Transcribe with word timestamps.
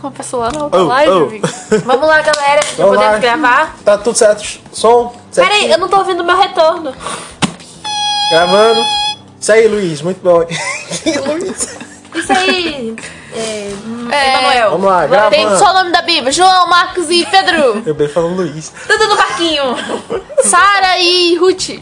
com 0.00 0.06
a 0.08 0.10
pessoa 0.10 0.50
na 0.50 0.64
outra 0.64 0.80
Oh, 0.80 0.86
live, 0.86 1.42
oh. 1.42 1.78
Vamos 1.84 2.08
lá, 2.08 2.20
galera. 2.22 2.60
Já 2.76 2.84
Vamos 2.84 2.96
podemos 2.96 3.12
lá. 3.12 3.18
gravar? 3.18 3.76
Tá 3.84 3.98
tudo 3.98 4.16
certo? 4.16 4.42
Som? 4.72 5.14
Peraí, 5.34 5.50
certinho? 5.50 5.72
eu 5.72 5.78
não 5.78 5.88
tô 5.88 5.98
ouvindo 5.98 6.24
meu 6.24 6.36
retorno. 6.36 6.94
Gravando. 8.30 8.80
Isso 9.40 9.52
aí, 9.52 9.68
Luiz. 9.68 10.02
Muito 10.02 10.20
bom. 10.22 10.38
Luiz. 11.26 11.78
Isso 12.14 12.32
aí. 12.32 12.96
É. 13.34 13.72
É, 14.10 14.30
Emanuel. 14.30 14.70
Vamos 14.70 14.86
lá, 14.86 15.02
Agora 15.02 15.30
Tem 15.30 15.46
só 15.56 15.70
o 15.70 15.74
nome 15.74 15.92
da 15.92 16.02
Bíblia: 16.02 16.32
João, 16.32 16.66
Marcos 16.68 17.10
e 17.10 17.26
Pedro. 17.26 17.82
Eu 17.86 17.94
bem 17.94 18.08
falando 18.08 18.36
Luiz. 18.36 18.72
Tudo 18.86 19.06
no 19.08 19.16
barquinho. 19.16 19.62
Sara 20.44 20.98
e 20.98 21.36
Ruth. 21.36 21.80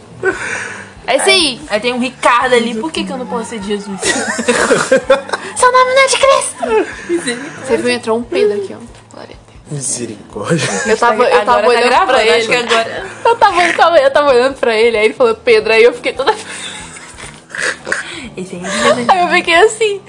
É 1.06 1.16
isso 1.16 1.28
aí. 1.28 1.60
Aí 1.70 1.80
tem 1.80 1.92
um 1.92 1.98
Ricardo 1.98 2.54
ali. 2.54 2.74
Por 2.74 2.90
que, 2.90 3.04
que 3.04 3.12
eu 3.12 3.18
não 3.18 3.26
posso 3.26 3.50
ser 3.50 3.58
de 3.60 3.68
Jesus? 3.68 4.00
Seu 5.56 5.72
nome 5.72 5.94
não 5.94 6.02
é 6.02 6.06
de 6.06 6.16
Cristo. 6.16 7.36
Você 7.64 7.76
viu, 7.76 7.90
entrou 7.90 8.18
um 8.18 8.22
Pedro 8.22 8.56
aqui, 8.62 8.74
ó. 8.74 9.14
Glória. 9.14 9.36
Misericórdia. 9.70 10.68
Eu 10.86 10.96
tava, 10.96 11.24
eu 11.24 11.44
tava 11.44 11.58
Agora 11.58 11.62
tá 11.62 11.68
olhando 11.68 11.84
gravando, 11.88 12.12
pra 12.12 12.18
acho 12.22 12.30
ele. 12.30 12.46
que 12.46 12.54
agora. 12.54 13.06
Eu 13.24 13.36
tava, 13.36 13.62
eu, 13.64 13.76
tava, 13.76 13.98
eu 13.98 14.10
tava 14.10 14.28
olhando 14.30 14.54
pra 14.54 14.76
ele, 14.76 14.96
aí 14.96 15.04
ele 15.06 15.14
falou 15.14 15.34
Pedro, 15.34 15.72
aí 15.72 15.82
eu 15.84 15.92
fiquei 15.92 16.12
toda. 16.12 16.34
Esse 18.36 18.56
aí 18.56 18.62
é. 18.64 19.12
Aí 19.12 19.20
eu 19.22 19.28
fiquei 19.28 19.54
assim, 19.54 20.00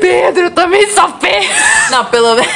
Pedro, 0.00 0.42
eu 0.44 0.50
também 0.52 0.88
sou 0.90 1.08
Pedro. 1.12 1.48
Não, 1.90 2.04
pelo 2.06 2.34
menos. 2.34 2.50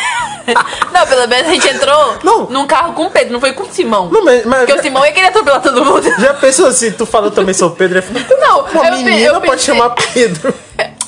Não, 0.93 1.07
pelo 1.07 1.27
menos 1.29 1.49
a 1.49 1.53
gente 1.55 1.69
entrou 1.69 2.19
Não. 2.23 2.45
num 2.47 2.67
carro 2.67 2.93
com 2.93 3.07
o 3.07 3.11
Pedro, 3.11 3.33
não 3.33 3.41
foi 3.41 3.53
com 3.53 3.63
o 3.65 3.67
Simão. 3.73 4.09
Não, 4.11 4.25
mas, 4.25 4.45
mas 4.45 4.59
Porque 4.61 4.73
o 4.79 4.83
Simão 4.83 5.05
ia 5.05 5.13
querer 5.13 5.27
atropelar 5.29 5.61
todo 5.63 5.85
mundo. 5.85 6.03
já 6.21 6.35
pensou 6.35 6.67
assim, 6.67 6.93
tu 6.93 7.05
falou 7.07 7.31
também 7.31 7.55
sou 7.55 7.71
Pedro? 7.71 8.03
Não, 8.41 8.61
Uma 8.61 8.87
eu 8.89 8.97
pe- 8.97 9.03
menina 9.03 9.27
eu 9.27 9.35
pode 9.41 9.51
pensei- 9.53 9.75
chamar 9.75 9.91
Pedro. 10.13 10.55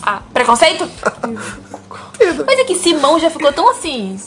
Ah, 0.02 0.20
preconceito? 0.32 0.88
Mas 2.46 2.58
é 2.58 2.64
que 2.64 2.74
Simão 2.74 3.19
já 3.19 3.30
ficou 3.30 3.52
tão 3.52 3.69
assim. 3.70 4.19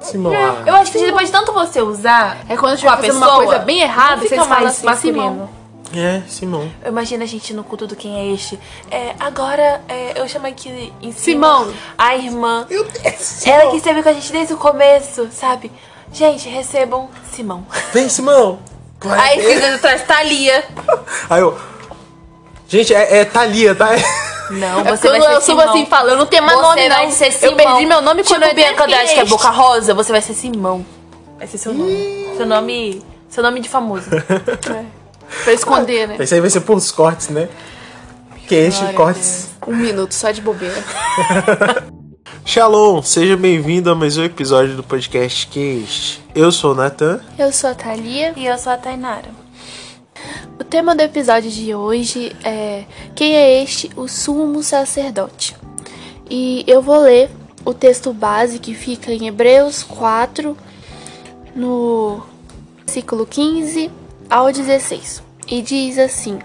Simão. 0.00 0.32
ah. 0.34 0.62
Eu 0.66 0.74
acho 0.76 0.92
que 0.92 0.98
depois 0.98 1.26
de 1.26 1.32
tanto 1.32 1.52
você 1.52 1.80
usar. 1.82 2.38
É 2.48 2.56
quando 2.56 2.60
com 2.60 2.66
a 2.68 2.74
estiver 2.74 2.96
fazendo 2.96 3.16
uma 3.16 3.26
pessoa, 3.26 3.44
coisa 3.44 3.58
bem 3.60 3.80
errada, 3.80 4.26
falam 4.28 4.48
mais 4.48 4.84
assim. 4.84 4.96
Simão. 5.12 5.48
É, 5.98 6.22
Simão. 6.28 6.70
Eu 6.84 6.90
imagino 6.90 7.22
a 7.22 7.26
gente 7.26 7.52
no 7.54 7.64
culto 7.64 7.86
do 7.86 7.96
quem 7.96 8.16
é 8.16 8.32
este. 8.34 8.58
É, 8.90 9.14
agora, 9.18 9.80
é, 9.88 10.12
eu 10.20 10.28
chamo 10.28 10.46
aqui 10.46 10.92
em 11.02 11.12
cima 11.12 11.48
Simão. 11.62 11.74
a 11.96 12.16
irmã. 12.16 12.66
Meu 12.68 12.84
Deus. 12.84 13.46
Ela 13.46 13.70
que 13.70 13.76
esteve 13.78 14.02
com 14.02 14.08
a 14.08 14.12
gente 14.12 14.30
desde 14.32 14.54
o 14.54 14.56
começo, 14.56 15.28
sabe? 15.32 15.70
Gente, 16.12 16.48
recebam 16.48 17.08
Simão. 17.32 17.66
Vem, 17.92 18.08
Simão. 18.08 18.58
Glória 19.00 19.22
Aí 19.24 19.38
escrito 19.38 19.74
atrás, 19.76 20.02
Thalia. 20.02 20.64
Aí 21.28 21.40
eu. 21.40 21.58
Gente, 22.68 22.94
é, 22.94 23.18
é 23.18 23.24
Thalia, 23.24 23.74
tá? 23.74 23.88
Não, 24.50 24.80
É 24.80 24.96
você 24.96 25.08
quando 25.08 25.22
vai 25.22 25.34
eu 25.34 25.40
ser 25.40 25.46
subo 25.46 25.60
Simão. 25.60 25.74
assim, 25.74 25.86
falando, 25.86 26.18
não 26.18 26.26
tem 26.26 26.40
mais 26.40 26.56
Você 26.56 26.62
nome 26.62 26.88
vai 26.88 27.04
não. 27.06 27.12
ser 27.12 27.26
eu 27.26 27.32
Simão. 27.32 27.56
perdi 27.56 27.84
meu 27.86 28.00
nome 28.00 28.22
tipo 28.22 28.32
quando 28.34 28.44
eu 28.44 28.54
Bianca 28.54 28.84
Andrade, 28.84 29.12
que 29.14 29.18
é. 29.18 29.24
Boca 29.24 29.50
Rosa, 29.50 29.92
você 29.92 30.12
vai 30.12 30.22
ser 30.22 30.34
Simão. 30.34 30.86
Vai 31.36 31.48
ser 31.48 31.58
seu 31.58 31.74
nome. 31.74 32.28
Seu 32.36 32.46
nome. 32.46 33.02
Seu 33.28 33.42
nome 33.42 33.58
de 33.60 33.68
famoso. 33.68 34.08
Pra 35.44 35.52
esconder, 35.52 36.08
né? 36.08 36.16
Esse 36.20 36.34
aí 36.34 36.40
vai 36.40 36.50
ser 36.50 36.60
por 36.60 36.76
uns 36.76 36.90
cortes, 36.90 37.28
né? 37.28 37.48
Que 38.46 38.54
este 38.54 38.80
Glória 38.80 38.94
a 38.94 38.96
cortes. 38.96 39.50
Um 39.66 39.74
minuto 39.74 40.12
só 40.12 40.30
de 40.30 40.40
bobeira. 40.40 40.76
Shalom, 42.44 43.02
seja 43.02 43.36
bem-vindo 43.36 43.90
a 43.90 43.94
mais 43.94 44.16
um 44.16 44.22
episódio 44.22 44.76
do 44.76 44.84
podcast 44.84 45.48
que 45.48 45.58
é 45.58 45.74
este. 45.82 46.24
Eu 46.34 46.52
sou 46.52 46.72
o 46.72 46.74
Nathan. 46.74 47.20
Eu 47.36 47.52
sou 47.52 47.70
a 47.70 47.74
Thalia. 47.74 48.32
E 48.36 48.46
eu 48.46 48.56
sou 48.56 48.72
a 48.72 48.76
Tainara. 48.76 49.28
O 50.58 50.64
tema 50.64 50.94
do 50.94 51.00
episódio 51.00 51.50
de 51.50 51.74
hoje 51.74 52.34
é 52.44 52.84
Quem 53.14 53.36
é 53.36 53.62
este? 53.62 53.90
O 53.96 54.06
sumo 54.06 54.62
sacerdote. 54.62 55.56
E 56.30 56.64
eu 56.68 56.80
vou 56.80 57.00
ler 57.00 57.30
o 57.64 57.74
texto 57.74 58.12
base 58.12 58.60
que 58.60 58.74
fica 58.74 59.12
em 59.12 59.26
Hebreus 59.26 59.82
4, 59.82 60.56
no 61.54 62.22
versículo 62.84 63.26
15 63.26 63.90
ao 64.28 64.52
16. 64.52 65.22
E 65.48 65.62
diz 65.62 65.98
assim: 65.98 66.38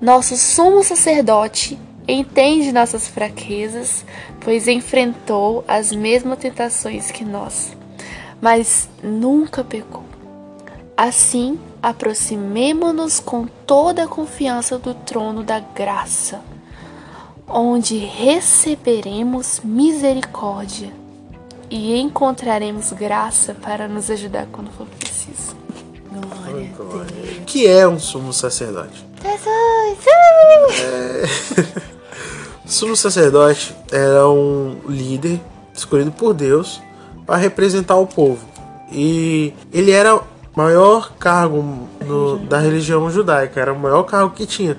Nosso 0.00 0.36
sumo 0.36 0.82
sacerdote 0.84 1.78
entende 2.06 2.72
nossas 2.72 3.08
fraquezas, 3.08 4.04
pois 4.40 4.68
enfrentou 4.68 5.64
as 5.66 5.92
mesmas 5.92 6.38
tentações 6.38 7.10
que 7.10 7.24
nós, 7.24 7.76
mas 8.40 8.88
nunca 9.02 9.62
pecou. 9.62 10.04
Assim, 10.96 11.58
aproximemo-nos 11.82 13.20
com 13.20 13.46
toda 13.66 14.04
a 14.04 14.08
confiança 14.08 14.78
do 14.78 14.92
trono 14.92 15.42
da 15.42 15.58
graça, 15.58 16.40
onde 17.48 17.96
receberemos 17.96 19.60
misericórdia 19.64 20.92
e 21.70 21.98
encontraremos 21.98 22.92
graça 22.92 23.54
para 23.54 23.88
nos 23.88 24.10
ajudar 24.10 24.46
quando 24.52 24.70
for 24.72 24.86
preciso. 24.86 25.56
Glória 26.12 26.70
a 27.00 27.04
Deus. 27.04 27.38
Que 27.46 27.66
é 27.66 27.86
um 27.86 27.98
sumo 27.98 28.32
sacerdote? 28.32 29.04
O 32.64 32.68
sumo 32.70 32.96
sacerdote 32.96 33.74
era 33.90 34.28
um 34.28 34.78
líder 34.88 35.40
escolhido 35.74 36.12
por 36.12 36.34
Deus 36.34 36.80
para 37.26 37.36
representar 37.36 37.96
o 37.96 38.06
povo. 38.06 38.44
E 38.90 39.52
ele 39.72 39.90
era 39.92 40.16
o 40.16 40.22
maior 40.56 41.12
cargo 41.18 41.88
no- 42.04 42.38
da 42.38 42.58
religião 42.58 43.08
judaica, 43.10 43.60
era 43.60 43.72
o 43.72 43.78
maior 43.78 44.02
cargo 44.04 44.30
que 44.34 44.46
tinha. 44.46 44.76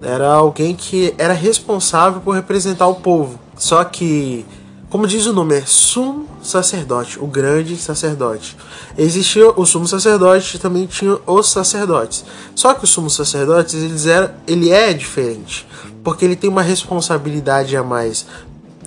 Era 0.00 0.28
alguém 0.32 0.74
que 0.74 1.14
era 1.18 1.32
responsável 1.32 2.20
por 2.20 2.32
representar 2.34 2.86
o 2.88 2.96
povo. 2.96 3.38
Só 3.56 3.82
que, 3.84 4.44
como 4.90 5.06
diz 5.06 5.26
o 5.26 5.32
nome, 5.32 5.56
é 5.56 5.62
sumo 5.64 6.26
sacerdote, 6.42 7.18
o 7.20 7.26
grande 7.26 7.76
sacerdote. 7.76 8.56
Existia 8.96 9.50
o 9.50 9.64
sumo 9.64 9.86
sacerdote 9.86 10.56
e 10.56 10.60
também 10.60 10.86
tinha 10.86 11.18
os 11.26 11.50
sacerdotes. 11.50 12.24
Só 12.54 12.74
que 12.74 12.84
os 12.84 12.90
sumos 12.90 13.14
sacerdotes, 13.14 13.74
eles 13.74 14.06
eram, 14.06 14.30
ele 14.46 14.70
é 14.70 14.92
diferente, 14.92 15.66
porque 16.04 16.24
ele 16.24 16.36
tem 16.36 16.50
uma 16.50 16.62
responsabilidade 16.62 17.76
a 17.76 17.82
mais, 17.82 18.26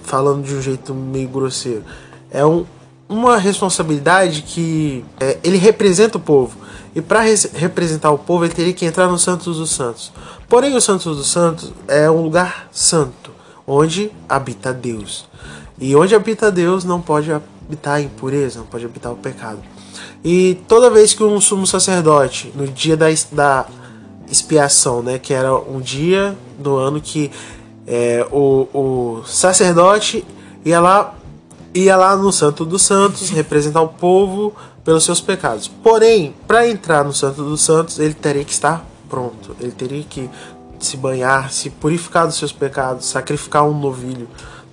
falando 0.04 0.44
de 0.44 0.54
um 0.54 0.62
jeito 0.62 0.94
meio 0.94 1.28
grosseiro. 1.28 1.84
É 2.30 2.46
um, 2.46 2.66
uma 3.10 3.38
responsabilidade 3.38 4.44
que 4.44 5.04
é, 5.20 5.38
ele 5.44 5.58
representa 5.58 6.18
o 6.18 6.22
povo. 6.22 6.58
E 6.96 7.02
para 7.02 7.22
representar 7.54 8.12
o 8.12 8.18
povo, 8.18 8.46
ele 8.46 8.54
teria 8.54 8.74
que 8.74 8.86
entrar 8.86 9.08
no 9.08 9.18
Santos 9.18 9.58
dos 9.58 9.72
Santos. 9.72 10.14
Porém, 10.48 10.76
o 10.76 10.82
Santos 10.82 11.18
dos 11.18 11.28
Santos 11.28 11.74
é 11.90 12.10
um 12.10 12.22
lugar 12.22 12.70
santo, 12.72 13.32
onde 13.68 14.12
habita 14.30 14.72
Deus. 14.72 15.26
E 15.78 15.94
onde 15.94 16.16
habita 16.16 16.50
Deus 16.50 16.86
não 16.86 17.02
pode 17.02 17.34
habitar 17.34 17.96
a 17.96 18.02
impureza, 18.02 18.60
não 18.60 18.66
pode 18.66 18.86
habitar 18.86 19.12
o 19.12 19.18
pecado. 19.18 19.60
E 20.24 20.58
toda 20.68 20.90
vez 20.90 21.14
que 21.14 21.24
um 21.24 21.40
sumo 21.40 21.66
sacerdote, 21.66 22.52
no 22.56 22.68
dia 22.68 22.98
da, 22.98 23.08
da 23.32 23.66
expiação, 24.30 25.02
né, 25.02 25.20
que 25.20 25.34
era 25.34 25.56
um 25.56 25.80
dia 25.80 26.36
do 26.58 26.76
ano 26.78 27.00
que 27.00 27.32
é, 27.88 28.26
o, 28.32 28.68
o 28.74 29.24
sacerdote 29.26 30.26
ia 30.64 30.80
lá, 30.80 31.14
ia 31.74 31.96
lá 31.96 32.16
no 32.16 32.32
Santo 32.32 32.66
dos 32.66 32.82
Santos 32.82 33.30
representar 33.30 33.82
o 33.82 33.90
povo 33.90 34.54
pelos 34.84 35.04
seus 35.04 35.22
pecados. 35.22 35.68
Porém, 35.68 36.34
para 36.48 36.68
entrar 36.68 37.04
no 37.04 37.14
Santo 37.14 37.44
dos 37.44 37.62
Santos, 37.62 38.00
ele 38.00 38.14
teria 38.14 38.44
que 38.44 38.52
estar 38.52 38.86
pronto, 39.10 39.56
ele 39.60 39.72
teria 39.72 40.04
que 40.04 40.30
se 40.80 40.98
banhar, 40.98 41.52
se 41.52 41.70
purificar 41.70 42.26
dos 42.26 42.38
seus 42.38 42.52
pecados, 42.52 43.06
sacrificar 43.06 43.64
um 43.64 43.78
novilho 43.78 44.28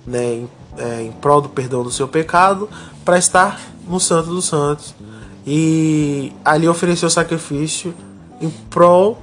né, 0.05 0.33
em, 0.33 0.49
é, 0.77 1.01
em 1.03 1.11
prol 1.11 1.41
do 1.41 1.49
perdão 1.49 1.83
do 1.83 1.91
seu 1.91 2.07
pecado, 2.07 2.69
para 3.05 3.17
estar 3.17 3.59
no 3.87 3.99
Santo 3.99 4.29
dos 4.29 4.45
Santos 4.45 4.93
e 5.45 6.31
ali 6.43 6.67
oferecer 6.67 7.05
o 7.05 7.09
sacrifício 7.09 7.93
em 8.41 8.49
prol 8.49 9.17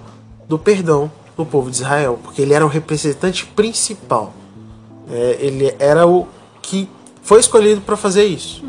do 0.49 0.59
perdão 0.59 1.11
do 1.37 1.47
povo 1.47 1.71
de 1.71 1.77
Israel, 1.77 2.19
porque 2.23 2.43
ele 2.43 2.53
era 2.53 2.65
o 2.65 2.69
representante 2.69 3.47
principal. 3.47 4.33
É, 5.11 5.39
ele 5.41 5.75
era 5.79 6.07
o 6.07 6.27
que 6.63 6.89
foi 7.23 7.41
escolhido 7.41 7.81
para 7.81 7.97
fazer 7.97 8.25
isso. 8.25 8.63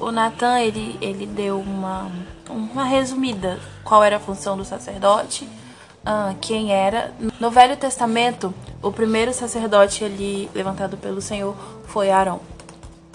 O 0.00 0.10
Natan, 0.10 0.60
ele, 0.60 0.96
ele 1.00 1.26
deu 1.26 1.60
uma, 1.60 2.10
uma 2.48 2.84
resumida. 2.84 3.58
Qual 3.84 4.02
era 4.02 4.16
a 4.16 4.20
função 4.20 4.56
do 4.56 4.64
sacerdote, 4.64 5.48
ah, 6.04 6.34
quem 6.40 6.72
era. 6.72 7.12
No 7.38 7.50
Velho 7.50 7.76
Testamento, 7.76 8.54
o 8.82 8.90
primeiro 8.90 9.32
sacerdote 9.32 10.04
ali 10.04 10.50
levantado 10.54 10.96
pelo 10.96 11.20
Senhor 11.20 11.54
foi 11.86 12.10
Arão. 12.10 12.40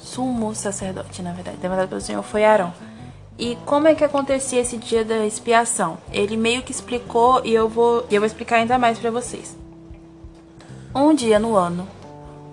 Sumo 0.02 0.54
sacerdote, 0.54 1.22
na 1.22 1.32
verdade, 1.32 1.58
levantado 1.62 1.90
pelo 1.90 2.02
Senhor 2.02 2.22
foi 2.22 2.46
Arão. 2.46 2.72
E 3.38 3.58
como 3.66 3.88
é 3.88 3.96
que 3.96 4.04
acontecia 4.04 4.62
esse 4.62 4.78
dia 4.78 5.04
da 5.04 5.26
expiação? 5.26 5.98
Ele 6.12 6.38
meio 6.38 6.64
que 6.64 6.72
explicou 6.72 7.42
e 7.44 7.54
eu 7.54 7.68
vou, 7.68 8.06
eu 8.10 8.22
vou 8.22 8.26
explicar 8.26 8.58
ainda 8.58 8.80
mais 8.80 8.98
para 8.98 9.12
vocês. 9.12 9.58
Um 10.94 11.14
dia 11.14 11.38
no 11.38 11.56
ano, 11.58 11.86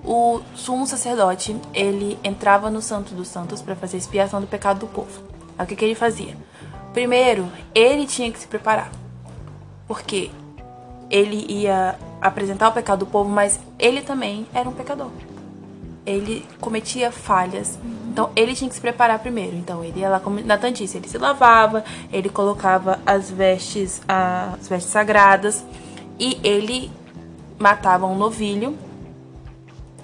o 0.05 0.41
sumo 0.57 0.85
sacerdote, 0.85 1.57
ele 1.73 2.19
entrava 2.25 2.69
no 2.69 2.83
Santo 2.83 3.15
dos 3.15 3.29
Santos 3.29 3.63
para 3.63 3.77
fazer 3.77 3.97
expiação 3.97 4.41
do 4.41 4.49
pecado 4.49 4.81
do 4.81 4.89
povo. 4.89 5.23
Aí 5.57 5.65
o 5.65 5.69
que, 5.69 5.77
que 5.77 5.85
ele 5.85 5.95
fazia? 5.95 6.37
Primeiro, 6.93 7.49
ele 7.73 8.05
tinha 8.05 8.31
que 8.33 8.39
se 8.39 8.49
preparar. 8.49 8.91
Porque 9.87 10.31
ele 11.09 11.47
ia 11.49 11.97
apresentar 12.21 12.69
o 12.69 12.73
pecado 12.73 13.01
do 13.01 13.07
povo, 13.07 13.31
mas 13.31 13.61
ele 13.79 14.01
também 14.01 14.47
era 14.53 14.69
um 14.69 14.73
pecador. 14.73 15.11
Ele 16.05 16.45
cometia 16.61 17.13
falhas 17.13 17.79
Então 18.13 18.31
ele 18.37 18.55
tinha 18.55 18.69
que 18.69 18.75
se 18.75 18.81
preparar 18.81 19.19
primeiro. 19.21 19.57
Então 19.57 19.83
ele 19.83 20.01
ia 20.01 20.09
lá 20.11 20.21
Natan 20.45 20.71
disse, 20.71 20.99
ele 20.99 21.09
se 21.09 21.17
lavava, 21.17 21.83
ele 22.13 22.29
colocava 22.29 23.01
as 23.07 23.31
vestes, 23.31 24.03
as 24.07 24.69
vestes 24.69 24.93
sagradas 24.93 25.65
e 26.19 26.39
ele 26.45 26.93
matava 27.59 28.07
um 28.07 28.15
novilho 28.15 28.77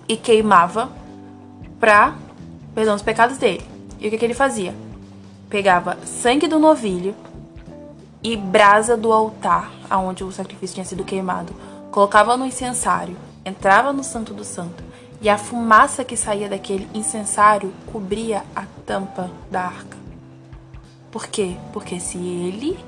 e 0.09 0.17
queimava 0.17 0.91
para 1.79 2.15
perdão 2.75 2.95
os 2.95 3.03
pecados 3.03 3.37
dele. 3.37 3.63
E 4.01 4.09
o 4.09 4.11
que, 4.11 4.17
que 4.17 4.25
ele 4.25 4.33
fazia? 4.33 4.75
Pegava 5.51 5.99
sangue 6.07 6.49
do 6.49 6.59
novilho 6.59 7.15
e 8.23 8.37
brasa 8.39 8.97
do 8.97 9.13
altar 9.13 9.71
aonde 9.91 10.25
o 10.25 10.33
sacrifício 10.33 10.75
tinha 10.75 10.85
sido 10.85 11.05
queimado, 11.05 11.53
colocava 11.91 12.39
no 12.39 12.47
incensário, 12.47 13.17
entrava 13.45 13.93
no 13.93 14.03
Santo 14.03 14.33
do 14.33 14.45
Santo 14.45 14.88
e 15.21 15.29
a 15.29 15.37
fumaça 15.37 16.05
que 16.05 16.17
saía 16.17 16.49
daquele 16.49 16.89
incensário 16.95 17.73
cobria 17.93 18.45
a 18.55 18.65
tampa 18.87 19.31
da 19.51 19.63
arca. 19.63 19.99
Por 21.11 21.27
quê? 21.27 21.57
Porque 21.73 21.99
se 21.99 22.19
ele 22.19 22.79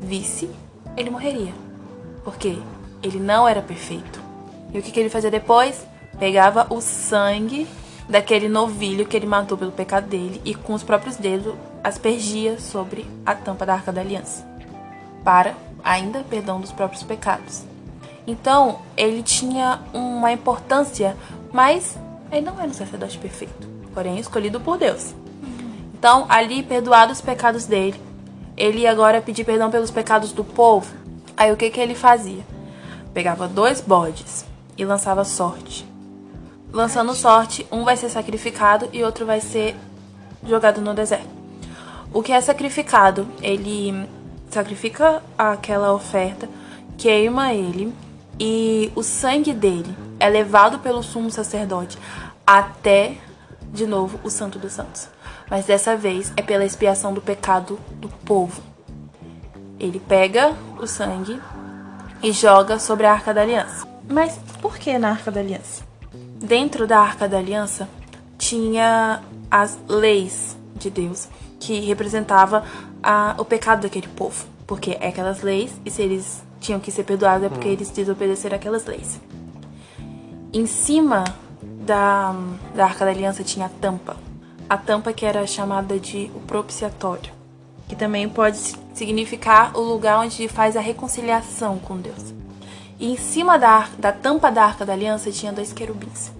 visse, 0.00 0.50
ele 0.96 1.10
morreria. 1.10 1.54
Porque 2.24 2.58
ele 3.02 3.18
não 3.18 3.48
era 3.48 3.62
perfeito. 3.62 4.20
E 4.72 4.78
o 4.78 4.82
que, 4.82 4.90
que 4.90 5.00
ele 5.00 5.08
fazia 5.08 5.30
depois? 5.30 5.86
Pegava 6.18 6.66
o 6.68 6.80
sangue 6.80 7.66
daquele 8.08 8.48
novilho 8.48 9.06
que 9.06 9.16
ele 9.16 9.26
matou 9.26 9.56
pelo 9.56 9.72
pecado 9.72 10.08
dele 10.08 10.40
e 10.44 10.54
com 10.54 10.74
os 10.74 10.82
próprios 10.82 11.16
dedos 11.16 11.54
aspergia 11.84 12.58
sobre 12.58 13.06
a 13.24 13.34
tampa 13.34 13.64
da 13.64 13.74
arca 13.74 13.92
da 13.92 14.00
aliança. 14.00 14.46
Para, 15.24 15.54
ainda, 15.84 16.24
perdão 16.28 16.60
dos 16.60 16.72
próprios 16.72 17.02
pecados. 17.02 17.62
Então, 18.26 18.80
ele 18.96 19.22
tinha 19.22 19.80
uma 19.92 20.32
importância 20.32 21.16
mas 21.52 21.96
ele 22.30 22.46
não 22.46 22.58
era 22.58 22.68
um 22.68 22.74
sacerdote 22.74 23.18
perfeito, 23.18 23.68
porém 23.94 24.18
escolhido 24.18 24.60
por 24.60 24.78
Deus. 24.78 25.14
Então, 25.98 26.26
ali, 26.28 26.62
perdoados 26.62 27.18
os 27.18 27.24
pecados 27.24 27.66
dele, 27.66 28.00
ele 28.56 28.80
ia 28.80 28.90
agora 28.90 29.20
pedir 29.20 29.44
perdão 29.44 29.70
pelos 29.70 29.90
pecados 29.90 30.32
do 30.32 30.44
povo. 30.44 30.92
Aí 31.36 31.52
o 31.52 31.56
que, 31.56 31.70
que 31.70 31.80
ele 31.80 31.94
fazia? 31.94 32.44
Pegava 33.12 33.48
dois 33.48 33.80
bodes 33.80 34.44
e 34.76 34.84
lançava 34.84 35.24
sorte. 35.24 35.86
Lançando 36.72 37.14
sorte, 37.14 37.66
um 37.72 37.84
vai 37.84 37.96
ser 37.96 38.10
sacrificado 38.10 38.88
e 38.92 39.02
outro 39.02 39.24
vai 39.24 39.40
ser 39.40 39.74
jogado 40.44 40.80
no 40.80 40.94
deserto. 40.94 41.28
O 42.12 42.22
que 42.22 42.32
é 42.32 42.40
sacrificado? 42.40 43.26
Ele 43.42 44.08
sacrifica 44.50 45.22
aquela 45.36 45.92
oferta, 45.92 46.48
queima 46.96 47.52
ele 47.52 47.92
e 48.38 48.92
o 48.94 49.02
sangue 49.02 49.52
dele 49.52 50.07
é 50.18 50.28
levado 50.28 50.78
pelo 50.78 51.02
sumo 51.02 51.30
sacerdote 51.30 51.98
até, 52.46 53.16
de 53.72 53.86
novo, 53.86 54.18
o 54.22 54.30
Santo 54.30 54.58
dos 54.58 54.72
Santos. 54.72 55.08
Mas 55.50 55.66
dessa 55.66 55.96
vez 55.96 56.32
é 56.36 56.42
pela 56.42 56.64
expiação 56.64 57.12
do 57.12 57.20
pecado 57.20 57.78
do 57.92 58.08
povo. 58.08 58.62
Ele 59.78 60.00
pega 60.00 60.54
o 60.80 60.86
sangue 60.86 61.40
e 62.22 62.32
joga 62.32 62.78
sobre 62.78 63.06
a 63.06 63.12
Arca 63.12 63.32
da 63.32 63.42
Aliança. 63.42 63.86
Mas 64.08 64.38
por 64.60 64.78
que 64.78 64.98
na 64.98 65.10
Arca 65.10 65.30
da 65.30 65.40
Aliança? 65.40 65.84
Dentro 66.40 66.86
da 66.86 66.98
Arca 66.98 67.28
da 67.28 67.38
Aliança 67.38 67.88
tinha 68.36 69.22
as 69.50 69.78
leis 69.88 70.56
de 70.74 70.90
Deus 70.90 71.28
que 71.58 71.80
representava 71.80 72.64
a, 73.02 73.34
o 73.38 73.44
pecado 73.44 73.82
daquele 73.82 74.08
povo, 74.08 74.46
porque 74.66 74.96
é 75.00 75.08
aquelas 75.08 75.42
leis 75.42 75.72
e 75.84 75.90
se 75.90 76.02
eles 76.02 76.42
tinham 76.60 76.80
que 76.80 76.90
ser 76.90 77.04
perdoados 77.04 77.46
é 77.46 77.48
porque 77.48 77.68
hum. 77.68 77.72
eles 77.72 77.90
desobedeceram 77.90 78.56
aquelas 78.56 78.84
leis. 78.86 79.20
Em 80.50 80.64
cima 80.64 81.24
da, 81.62 82.34
da 82.74 82.86
Arca 82.86 83.04
da 83.04 83.10
Aliança 83.10 83.44
tinha 83.44 83.66
a 83.66 83.68
tampa. 83.68 84.16
A 84.66 84.78
tampa 84.78 85.12
que 85.12 85.26
era 85.26 85.46
chamada 85.46 86.00
de 86.00 86.30
o 86.34 86.40
propiciatório, 86.40 87.30
que 87.86 87.94
também 87.94 88.26
pode 88.26 88.58
significar 88.94 89.76
o 89.76 89.80
lugar 89.82 90.20
onde 90.20 90.48
faz 90.48 90.74
a 90.74 90.80
reconciliação 90.80 91.78
com 91.78 91.98
Deus. 91.98 92.32
E 92.98 93.12
em 93.12 93.16
cima 93.18 93.58
da, 93.58 93.90
da 93.98 94.10
tampa 94.10 94.50
da 94.50 94.64
Arca 94.64 94.86
da 94.86 94.94
Aliança 94.94 95.30
tinha 95.30 95.52
dois 95.52 95.70
querubins. 95.70 96.32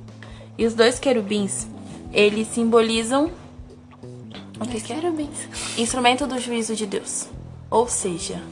E 0.56 0.64
os 0.64 0.72
dois 0.72 0.99
querubins, 0.99 1.66
eles 2.10 2.49
simbolizam 2.49 3.31
o 4.58 4.66
que 4.66 4.81
querubins? 4.81 5.49
Instrumento 5.76 6.26
do 6.26 6.38
juízo 6.38 6.75
de 6.75 6.87
Deus. 6.87 7.28
Ou 7.70 7.87
seja, 7.87 8.43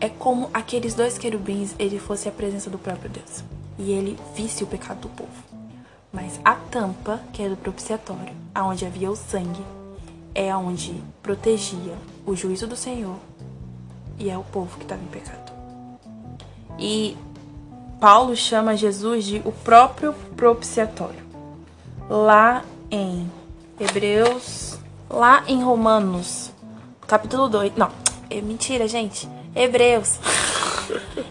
é 0.00 0.08
como 0.08 0.50
aqueles 0.52 0.92
dois 0.94 1.16
querubins, 1.16 1.74
ele 1.78 2.00
fosse 2.00 2.28
a 2.28 2.32
presença 2.32 2.68
do 2.68 2.78
próprio 2.78 3.10
Deus 3.10 3.57
e 3.78 3.92
ele 3.92 4.18
visse 4.34 4.64
o 4.64 4.66
pecado 4.66 5.02
do 5.02 5.08
povo. 5.08 5.48
Mas 6.12 6.40
a 6.44 6.54
tampa, 6.54 7.20
que 7.32 7.42
é 7.42 7.48
do 7.48 7.56
propiciatório, 7.56 8.34
aonde 8.54 8.84
havia 8.84 9.10
o 9.10 9.16
sangue, 9.16 9.64
é 10.34 10.50
aonde 10.50 11.02
protegia 11.22 11.94
o 12.26 12.34
juízo 12.34 12.66
do 12.66 12.76
Senhor 12.76 13.16
e 14.18 14.30
é 14.30 14.36
o 14.36 14.42
povo 14.42 14.76
que 14.76 14.84
estava 14.84 15.02
em 15.02 15.06
pecado. 15.06 15.52
E 16.78 17.16
Paulo 18.00 18.34
chama 18.36 18.76
Jesus 18.76 19.24
de 19.24 19.42
o 19.44 19.52
próprio 19.52 20.12
propiciatório. 20.36 21.26
Lá 22.08 22.64
em 22.90 23.30
Hebreus, 23.78 24.78
lá 25.10 25.44
em 25.46 25.62
Romanos, 25.62 26.52
capítulo 27.06 27.48
2. 27.48 27.76
Não, 27.76 27.90
é 28.30 28.40
mentira, 28.40 28.86
gente. 28.88 29.28
Hebreus, 29.54 30.18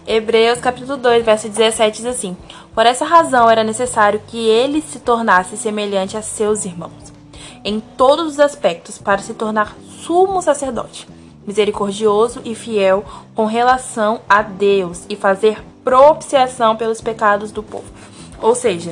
Hebreus 0.05 0.59
capítulo 0.59 0.97
2, 0.97 1.25
verso 1.25 1.49
17 1.49 1.97
diz 1.97 2.05
assim: 2.05 2.37
Por 2.73 2.85
essa 2.85 3.05
razão 3.05 3.49
era 3.49 3.63
necessário 3.63 4.21
que 4.27 4.47
ele 4.47 4.81
se 4.81 4.99
tornasse 4.99 5.57
semelhante 5.57 6.17
a 6.17 6.21
seus 6.21 6.65
irmãos, 6.65 7.13
em 7.63 7.79
todos 7.79 8.33
os 8.33 8.39
aspectos, 8.39 8.97
para 8.97 9.21
se 9.21 9.33
tornar 9.33 9.75
sumo 10.01 10.41
sacerdote, 10.41 11.07
misericordioso 11.45 12.41
e 12.45 12.55
fiel 12.55 13.03
com 13.35 13.45
relação 13.45 14.21
a 14.29 14.41
Deus 14.41 15.05
e 15.09 15.15
fazer 15.15 15.63
propiciação 15.83 16.75
pelos 16.75 17.01
pecados 17.01 17.51
do 17.51 17.63
povo. 17.63 17.85
Ou 18.41 18.53
seja, 18.53 18.91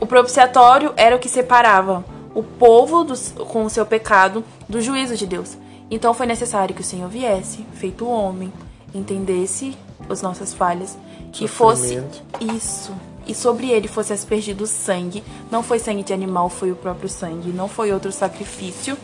o 0.00 0.06
propiciatório 0.06 0.92
era 0.96 1.16
o 1.16 1.18
que 1.18 1.28
separava 1.28 2.04
o 2.34 2.42
povo 2.42 3.02
dos, 3.02 3.32
com 3.48 3.64
o 3.64 3.70
seu 3.70 3.86
pecado 3.86 4.44
do 4.68 4.80
juízo 4.80 5.16
de 5.16 5.26
Deus. 5.26 5.56
Então 5.90 6.12
foi 6.12 6.26
necessário 6.26 6.74
que 6.74 6.80
o 6.80 6.84
Senhor 6.84 7.08
viesse, 7.08 7.64
feito 7.74 8.06
homem, 8.06 8.52
entendesse 8.94 9.76
as 10.08 10.22
nossas 10.22 10.54
falhas, 10.54 10.96
que 11.32 11.48
fosse 11.48 12.02
isso. 12.40 12.92
E 13.26 13.34
sobre 13.34 13.70
ele 13.70 13.88
fosse 13.88 14.12
aspergido 14.12 14.66
sangue. 14.66 15.22
Não 15.50 15.62
foi 15.62 15.78
sangue 15.78 16.02
de 16.02 16.12
animal, 16.12 16.48
foi 16.48 16.70
o 16.70 16.76
próprio 16.76 17.08
sangue. 17.08 17.50
Não 17.50 17.68
foi 17.68 17.92
outro 17.92 18.12
sacrifício. 18.12 18.96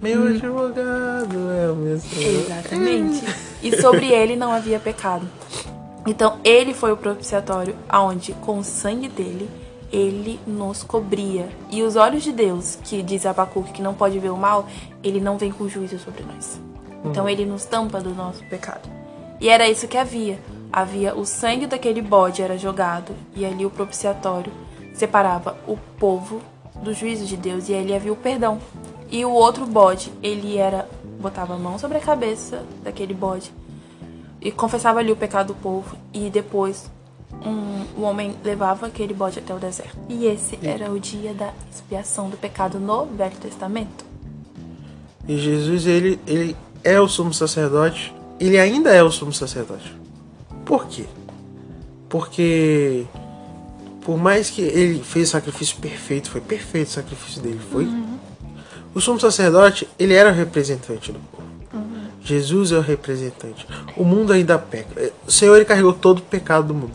Meu 0.00 0.22
hum. 0.22 0.28
advogado 0.28 1.50
é 1.50 1.70
o 1.70 1.76
mesmo. 1.76 2.10
Exatamente. 2.20 3.24
e 3.62 3.80
sobre 3.80 4.06
ele 4.06 4.36
não 4.36 4.52
havia 4.52 4.78
pecado. 4.78 5.28
Então 6.06 6.38
ele 6.42 6.72
foi 6.72 6.92
o 6.92 6.96
propiciatório 6.96 7.76
aonde 7.88 8.32
com 8.32 8.58
o 8.58 8.64
sangue 8.64 9.08
dele 9.08 9.50
ele 9.92 10.40
nos 10.46 10.82
cobria. 10.82 11.48
E 11.70 11.82
os 11.82 11.96
olhos 11.96 12.22
de 12.22 12.32
Deus, 12.32 12.78
que 12.84 13.02
diz 13.02 13.26
Abacuque 13.26 13.72
que 13.72 13.82
não 13.82 13.92
pode 13.92 14.18
ver 14.18 14.30
o 14.30 14.36
mal, 14.36 14.66
ele 15.02 15.20
não 15.20 15.36
vem 15.36 15.50
com 15.50 15.68
juízo 15.68 15.98
sobre 15.98 16.22
nós. 16.22 16.60
Então 17.04 17.28
ele 17.28 17.46
nos 17.46 17.64
tampa 17.64 18.00
do 18.00 18.14
nosso 18.14 18.44
pecado. 18.44 18.88
E 19.40 19.48
era 19.48 19.68
isso 19.68 19.88
que 19.88 19.96
havia. 19.96 20.38
Havia 20.72 21.14
o 21.16 21.24
sangue 21.24 21.66
daquele 21.66 22.02
bode 22.02 22.42
era 22.42 22.56
jogado 22.56 23.12
e 23.34 23.44
ali 23.44 23.66
o 23.66 23.70
propiciatório 23.70 24.52
separava 24.94 25.56
o 25.66 25.76
povo 25.98 26.40
do 26.82 26.92
juízo 26.92 27.24
de 27.26 27.36
Deus 27.36 27.68
e 27.68 27.74
ali 27.74 27.94
havia 27.94 28.12
o 28.12 28.16
perdão. 28.16 28.58
E 29.10 29.24
o 29.24 29.32
outro 29.32 29.66
bode, 29.66 30.12
ele 30.22 30.56
era 30.56 30.88
botava 31.20 31.54
a 31.54 31.58
mão 31.58 31.78
sobre 31.78 31.98
a 31.98 32.00
cabeça 32.00 32.64
daquele 32.82 33.12
bode 33.12 33.52
e 34.40 34.50
confessava 34.50 35.00
ali 35.00 35.12
o 35.12 35.16
pecado 35.16 35.48
do 35.48 35.54
povo 35.54 35.96
e 36.14 36.30
depois 36.30 36.90
um, 37.44 38.00
o 38.00 38.02
homem 38.02 38.34
levava 38.42 38.86
aquele 38.86 39.12
bode 39.12 39.38
até 39.38 39.54
o 39.54 39.58
deserto. 39.58 39.96
E 40.08 40.26
esse 40.26 40.58
era 40.62 40.90
o 40.90 40.98
dia 40.98 41.34
da 41.34 41.52
expiação 41.70 42.30
do 42.30 42.36
pecado 42.36 42.78
no 42.78 43.06
Velho 43.06 43.36
Testamento. 43.36 44.04
E 45.28 45.36
Jesus, 45.36 45.86
ele, 45.86 46.18
ele 46.26 46.56
é 46.82 47.00
o 47.00 47.08
sumo 47.08 47.32
sacerdote, 47.32 48.14
ele 48.38 48.58
ainda 48.58 48.90
é 48.90 49.02
o 49.02 49.10
sumo 49.10 49.32
sacerdote. 49.32 49.94
Por 50.64 50.86
quê? 50.86 51.04
Porque 52.08 53.06
por 54.00 54.16
mais 54.18 54.50
que 54.50 54.62
ele 54.62 55.02
fez 55.02 55.28
o 55.28 55.32
sacrifício 55.32 55.76
perfeito, 55.76 56.30
foi 56.30 56.40
perfeito 56.40 56.88
o 56.88 56.92
sacrifício 56.92 57.42
dele, 57.42 57.60
foi. 57.70 57.84
Uhum. 57.84 58.18
O 58.94 59.00
sumo 59.00 59.20
sacerdote, 59.20 59.86
ele 59.98 60.14
era 60.14 60.30
o 60.30 60.34
representante 60.34 61.12
do 61.12 61.20
povo. 61.30 61.44
Uhum. 61.72 62.08
Jesus 62.22 62.72
é 62.72 62.78
o 62.78 62.80
representante. 62.80 63.66
O 63.96 64.04
mundo 64.04 64.32
ainda 64.32 64.58
peca. 64.58 65.12
O 65.26 65.30
Senhor 65.30 65.54
ele 65.54 65.64
carregou 65.64 65.92
todo 65.92 66.18
o 66.18 66.22
pecado 66.22 66.68
do 66.68 66.74
mundo, 66.74 66.92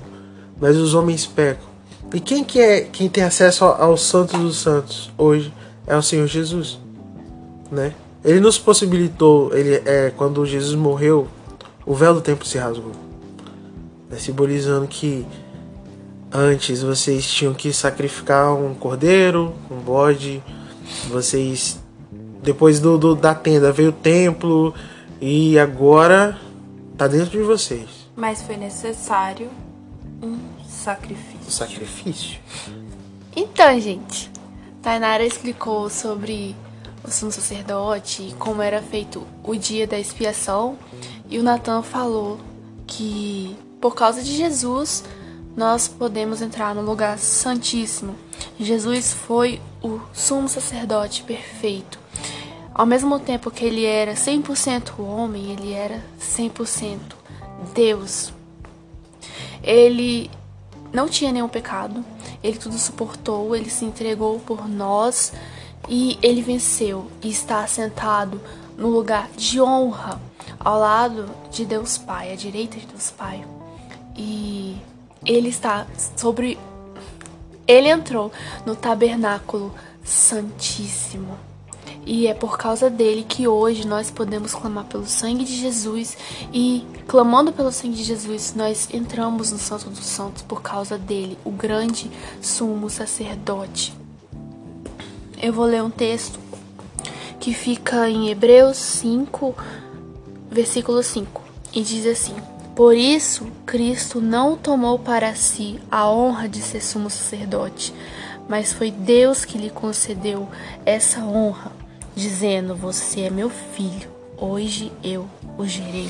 mas 0.60 0.76
os 0.78 0.94
homens 0.94 1.26
pecam. 1.26 1.68
E 2.14 2.20
quem 2.20 2.44
que 2.44 2.60
é 2.60 2.82
quem 2.82 3.10
tem 3.10 3.24
acesso 3.24 3.66
aos 3.66 4.02
santos 4.02 4.40
dos 4.40 4.58
santos 4.58 5.12
hoje 5.18 5.54
é 5.88 5.96
o 5.96 6.02
Senhor 6.02 6.28
Jesus, 6.28 6.80
né? 7.72 7.94
Ele 8.26 8.42
nos 8.42 8.58
possibilitou, 8.58 9.56
ele 9.56 9.76
é 9.86 10.12
quando 10.18 10.46
Jesus 10.46 10.76
morreu, 10.76 11.28
o 11.86 11.94
véu 11.94 12.14
do 12.14 12.20
templo 12.20 12.46
se 12.46 12.58
rasgou, 12.58 12.92
né, 14.10 14.18
simbolizando 14.18 14.88
que 14.88 15.26
Antes 16.38 16.82
vocês 16.82 17.26
tinham 17.32 17.54
que 17.54 17.72
sacrificar 17.72 18.54
um 18.54 18.76
cordeiro, 18.76 19.56
um 19.72 19.78
bode. 19.78 20.44
Vocês. 21.08 21.80
Depois 22.44 22.82
do, 22.82 22.98
do 22.98 23.16
da 23.16 23.34
tenda 23.34 23.72
veio 23.72 23.90
o 23.90 23.94
templo. 23.94 24.74
E 25.22 25.58
agora 25.58 26.38
tá 26.98 27.08
dentro 27.08 27.30
de 27.30 27.42
vocês. 27.42 27.88
Mas 28.18 28.42
foi 28.44 28.58
necessário 28.58 29.50
um 30.22 30.38
sacrifício. 30.68 31.48
O 31.48 31.52
sacrifício. 31.52 32.40
Então, 33.34 33.80
gente, 33.80 34.30
Tainara 34.82 35.26
explicou 35.26 35.90
sobre 35.90 36.54
o 37.06 37.12
sumo 37.12 37.32
sacerdote 37.32 38.36
como 38.40 38.62
era 38.62 38.82
feito 38.82 39.26
o 39.44 39.56
dia 39.56 39.86
da 39.86 40.00
expiação. 40.00 40.78
E 41.30 41.38
o 41.40 41.44
Natan 41.44 41.82
falou 41.82 42.40
que 42.88 43.56
por 43.80 43.96
causa 43.96 44.24
de 44.24 44.36
Jesus 44.36 45.04
nós 45.56 45.88
podemos 45.88 46.42
entrar 46.42 46.74
no 46.76 46.82
lugar 46.82 47.18
santíssimo. 47.18 48.16
Jesus 48.60 49.14
foi 49.14 49.62
o 49.82 50.00
sumo 50.14 50.50
sacerdote 50.50 51.24
perfeito. 51.24 52.00
Ao 52.74 52.86
mesmo 52.86 53.20
tempo 53.20 53.50
que 53.50 53.64
ele 53.64 53.86
era 53.86 54.14
100% 54.16 55.00
homem, 55.00 55.52
ele 55.52 55.72
era 55.72 56.04
100% 56.20 57.00
Deus. 57.74 58.34
Ele 59.64 60.30
não 60.92 61.08
tinha 61.08 61.32
nenhum 61.32 61.48
pecado, 61.48 62.04
ele 62.44 62.58
tudo 62.58 62.78
suportou, 62.78 63.56
ele 63.56 63.70
se 63.70 63.86
entregou 63.86 64.40
por 64.40 64.68
nós 64.68 65.32
e 65.88 66.18
ele 66.22 66.42
venceu 66.42 67.10
e 67.24 67.30
está 67.30 67.66
sentado 67.68 68.40
no 68.78 68.90
lugar 68.90 69.30
de 69.38 69.62
honra 69.62 70.20
ao 70.60 70.80
lado 70.80 71.30
de 71.52 71.66
Deus 71.66 71.98
Pai, 71.98 72.34
à 72.34 72.36
direita 72.36 72.78
de 72.78 72.86
Deus 72.86 73.12
Pai. 73.12 73.46
E 74.16 74.78
ele 75.26 75.50
está 75.50 75.86
sobre. 76.16 76.58
Ele 77.68 77.90
entrou 77.90 78.32
no 78.66 78.76
tabernáculo 78.76 79.74
santíssimo. 80.04 81.38
E 82.06 82.28
é 82.28 82.36
por 82.36 82.58
causa 82.58 82.88
dele 82.88 83.26
que 83.28 83.48
hoje 83.48 83.88
nós 83.88 84.12
podemos 84.12 84.54
clamar 84.54 84.86
pelo 84.86 85.08
sangue 85.08 85.44
de 85.44 85.56
Jesus. 85.56 86.16
E 86.54 86.86
clamando 87.08 87.52
pelo 87.52 87.72
sangue 87.72 87.96
de 87.96 88.04
Jesus, 88.04 88.54
nós 88.56 88.88
entramos 88.94 89.52
no 89.52 89.58
Santo 89.58 89.90
dos 89.90 90.06
Santos 90.06 90.44
por 90.44 90.62
causa 90.62 90.98
dele, 90.98 91.38
o 91.44 91.50
grande 91.50 92.12
sumo 92.42 92.90
sacerdote. 92.90 94.05
Eu 95.42 95.54
vou 95.54 95.66
ler 95.66 95.84
um 95.84 95.90
texto 95.90 96.40
que 97.40 97.54
fica 97.54 98.10
em 98.10 98.30
Hebreus 98.30 98.78
5, 98.78 99.56
versículo 100.50 101.04
5. 101.04 101.44
E 101.74 101.82
diz 101.82 102.06
assim: 102.06 102.36
por 102.76 102.94
isso, 102.94 103.48
Cristo 103.66 104.20
não 104.20 104.58
tomou 104.58 105.00
para 105.00 105.34
si 105.34 105.80
a 105.90 106.12
honra 106.12 106.50
de 106.50 106.62
ser 106.62 106.82
sumo 106.82 107.10
sacerdote, 107.10 107.94
mas 108.50 108.74
foi 108.74 108.92
Deus 108.92 109.46
que 109.46 109.58
lhe 109.58 109.70
concedeu 109.70 110.50
essa 110.86 111.22
honra, 111.22 111.72
dizendo: 112.14 112.76
Você 112.76 113.22
é 113.22 113.30
meu 113.30 113.50
filho, 113.50 114.10
hoje 114.38 114.92
eu 115.02 115.26
o 115.58 115.66
gerei. 115.66 116.10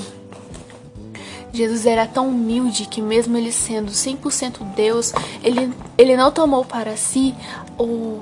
Jesus 1.54 1.86
era 1.86 2.08
tão 2.08 2.30
humilde 2.30 2.88
que, 2.88 3.00
mesmo 3.00 3.38
ele 3.38 3.52
sendo 3.52 3.92
100% 3.92 4.74
Deus, 4.76 5.14
ele, 5.44 5.72
ele 5.96 6.18
não 6.18 6.32
tomou 6.32 6.66
para 6.66 6.98
si 6.98 7.36
o, 7.78 8.22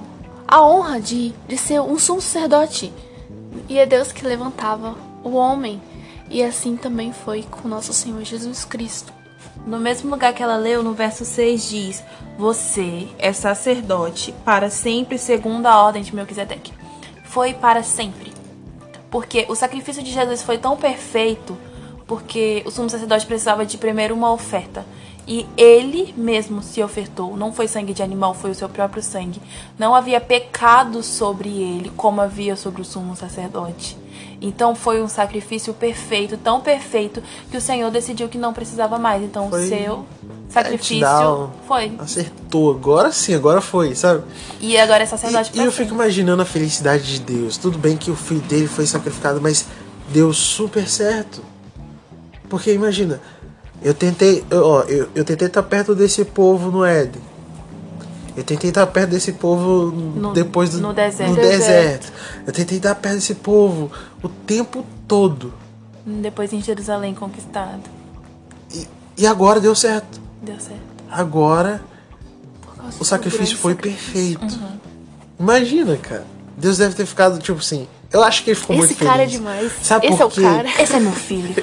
a 0.54 0.62
honra 0.62 1.02
de, 1.02 1.34
de 1.48 1.58
ser 1.58 1.82
um 1.82 1.98
sumo 1.98 2.22
sacerdote. 2.22 2.94
E 3.68 3.80
é 3.80 3.88
Deus 3.88 4.12
que 4.12 4.24
levantava 4.24 4.96
o 5.24 5.32
homem. 5.32 5.82
E 6.30 6.44
assim 6.44 6.78
também 6.78 7.12
foi 7.12 7.42
com 7.42 7.68
nosso 7.68 7.92
Senhor 7.92 8.24
Jesus 8.24 8.64
Cristo. 8.64 9.12
No 9.66 9.80
mesmo 9.80 10.12
lugar 10.12 10.32
que 10.32 10.44
ela 10.44 10.56
leu, 10.56 10.84
no 10.84 10.94
verso 10.94 11.26
6 11.26 11.70
diz: 11.70 12.04
Você 12.38 13.08
é 13.18 13.34
sacerdote 13.34 14.32
para 14.46 14.70
sempre, 14.70 15.18
segundo 15.18 15.66
a 15.66 15.82
ordem 15.82 16.04
de 16.04 16.14
Melquisedeque. 16.14 16.72
Foi 17.24 17.56
para 17.56 17.82
sempre. 17.82 18.32
Porque 19.10 19.48
o 19.50 19.56
sacrifício 19.56 20.04
de 20.04 20.12
Jesus 20.12 20.44
foi 20.44 20.60
tão 20.60 20.78
perfeito, 20.78 21.58
porque 22.06 22.62
o 22.64 22.70
sumo 22.70 22.92
sacerdote 22.92 23.26
precisava 23.26 23.66
de 23.66 23.80
primeiro 23.80 24.14
uma 24.14 24.32
oferta. 24.32 24.86
E 25.26 25.46
ele 25.56 26.14
mesmo 26.18 26.62
se 26.62 26.84
ofertou. 26.84 27.38
Não 27.38 27.54
foi 27.54 27.68
sangue 27.68 27.94
de 27.94 28.04
animal, 28.04 28.34
foi 28.34 28.52
o 28.52 28.56
seu 28.56 28.68
próprio 28.68 29.02
sangue. 29.02 29.42
Não 29.80 29.96
havia 29.96 30.20
pecado 30.20 31.02
sobre 31.02 31.50
ele, 31.50 31.92
como 31.96 32.20
havia 32.20 32.56
sobre 32.56 32.82
o 32.82 32.86
sumo 32.86 33.16
sacerdote. 33.16 33.98
Então 34.42 34.76
foi 34.76 35.02
um 35.02 35.08
sacrifício 35.08 35.74
perfeito, 35.74 36.36
tão 36.36 36.60
perfeito, 36.60 37.24
que 37.50 37.56
o 37.56 37.62
Senhor 37.62 37.90
decidiu 37.90 38.28
que 38.28 38.38
não 38.38 38.52
precisava 38.52 39.00
mais. 39.00 39.24
Então 39.24 39.50
Foi 39.50 39.64
o 39.64 39.70
seu 39.70 40.06
sacrifício 40.50 41.00
down. 41.00 41.52
foi. 41.66 41.94
Acertou, 41.98 42.70
agora 42.72 43.10
sim, 43.14 43.34
agora 43.34 43.62
foi, 43.62 43.96
sabe? 43.96 44.24
E 44.60 44.78
agora 44.78 45.04
é 45.04 45.06
sacerdote 45.06 45.52
E, 45.54 45.62
e 45.62 45.64
eu 45.64 45.72
fico 45.72 45.94
imaginando 45.94 46.42
a 46.42 46.46
felicidade 46.46 47.04
de 47.06 47.22
Deus. 47.22 47.56
Tudo 47.56 47.78
bem 47.78 47.96
que 47.96 48.12
o 48.12 48.16
filho 48.18 48.42
dele 48.42 48.68
foi 48.68 48.86
sacrificado, 48.86 49.40
mas 49.42 49.66
deu 50.10 50.34
super 50.34 50.90
certo. 50.90 51.42
Porque 52.50 52.74
imagina, 52.74 53.22
eu 53.84 53.94
tentei, 53.94 54.44
eu- 54.50 54.66
ó, 54.66 54.82
eu, 54.84 55.10
eu 55.14 55.24
tentei 55.26 55.48
estar 55.48 55.64
perto 55.64 55.94
desse 55.96 56.24
povo 56.26 56.72
no 56.72 56.84
Éden. 56.86 57.22
Eu 58.36 58.44
tentei 58.44 58.70
estar 58.70 58.88
perto 58.88 59.12
desse 59.12 59.34
povo 59.34 59.92
No- 59.92 60.34
depois 60.34 60.72
do 60.72 60.82
no 60.82 60.92
deserto. 60.94 61.30
no 61.30 61.36
deserto. 61.36 62.12
Eu 62.48 62.52
tentei 62.54 62.78
estar 62.78 62.96
perto 62.96 63.16
desse 63.16 63.36
povo 63.36 63.92
o 64.24 64.30
tempo 64.30 64.84
todo. 65.08 65.54
Depois 66.06 66.52
em 66.52 66.62
Jerusalém 66.62 67.14
conquistado. 67.14 67.82
E, 68.74 68.88
e 69.18 69.28
agora 69.28 69.60
deu 69.60 69.76
certo. 69.76 70.20
Deu 70.42 70.60
certo. 70.60 70.82
Agora 71.12 71.82
o 73.00 73.06
sacrifício 73.06 73.56
foi 73.58 73.74
sacrifício. 73.74 74.40
perfeito. 74.40 74.60
Imagina, 75.40 75.96
cara. 75.98 76.26
Deus 76.58 76.78
deve 76.78 76.96
ter 76.96 77.06
ficado 77.06 77.38
tipo 77.40 77.60
assim. 77.60 77.88
Eu 78.14 78.24
acho 78.24 78.44
que 78.44 78.52
ele 78.52 78.60
ficou 78.60 78.76
Esse 78.76 78.86
muito 78.94 79.04
cara 79.04 79.24
é 79.24 79.26
demais. 79.26 79.72
Sabe 79.82 80.06
Esse 80.08 80.18
por 80.18 80.24
é 80.24 80.26
o 80.26 80.30
quê? 80.30 80.42
cara. 80.42 80.82
Esse 80.82 80.96
é 80.96 81.00
meu 81.00 81.12
filho. 81.12 81.56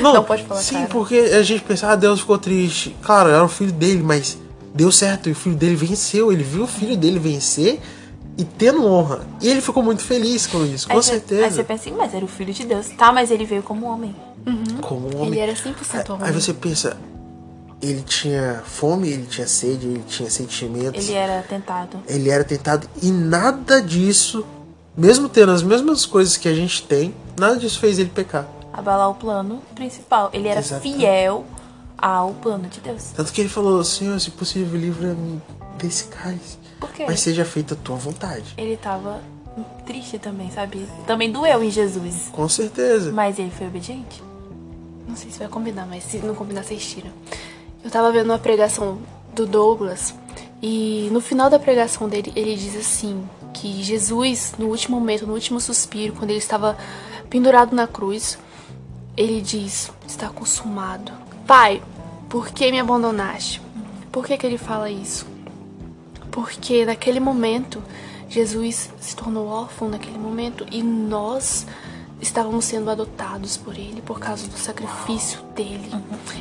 Não, 0.00 0.12
Não 0.14 0.24
pode 0.24 0.42
falar 0.42 0.60
Sim, 0.60 0.74
cara. 0.74 0.86
porque 0.88 1.14
a 1.14 1.42
gente 1.44 1.62
pensa, 1.62 1.88
ah, 1.92 1.94
Deus 1.96 2.20
ficou 2.20 2.36
triste. 2.38 2.96
Claro, 3.02 3.28
era 3.30 3.44
o 3.44 3.48
filho 3.48 3.70
dele, 3.72 4.02
mas 4.02 4.36
deu 4.74 4.90
certo 4.90 5.28
e 5.28 5.32
o 5.32 5.34
filho 5.34 5.54
dele 5.54 5.76
venceu. 5.76 6.32
Ele 6.32 6.42
viu 6.42 6.64
o 6.64 6.66
filho 6.66 6.96
dele 6.96 7.20
vencer 7.20 7.80
e 8.36 8.44
tendo 8.44 8.84
honra. 8.84 9.20
E 9.40 9.48
ele 9.48 9.60
ficou 9.60 9.82
muito 9.82 10.02
feliz 10.02 10.46
com 10.46 10.64
isso, 10.66 10.88
com 10.88 10.94
aí 10.94 11.02
Você, 11.02 11.12
aí 11.12 11.18
certeza. 11.20 11.50
você 11.56 11.64
pensa 11.64 11.82
assim, 11.88 11.96
mas 11.96 12.12
era 12.14 12.24
o 12.24 12.28
filho 12.28 12.52
de 12.52 12.64
Deus. 12.64 12.88
Tá, 12.88 13.12
mas 13.12 13.30
ele 13.30 13.44
veio 13.44 13.62
como 13.62 13.86
homem. 13.86 14.14
Como 14.80 15.06
um 15.14 15.18
homem. 15.20 15.28
Ele 15.32 15.38
era 15.40 15.52
100% 15.52 16.10
homem. 16.10 16.26
Aí 16.26 16.32
você 16.32 16.52
pensa, 16.52 16.96
ele 17.80 18.02
tinha 18.02 18.62
fome, 18.64 19.08
ele 19.08 19.26
tinha 19.26 19.46
sede, 19.46 19.86
ele 19.86 20.02
tinha 20.08 20.28
sentimentos. 20.28 21.08
Ele 21.08 21.16
era 21.16 21.42
tentado. 21.42 21.98
ele 22.08 22.28
era 22.28 22.42
tentado 22.42 22.88
e 23.00 23.10
nada 23.10 23.80
disso, 23.80 24.44
mesmo 24.96 25.28
tendo 25.28 25.52
as 25.52 25.62
mesmas 25.62 26.04
coisas 26.06 26.36
que 26.36 26.48
a 26.48 26.54
gente 26.54 26.82
tem, 26.82 27.14
nada 27.38 27.56
disso 27.56 27.78
fez 27.78 27.98
ele 27.98 28.10
pecar. 28.10 28.48
Abalar 28.72 29.10
o 29.10 29.14
plano 29.14 29.62
principal. 29.74 30.30
Ele 30.32 30.48
era 30.48 30.60
Exatamente. 30.60 30.96
fiel 30.96 31.44
ao 31.98 32.32
plano 32.34 32.68
de 32.68 32.80
Deus. 32.80 33.12
Tanto 33.14 33.32
que 33.32 33.40
ele 33.40 33.48
falou, 33.48 33.82
Senhor, 33.84 34.18
se 34.20 34.30
possível, 34.30 34.78
livra-me 34.78 35.40
desse 35.76 36.04
cálice. 36.04 36.58
Por 36.80 36.90
quê? 36.90 37.04
Mas 37.06 37.20
seja 37.20 37.44
feita 37.44 37.74
a 37.74 37.76
tua 37.76 37.96
vontade. 37.96 38.54
Ele 38.56 38.76
tava 38.76 39.20
triste 39.86 40.18
também, 40.18 40.50
sabe? 40.50 40.88
Também 41.06 41.30
doeu 41.30 41.62
em 41.62 41.70
Jesus. 41.70 42.28
Com 42.32 42.48
certeza. 42.48 43.12
Mas 43.12 43.38
ele 43.38 43.50
foi 43.50 43.66
obediente. 43.66 44.22
Não 45.06 45.16
sei 45.16 45.30
se 45.30 45.38
vai 45.38 45.48
combinar, 45.48 45.86
mas 45.86 46.04
se 46.04 46.18
não 46.18 46.34
combinar, 46.34 46.64
vocês 46.64 46.84
tiram. 46.84 47.10
Eu 47.84 47.90
tava 47.90 48.10
vendo 48.10 48.26
uma 48.26 48.38
pregação 48.38 48.98
do 49.34 49.46
Douglas 49.46 50.14
e 50.62 51.08
no 51.10 51.20
final 51.20 51.50
da 51.50 51.58
pregação 51.58 52.08
dele, 52.08 52.32
ele 52.36 52.54
diz 52.54 52.76
assim: 52.76 53.28
que 53.62 53.80
Jesus, 53.80 54.54
no 54.58 54.66
último 54.66 54.98
momento, 54.98 55.24
no 55.24 55.34
último 55.34 55.60
suspiro, 55.60 56.14
quando 56.14 56.30
ele 56.30 56.40
estava 56.40 56.76
pendurado 57.30 57.76
na 57.76 57.86
cruz, 57.86 58.36
ele 59.16 59.40
diz: 59.40 59.92
Está 60.04 60.28
consumado. 60.28 61.12
Pai, 61.46 61.80
por 62.28 62.48
que 62.48 62.72
me 62.72 62.80
abandonaste? 62.80 63.62
Por 64.10 64.26
que, 64.26 64.36
que 64.36 64.44
ele 64.44 64.58
fala 64.58 64.90
isso? 64.90 65.24
Porque 66.32 66.84
naquele 66.84 67.20
momento, 67.20 67.80
Jesus 68.28 68.90
se 69.00 69.14
tornou 69.14 69.46
órfão 69.46 69.88
naquele 69.88 70.18
momento 70.18 70.66
e 70.72 70.82
nós 70.82 71.64
estávamos 72.22 72.64
sendo 72.64 72.88
adotados 72.88 73.56
por 73.56 73.76
ele 73.76 74.00
por 74.00 74.20
causa 74.20 74.46
do 74.46 74.56
sacrifício 74.56 75.40
dele. 75.56 75.90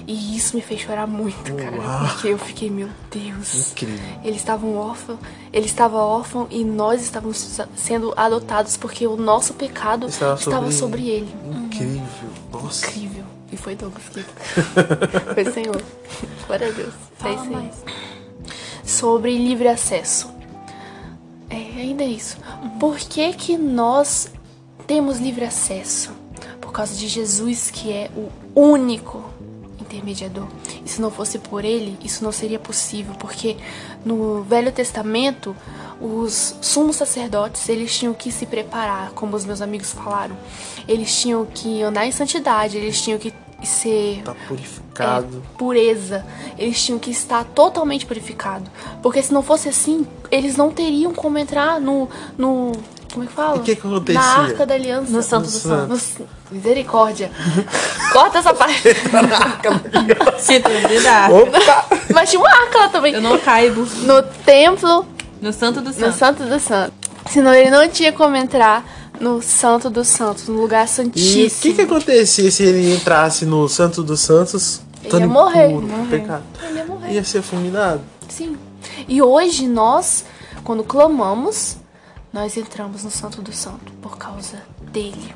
E 0.08 0.38
isso 0.38 0.56
me 0.56 0.62
fez 0.62 0.82
chorar 0.82 1.08
muito, 1.08 1.54
cara, 1.56 1.76
Uau. 1.76 2.08
porque 2.08 2.28
eu 2.28 2.38
fiquei, 2.38 2.70
meu 2.70 2.88
Deus. 3.10 3.72
Incrível. 3.72 4.00
Ele 4.24 4.36
estava 4.38 4.66
órfão, 4.68 5.18
ele 5.52 5.66
estava 5.66 5.98
órfão 5.98 6.48
e 6.52 6.64
nós 6.64 7.02
estávamos 7.02 7.60
sendo 7.76 8.14
adotados 8.16 8.78
porque 8.78 9.08
o 9.08 9.18
nosso 9.18 9.56
pecado 9.56 10.08
Estava 10.08 10.36
estava, 10.40 10.72
sobre 10.72 10.72
sobre, 10.72 11.10
ele. 11.10 11.36
Incrível. 11.66 12.04
Nossa. 12.52 12.86
Incrível. 12.88 13.26
E 13.52 13.58
foi 13.58 13.76
Douglas 13.76 14.04
que 14.10 14.24
foi 15.34 15.44
o 15.44 15.54
Senhor. 15.54 15.82
Glória 16.48 16.68
a 16.68 16.72
Deus. 16.72 16.94
É 16.94 17.24
Fala 17.24 17.46
mais. 17.46 17.84
sobre 18.86 19.38
livre 19.38 19.68
acesso. 19.68 20.32
É, 21.50 21.56
ainda 21.56 22.04
é 22.04 22.08
isso. 22.08 22.38
Por 22.80 22.98
que 22.98 23.34
que 23.34 23.58
nós 23.58 24.32
temos 24.92 25.20
livre 25.20 25.46
acesso? 25.46 26.12
Por 26.60 26.74
causa 26.74 26.94
de 26.94 27.08
Jesus, 27.08 27.72
que 27.72 27.94
é 27.94 28.12
o 28.14 28.30
único 28.60 29.24
intermediador. 29.80 30.46
E 30.86 30.90
se 30.90 31.00
não 31.00 31.10
fosse 31.10 31.40
por 31.40 31.64
ele, 31.64 31.98
isso 32.04 32.22
não 32.26 32.32
seria 32.34 32.60
possível, 32.60 33.14
porque 33.18 33.56
no 34.04 34.44
Velho 34.44 34.70
Testamento, 34.70 35.56
os 36.02 36.56
sumos 36.60 36.98
sacerdotes, 36.98 37.70
eles 37.70 37.98
tinham 37.98 38.14
que 38.14 38.34
se 38.34 38.46
preparar, 38.46 39.12
como 39.12 39.34
os 39.34 39.46
meus 39.46 39.62
amigos 39.62 39.94
falaram. 39.94 40.36
Eles 40.86 41.22
tinham 41.22 41.46
que 41.46 41.82
andar 41.82 42.06
em 42.06 42.12
santidade, 42.12 42.76
eles 42.76 43.02
tinham 43.02 43.18
que 43.18 43.34
ser 43.64 44.22
Tá 44.26 44.36
purificado. 44.46 45.38
é, 45.38 45.58
pureza. 45.58 46.26
Eles 46.58 46.84
tinham 46.84 47.00
que 47.00 47.12
estar 47.12 47.46
totalmente 47.46 48.06
purificados. 48.06 48.68
Porque 49.02 49.24
se 49.24 49.32
não 49.34 49.42
fosse 49.42 49.70
assim, 49.70 50.06
eles 50.30 50.58
não 50.58 50.70
teriam 50.70 51.14
como 51.14 51.38
entrar 51.38 51.80
no. 51.80 52.10
no 52.38 52.74
como 53.12 53.24
é 53.24 53.28
que 53.28 53.34
fala? 53.34 53.56
O 53.58 53.60
que 53.62 53.76
que 53.76 53.88
acontecia? 53.88 54.22
Na 54.22 54.38
arca 54.44 54.66
da 54.66 54.74
aliança. 54.74 55.12
No 55.12 55.22
Santo 55.22 55.46
No 55.46 55.52
do 55.52 55.58
Santo. 55.60 55.98
Santo. 55.98 56.20
No- 56.52 56.56
misericórdia. 56.58 57.32
Corta 58.14 58.40
essa 58.40 58.54
parte. 58.54 58.82
Sinto 60.40 60.70
da 61.04 61.30
Opa! 61.30 61.86
Mas 62.14 62.30
tinha 62.30 62.40
uma 62.40 62.50
arca 62.50 62.78
lá 62.78 62.90
também. 62.90 63.14
Eu 63.14 63.22
não 63.22 63.38
caibo 63.38 63.86
No 64.04 64.22
templo, 64.46 65.06
no 65.42 65.54
Santo 65.54 65.82
do 65.82 65.88
no 65.90 65.94
Santo. 65.94 66.18
Santo 66.18 66.44
do 66.44 66.60
Santo. 66.60 66.94
Senão 67.30 67.54
ele 67.54 67.70
não 67.70 67.88
tinha 67.88 68.12
como 68.12 68.36
entrar 68.36 68.84
no 69.20 69.42
Santo 69.42 69.90
dos 69.90 70.08
Santos, 70.08 70.48
no 70.48 70.60
lugar 70.60 70.82
E 70.82 70.86
o 70.86 70.88
santíssimo. 70.90 71.62
que, 71.62 71.74
que 71.74 71.82
acontecia 71.82 72.50
se 72.52 72.64
ele 72.64 72.94
entrasse 72.96 73.46
no 73.46 73.70
Santo 73.70 74.02
dos 74.04 74.20
Santos? 74.22 74.82
Ele 75.04 75.18
ia 75.20 75.28
morrer. 75.28 75.68
impuro, 75.70 75.88
Morrer. 75.88 76.20
pecado? 76.20 76.44
Ele 76.64 76.78
ia 76.80 76.86
morrer. 76.86 77.12
Ia 77.14 77.24
ser 77.24 77.42
fulminado. 77.42 78.02
Sim. 78.28 78.58
E 79.08 79.22
hoje 79.22 79.68
nós, 79.68 80.26
quando 80.64 80.84
clamamos, 80.84 81.78
nós 82.34 82.56
entramos 82.58 83.04
no 83.04 83.12
Santo 83.12 83.42
do 83.42 83.52
Santo 83.54 83.92
por 84.02 84.18
causa 84.18 84.58
dele. 84.92 85.34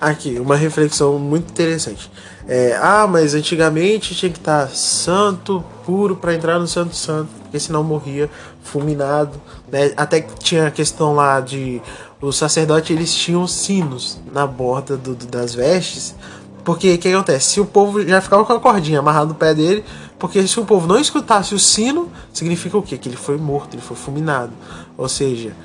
Aqui, 0.00 0.38
uma 0.38 0.56
reflexão 0.56 1.18
muito 1.18 1.50
interessante. 1.50 2.10
É, 2.46 2.78
ah, 2.80 3.06
mas 3.08 3.34
antigamente 3.34 4.14
tinha 4.14 4.30
que 4.30 4.38
estar 4.38 4.68
santo, 4.68 5.64
puro 5.86 6.16
para 6.16 6.34
entrar 6.34 6.58
no 6.58 6.66
Santo 6.68 6.94
Santo, 6.94 7.28
porque 7.42 7.58
senão 7.58 7.82
morria 7.82 8.28
fulminado. 8.62 9.40
Né? 9.72 9.92
Até 9.96 10.20
que 10.20 10.34
tinha 10.38 10.66
a 10.66 10.70
questão 10.70 11.14
lá 11.14 11.40
de 11.40 11.80
os 12.20 12.36
sacerdotes 12.36 12.90
eles 12.94 13.14
tinham 13.14 13.46
sinos 13.46 14.18
na 14.32 14.46
borda 14.46 14.96
do- 14.96 15.14
do- 15.14 15.26
das 15.26 15.54
vestes. 15.54 16.14
Porque 16.62 16.92
o 16.94 16.98
que 16.98 17.08
acontece? 17.08 17.52
Se 17.52 17.60
o 17.60 17.64
povo 17.64 18.06
já 18.06 18.20
ficava 18.20 18.44
com 18.44 18.52
a 18.52 18.60
cordinha 18.60 18.98
amarrada 18.98 19.26
no 19.26 19.34
pé 19.34 19.54
dele, 19.54 19.82
porque 20.18 20.46
se 20.46 20.60
o 20.60 20.64
povo 20.66 20.86
não 20.86 20.98
escutasse 21.00 21.54
o 21.54 21.58
sino, 21.58 22.10
significa 22.34 22.76
o 22.76 22.82
quê? 22.82 22.98
Que 22.98 23.08
ele 23.08 23.16
foi 23.16 23.38
morto, 23.38 23.74
ele 23.74 23.82
foi 23.82 23.96
fulminado. 23.96 24.52
Ou 24.98 25.08
seja, 25.08 25.56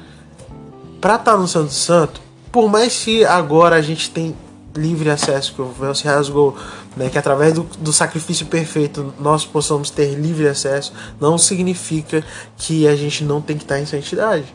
pra 1.06 1.18
estar 1.18 1.38
no 1.38 1.48
Santo 1.48 1.72
Santo, 1.72 2.20
por 2.52 2.68
mais 2.68 3.04
que 3.04 3.24
agora 3.24 3.76
a 3.76 3.82
gente 3.84 4.10
tem 4.10 4.36
livre 4.76 5.08
acesso, 5.12 5.54
que 5.54 5.62
o 5.62 5.68
véu 5.68 5.94
se 5.94 6.08
rasgou, 6.08 6.58
né, 6.98 7.10
que 7.10 7.18
através 7.20 7.54
do, 7.54 7.62
do 7.78 7.94
sacrifício 7.94 8.48
perfeito 8.48 9.14
nós 9.20 9.46
possamos 9.46 9.92
ter 9.92 10.16
livre 10.16 10.48
acesso, 10.48 10.92
não 11.22 11.38
significa 11.38 12.24
que 12.58 12.88
a 12.88 12.96
gente 12.96 13.24
não 13.24 13.40
tem 13.40 13.56
que 13.56 13.66
estar 13.66 13.80
em 13.80 13.86
santidade. 13.86 14.46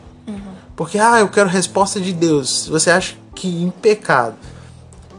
Porque, 0.75 0.99
ah, 0.99 1.21
eu 1.21 1.29
quero 1.29 1.47
resposta 1.47 2.01
de 2.01 2.11
Deus. 2.11 2.67
Você 2.67 2.91
acha 2.91 3.15
que 3.33 3.47
em 3.47 3.69
pecado, 3.69 4.35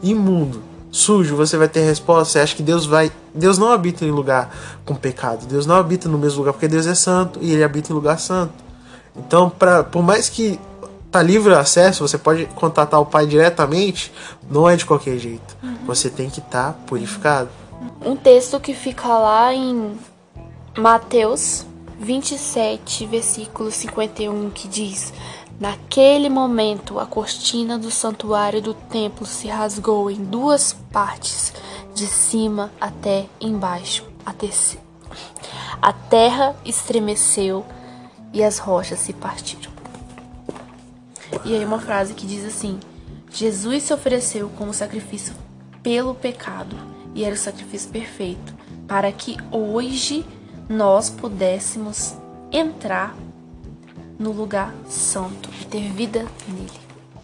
imundo, 0.03 0.61
sujo, 0.91 1.35
você 1.35 1.57
vai 1.57 1.67
ter 1.67 1.81
resposta? 1.81 2.33
Você 2.33 2.39
acha 2.41 2.55
que 2.55 2.61
Deus 2.61 2.85
vai. 2.85 3.11
Deus 3.33 3.57
não 3.57 3.71
habita 3.71 4.05
em 4.05 4.11
lugar 4.11 4.55
com 4.85 4.93
pecado. 4.93 5.47
Deus 5.47 5.65
não 5.65 5.77
habita 5.77 6.07
no 6.07 6.19
mesmo 6.19 6.37
lugar, 6.41 6.53
porque 6.53 6.67
Deus 6.67 6.85
é 6.85 6.93
santo 6.93 7.39
e 7.41 7.51
ele 7.51 7.63
habita 7.63 7.91
em 7.91 7.95
lugar 7.95 8.19
santo. 8.19 8.53
Então, 9.15 9.49
pra, 9.49 9.83
por 9.83 10.03
mais 10.03 10.29
que 10.29 10.59
tá 11.13 11.21
livre 11.21 11.53
acesso, 11.53 12.07
você 12.07 12.17
pode 12.17 12.45
contatar 12.47 12.99
o 12.99 13.05
pai 13.05 13.27
diretamente, 13.27 14.11
não 14.49 14.67
é 14.67 14.75
de 14.75 14.85
qualquer 14.85 15.17
jeito. 15.19 15.55
Você 15.85 16.09
tem 16.09 16.29
que 16.29 16.39
estar 16.39 16.73
purificado. 16.87 17.49
Um 18.03 18.15
texto 18.15 18.59
que 18.59 18.73
fica 18.73 19.07
lá 19.07 19.53
em 19.53 19.97
Mateus 20.77 21.65
27, 21.99 23.05
versículo 23.05 23.71
51, 23.71 24.49
que 24.49 24.67
diz: 24.67 25.13
Naquele 25.59 26.29
momento 26.29 26.99
a 26.99 27.05
cortina 27.05 27.77
do 27.77 27.91
santuário 27.91 28.61
do 28.61 28.73
templo 28.73 29.25
se 29.25 29.47
rasgou 29.47 30.09
em 30.09 30.15
duas 30.23 30.73
partes, 30.91 31.53
de 31.93 32.07
cima 32.07 32.71
até 32.81 33.25
embaixo. 33.39 34.03
A, 34.25 34.33
terce- 34.33 34.79
a 35.81 35.93
terra 35.93 36.55
estremeceu 36.65 37.63
e 38.33 38.43
as 38.43 38.57
rochas 38.57 38.99
se 38.99 39.13
partiram. 39.13 39.72
E 41.45 41.55
aí 41.55 41.65
uma 41.65 41.79
frase 41.79 42.13
que 42.13 42.25
diz 42.25 42.45
assim: 42.45 42.79
Jesus 43.31 43.83
se 43.83 43.93
ofereceu 43.93 44.49
como 44.57 44.73
sacrifício 44.73 45.33
pelo 45.81 46.15
pecado 46.15 46.75
e 47.13 47.23
era 47.23 47.35
o 47.35 47.37
sacrifício 47.37 47.89
perfeito 47.89 48.53
para 48.87 49.11
que 49.11 49.37
hoje 49.51 50.25
nós 50.69 51.09
pudéssemos 51.09 52.15
entrar 52.51 53.15
no 54.17 54.31
lugar 54.31 54.73
santo 54.87 55.49
e 55.61 55.65
ter 55.65 55.91
vida 55.91 56.25
nele. 56.47 56.71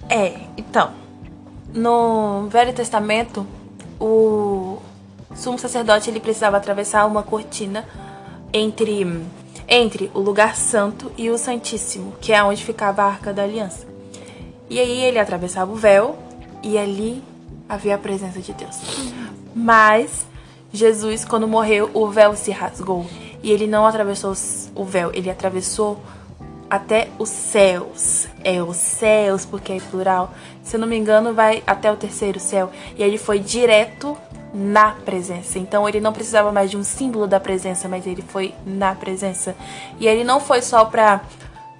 É, 0.09 0.41
então, 0.57 0.91
no 1.73 2.47
Velho 2.49 2.73
Testamento, 2.73 3.45
o 3.99 4.79
sumo 5.35 5.59
sacerdote 5.59 6.09
ele 6.09 6.19
precisava 6.19 6.57
atravessar 6.57 7.05
uma 7.05 7.23
cortina 7.23 7.85
entre 8.51 9.05
entre 9.71 10.09
o 10.15 10.19
lugar 10.19 10.55
santo 10.55 11.11
e 11.15 11.29
o 11.29 11.37
santíssimo, 11.37 12.13
que 12.19 12.33
é 12.33 12.43
onde 12.43 12.65
ficava 12.65 13.03
a 13.03 13.05
Arca 13.05 13.31
da 13.31 13.43
Aliança. 13.43 13.88
E 14.69 14.79
aí 14.79 15.01
ele 15.03 15.19
atravessava 15.19 15.71
o 15.71 15.75
véu 15.75 16.17
e 16.61 16.77
ali 16.77 17.23
havia 17.67 17.95
a 17.95 17.97
presença 17.97 18.39
de 18.39 18.53
Deus. 18.53 18.77
Mas 19.55 20.27
Jesus, 20.71 21.25
quando 21.25 21.47
morreu, 21.47 21.89
o 21.93 22.07
véu 22.07 22.35
se 22.35 22.51
rasgou 22.51 23.05
e 23.41 23.51
ele 23.51 23.65
não 23.65 23.85
atravessou 23.85 24.33
o 24.75 24.83
véu, 24.83 25.11
ele 25.13 25.29
atravessou 25.29 25.99
até 26.69 27.07
os 27.17 27.29
céus. 27.29 28.27
É 28.43 28.61
os 28.61 28.77
céus, 28.77 29.45
porque 29.45 29.73
é 29.73 29.79
plural. 29.79 30.31
Se 30.63 30.75
eu 30.75 30.79
não 30.79 30.87
me 30.87 30.97
engano, 30.97 31.33
vai 31.33 31.63
até 31.65 31.91
o 31.91 31.95
terceiro 31.95 32.39
céu. 32.39 32.69
E 32.95 33.01
ele 33.01 33.17
foi 33.17 33.39
direto 33.39 34.15
na 34.53 34.91
presença. 34.91 35.57
Então 35.57 35.87
ele 35.89 35.99
não 35.99 36.13
precisava 36.13 36.51
mais 36.51 36.69
de 36.69 36.77
um 36.77 36.83
símbolo 36.83 37.27
da 37.27 37.39
presença, 37.39 37.87
mas 37.87 38.05
ele 38.05 38.21
foi 38.21 38.53
na 38.65 38.93
presença. 38.93 39.55
E 39.99 40.07
ele 40.07 40.23
não 40.23 40.39
foi 40.39 40.61
só 40.61 40.85
pra 40.85 41.21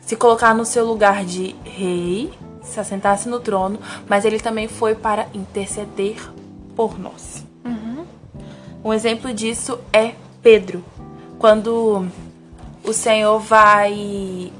se 0.01 0.15
colocar 0.15 0.55
no 0.55 0.65
seu 0.65 0.85
lugar 0.85 1.23
de 1.23 1.55
rei, 1.63 2.31
se 2.69 2.79
assentasse 2.79 3.27
no 3.27 3.39
trono, 3.39 3.79
mas 4.07 4.25
ele 4.25 4.39
também 4.39 4.67
foi 4.67 4.95
para 4.95 5.27
interceder 5.33 6.17
por 6.75 6.97
nós. 6.97 7.43
Um 8.83 8.93
exemplo 8.93 9.33
disso 9.33 9.77
é 9.91 10.13
Pedro. 10.41 10.83
Quando 11.37 12.07
o 12.83 12.93
Senhor 12.93 13.39
vai 13.39 14.51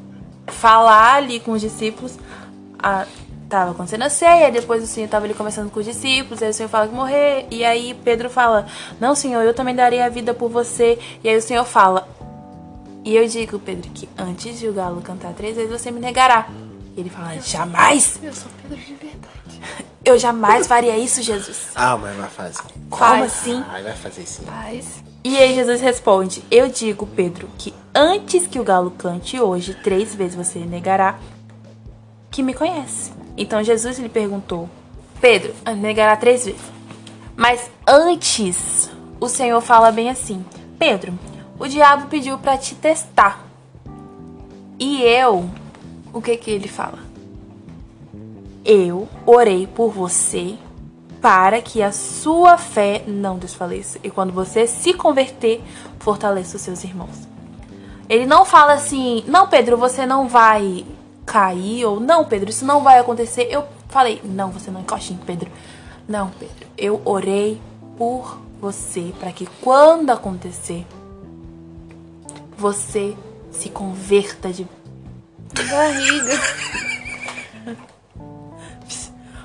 falar 0.47 1.15
ali 1.15 1.39
com 1.39 1.51
os 1.51 1.61
discípulos, 1.61 2.17
a, 2.77 3.05
tava 3.47 3.71
acontecendo 3.71 4.03
a 4.03 4.09
ceia, 4.09 4.51
depois 4.51 4.83
o 4.83 4.87
Senhor 4.87 5.07
tava 5.07 5.25
ali 5.25 5.33
conversando 5.33 5.69
com 5.69 5.79
os 5.79 5.85
discípulos, 5.85 6.41
aí 6.41 6.49
o 6.49 6.53
Senhor 6.53 6.69
fala 6.69 6.87
que 6.87 6.93
morrer, 6.93 7.47
e 7.49 7.63
aí 7.63 7.97
Pedro 8.03 8.29
fala, 8.29 8.67
não 8.99 9.15
Senhor, 9.15 9.41
eu 9.41 9.53
também 9.53 9.73
darei 9.73 10.01
a 10.01 10.09
vida 10.09 10.33
por 10.33 10.49
você, 10.49 10.99
e 11.23 11.29
aí 11.29 11.37
o 11.37 11.41
Senhor 11.41 11.65
fala, 11.65 12.07
e 13.03 13.15
eu 13.15 13.25
digo, 13.27 13.57
Pedro, 13.59 13.89
que 13.91 14.09
antes 14.17 14.59
de 14.59 14.67
o 14.67 14.73
galo 14.73 15.01
cantar 15.01 15.33
três 15.33 15.55
vezes 15.55 15.71
você 15.71 15.89
me 15.89 15.99
negará. 15.99 16.47
E 16.99 17.01
ele 17.01 17.09
fala, 17.09 17.39
jamais, 17.39 18.19
Eu 18.21 18.33
sou 18.33 18.51
Pedro 18.61 18.77
de 18.77 18.93
verdade. 18.93 19.61
eu 20.03 20.19
jamais 20.19 20.67
faria 20.67 20.97
isso, 20.97 21.21
Jesus. 21.21 21.69
Ah, 21.73 21.95
mas 21.95 22.13
vai 22.17 22.29
fazer. 22.29 22.61
Como 22.89 22.97
Faz. 22.99 23.23
assim? 23.23 23.63
Ah, 23.69 23.81
vai 23.81 23.95
fazer 23.95 24.25
sim. 24.25 24.43
Paz. 24.43 25.01
E 25.23 25.37
aí 25.37 25.55
Jesus 25.55 25.79
responde: 25.79 26.43
Eu 26.51 26.67
digo, 26.67 27.07
Pedro, 27.07 27.47
que 27.57 27.73
antes 27.95 28.45
que 28.47 28.59
o 28.59 28.65
galo 28.65 28.91
cante 28.91 29.39
hoje, 29.39 29.73
três 29.75 30.13
vezes 30.13 30.35
você 30.35 30.59
negará 30.59 31.17
que 32.29 32.43
me 32.43 32.53
conhece. 32.53 33.13
Então 33.37 33.63
Jesus 33.63 33.97
lhe 33.97 34.09
perguntou: 34.09 34.69
Pedro, 35.21 35.55
negará 35.77 36.17
três 36.17 36.43
vezes. 36.43 36.61
Mas 37.33 37.71
antes, 37.87 38.91
o 39.21 39.29
Senhor 39.29 39.61
fala 39.61 39.89
bem 39.89 40.09
assim: 40.09 40.43
Pedro, 40.77 41.17
o 41.57 41.65
diabo 41.65 42.07
pediu 42.07 42.37
para 42.37 42.57
te 42.57 42.75
testar. 42.75 43.45
E 44.77 45.01
eu, 45.01 45.49
o 46.13 46.21
que 46.21 46.35
que 46.37 46.51
ele 46.51 46.67
fala? 46.67 46.99
Eu 48.65 49.07
orei 49.25 49.67
por 49.67 49.91
você 49.91 50.57
para 51.21 51.61
que 51.61 51.81
a 51.81 51.91
sua 51.91 52.57
fé 52.57 53.03
não 53.07 53.37
desfaleça. 53.37 53.99
E 54.03 54.09
quando 54.09 54.31
você 54.31 54.65
se 54.65 54.93
converter, 54.93 55.61
fortaleça 55.99 56.55
os 56.55 56.61
seus 56.61 56.83
irmãos. 56.83 57.27
Ele 58.07 58.25
não 58.25 58.45
fala 58.45 58.73
assim, 58.73 59.23
não, 59.27 59.47
Pedro, 59.47 59.77
você 59.77 60.05
não 60.05 60.27
vai 60.27 60.85
cair, 61.25 61.85
ou 61.85 61.99
não, 61.99 62.25
Pedro, 62.25 62.49
isso 62.49 62.65
não 62.65 62.81
vai 62.81 62.99
acontecer. 62.99 63.47
Eu 63.51 63.65
falei, 63.87 64.21
não, 64.23 64.49
você 64.49 64.71
não 64.71 64.81
encoste 64.81 65.13
em 65.13 65.17
Pedro. 65.17 65.51
Não, 66.07 66.31
Pedro, 66.39 66.67
eu 66.77 67.01
orei 67.05 67.61
por 67.97 68.39
você 68.59 69.13
para 69.19 69.31
que 69.31 69.45
quando 69.61 70.09
acontecer, 70.09 70.85
você 72.57 73.15
se 73.51 73.69
converta 73.69 74.51
de 74.51 74.67
Barriga. 75.69 76.39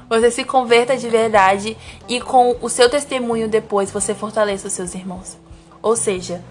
Você 0.09 0.31
se 0.31 0.45
converta 0.45 0.97
de 0.97 1.09
verdade 1.09 1.77
e 2.09 2.21
com 2.21 2.57
o 2.61 2.69
seu 2.69 2.89
testemunho 2.89 3.49
depois 3.49 3.91
você 3.91 4.15
fortaleça 4.15 4.69
os 4.69 4.73
seus 4.73 4.95
irmãos. 4.95 5.37
Ou 5.83 5.97
seja, 5.97 6.43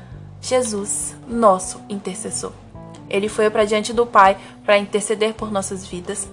Jesus, 0.41 1.15
nosso 1.27 1.79
intercessor. 1.87 2.51
Ele 3.09 3.29
foi 3.29 3.49
para 3.49 3.65
diante 3.65 3.93
do 3.93 4.05
Pai 4.05 4.37
para 4.65 4.77
interceder 4.77 5.33
por 5.33 5.51
nossas 5.51 5.85
vidas, 5.85 6.27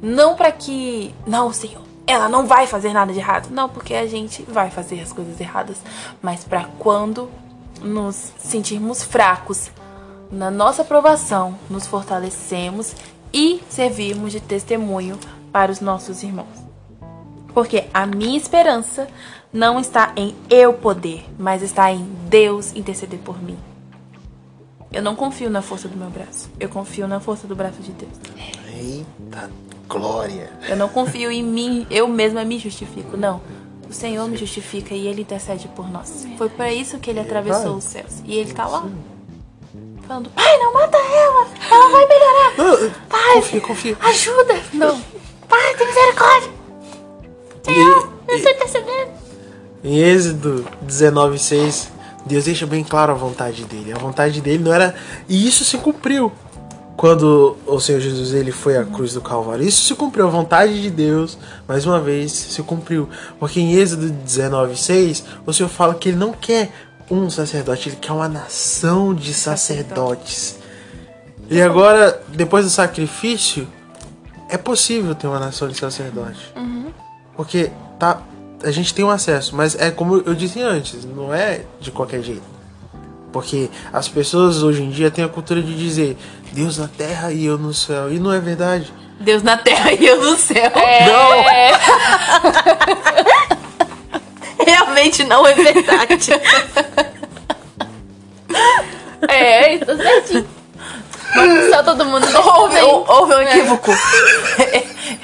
não 0.00 0.34
para 0.36 0.52
que, 0.52 1.14
não, 1.26 1.52
Senhor, 1.52 1.82
ela 2.06 2.28
não 2.28 2.46
vai 2.46 2.66
fazer 2.66 2.92
nada 2.92 3.12
de 3.12 3.18
errado. 3.18 3.50
Não, 3.50 3.68
porque 3.68 3.94
a 3.94 4.06
gente 4.06 4.42
vai 4.42 4.70
fazer 4.70 5.00
as 5.00 5.12
coisas 5.12 5.40
erradas, 5.40 5.78
mas 6.22 6.44
para 6.44 6.64
quando 6.78 7.30
nos 7.82 8.32
sentirmos 8.38 9.02
fracos, 9.02 9.70
na 10.30 10.50
nossa 10.50 10.82
aprovação, 10.82 11.58
nos 11.68 11.86
fortalecemos 11.86 12.94
e 13.32 13.60
servirmos 13.68 14.32
de 14.32 14.40
testemunho 14.40 15.18
para 15.52 15.72
os 15.72 15.80
nossos 15.80 16.22
irmãos. 16.22 16.46
Porque 17.52 17.86
a 17.92 18.06
minha 18.06 18.36
esperança 18.36 19.08
não 19.52 19.80
está 19.80 20.12
em 20.16 20.34
eu 20.48 20.72
poder, 20.72 21.24
mas 21.38 21.62
está 21.62 21.90
em 21.90 22.04
Deus 22.28 22.72
interceder 22.74 23.18
por 23.18 23.42
mim. 23.42 23.58
Eu 24.92 25.02
não 25.02 25.14
confio 25.14 25.50
na 25.50 25.62
força 25.62 25.88
do 25.88 25.96
meu 25.96 26.10
braço. 26.10 26.50
Eu 26.58 26.68
confio 26.68 27.06
na 27.06 27.20
força 27.20 27.46
do 27.46 27.54
braço 27.54 27.80
de 27.80 27.92
Deus. 27.92 28.12
Eita, 28.76 29.50
glória. 29.88 30.50
Eu 30.68 30.76
não 30.76 30.88
confio 30.88 31.30
em 31.30 31.42
mim, 31.42 31.86
eu 31.90 32.08
mesma 32.08 32.44
me 32.44 32.58
justifico. 32.58 33.16
Não. 33.16 33.40
O 33.88 33.92
Senhor 33.92 34.28
me 34.28 34.36
justifica 34.36 34.94
e 34.94 35.06
Ele 35.06 35.22
intercede 35.22 35.68
por 35.68 35.90
nós. 35.90 36.26
Foi 36.38 36.48
para 36.48 36.72
isso 36.72 36.98
que 36.98 37.10
Ele 37.10 37.20
atravessou 37.20 37.76
os 37.76 37.84
céus. 37.84 38.22
E 38.24 38.34
Ele 38.34 38.52
tá 38.52 38.66
lá. 38.66 38.88
Falando, 40.10 40.28
pai, 40.30 40.58
não 40.58 40.72
mata 40.72 40.96
ela! 40.96 41.46
Ela 41.70 41.88
vai 41.92 42.08
melhorar! 42.08 42.52
Não, 42.58 42.90
Pai, 43.08 43.34
confia, 43.34 43.60
confia. 43.60 43.96
ajuda! 44.00 44.60
Não. 44.72 45.00
Pai, 45.48 45.76
tem 45.76 45.86
misericórdia! 45.86 46.50
Senhor, 47.62 48.12
eu 48.26 48.36
estou 48.36 48.50
intercedendo. 48.50 49.10
Em 49.84 49.98
Êxodo 50.00 50.66
19:6, 50.84 51.90
Deus 52.26 52.44
deixa 52.46 52.66
bem 52.66 52.82
claro 52.82 53.12
a 53.12 53.14
vontade 53.14 53.64
dele. 53.66 53.92
A 53.92 53.98
vontade 53.98 54.40
dele 54.40 54.64
não 54.64 54.74
era 54.74 54.96
e 55.28 55.46
isso 55.46 55.64
se 55.64 55.78
cumpriu. 55.78 56.32
Quando 56.96 57.56
o 57.64 57.78
Senhor 57.78 58.00
Jesus 58.00 58.34
ele 58.34 58.50
foi 58.50 58.76
à 58.76 58.84
cruz 58.84 59.12
do 59.12 59.20
Calvário, 59.20 59.64
isso 59.64 59.82
se 59.82 59.94
cumpriu. 59.94 60.26
A 60.26 60.30
vontade 60.30 60.82
de 60.82 60.90
Deus, 60.90 61.38
mais 61.68 61.86
uma 61.86 62.00
vez, 62.00 62.32
se 62.32 62.60
cumpriu. 62.64 63.08
Porque 63.38 63.60
em 63.60 63.74
Êxodo 63.74 64.10
19:6, 64.26 65.22
o 65.46 65.52
Senhor 65.52 65.68
fala 65.68 65.94
que 65.94 66.08
ele 66.08 66.18
não 66.18 66.32
quer 66.32 66.72
um 67.10 67.28
sacerdote, 67.28 67.88
ele 67.88 67.96
quer 67.96 68.12
uma 68.12 68.28
nação 68.28 69.14
de 69.14 69.34
sacerdotes. 69.34 70.58
E 71.50 71.60
agora, 71.60 72.22
depois 72.28 72.64
do 72.64 72.70
sacrifício, 72.70 73.66
é 74.48 74.56
possível 74.56 75.14
ter 75.14 75.26
uma 75.26 75.40
nação 75.40 75.68
de 75.68 75.76
sacerdotes. 75.76 76.42
Porque 77.36 77.70
tá, 77.98 78.22
a 78.62 78.70
gente 78.70 78.94
tem 78.94 79.04
um 79.04 79.10
acesso, 79.10 79.56
mas 79.56 79.74
é 79.74 79.90
como 79.90 80.18
eu 80.18 80.34
disse 80.34 80.60
antes, 80.60 81.04
não 81.04 81.34
é 81.34 81.62
de 81.80 81.90
qualquer 81.90 82.22
jeito. 82.22 82.60
Porque 83.32 83.70
as 83.92 84.08
pessoas 84.08 84.62
hoje 84.62 84.82
em 84.82 84.90
dia 84.90 85.10
têm 85.10 85.24
a 85.24 85.28
cultura 85.28 85.62
de 85.62 85.76
dizer 85.76 86.16
Deus 86.52 86.78
na 86.78 86.88
terra 86.88 87.32
e 87.32 87.44
eu 87.44 87.56
no 87.56 87.72
céu. 87.72 88.12
E 88.12 88.18
não 88.18 88.32
é 88.32 88.40
verdade. 88.40 88.92
Deus 89.20 89.42
na 89.42 89.56
terra 89.56 89.92
e 89.92 90.06
eu 90.06 90.20
no 90.20 90.36
céu. 90.36 90.70
Realmente 94.66 95.24
não 95.24 95.46
é 95.46 95.54
verdade. 95.54 96.32
É, 99.28 99.74
isso 99.74 99.96
certinho. 99.96 100.46
Só 101.70 101.82
todo 101.84 102.04
mundo 102.04 102.26
Houve, 102.36 102.80
houve 102.80 103.34
um 103.34 103.40
equívoco. 103.42 103.92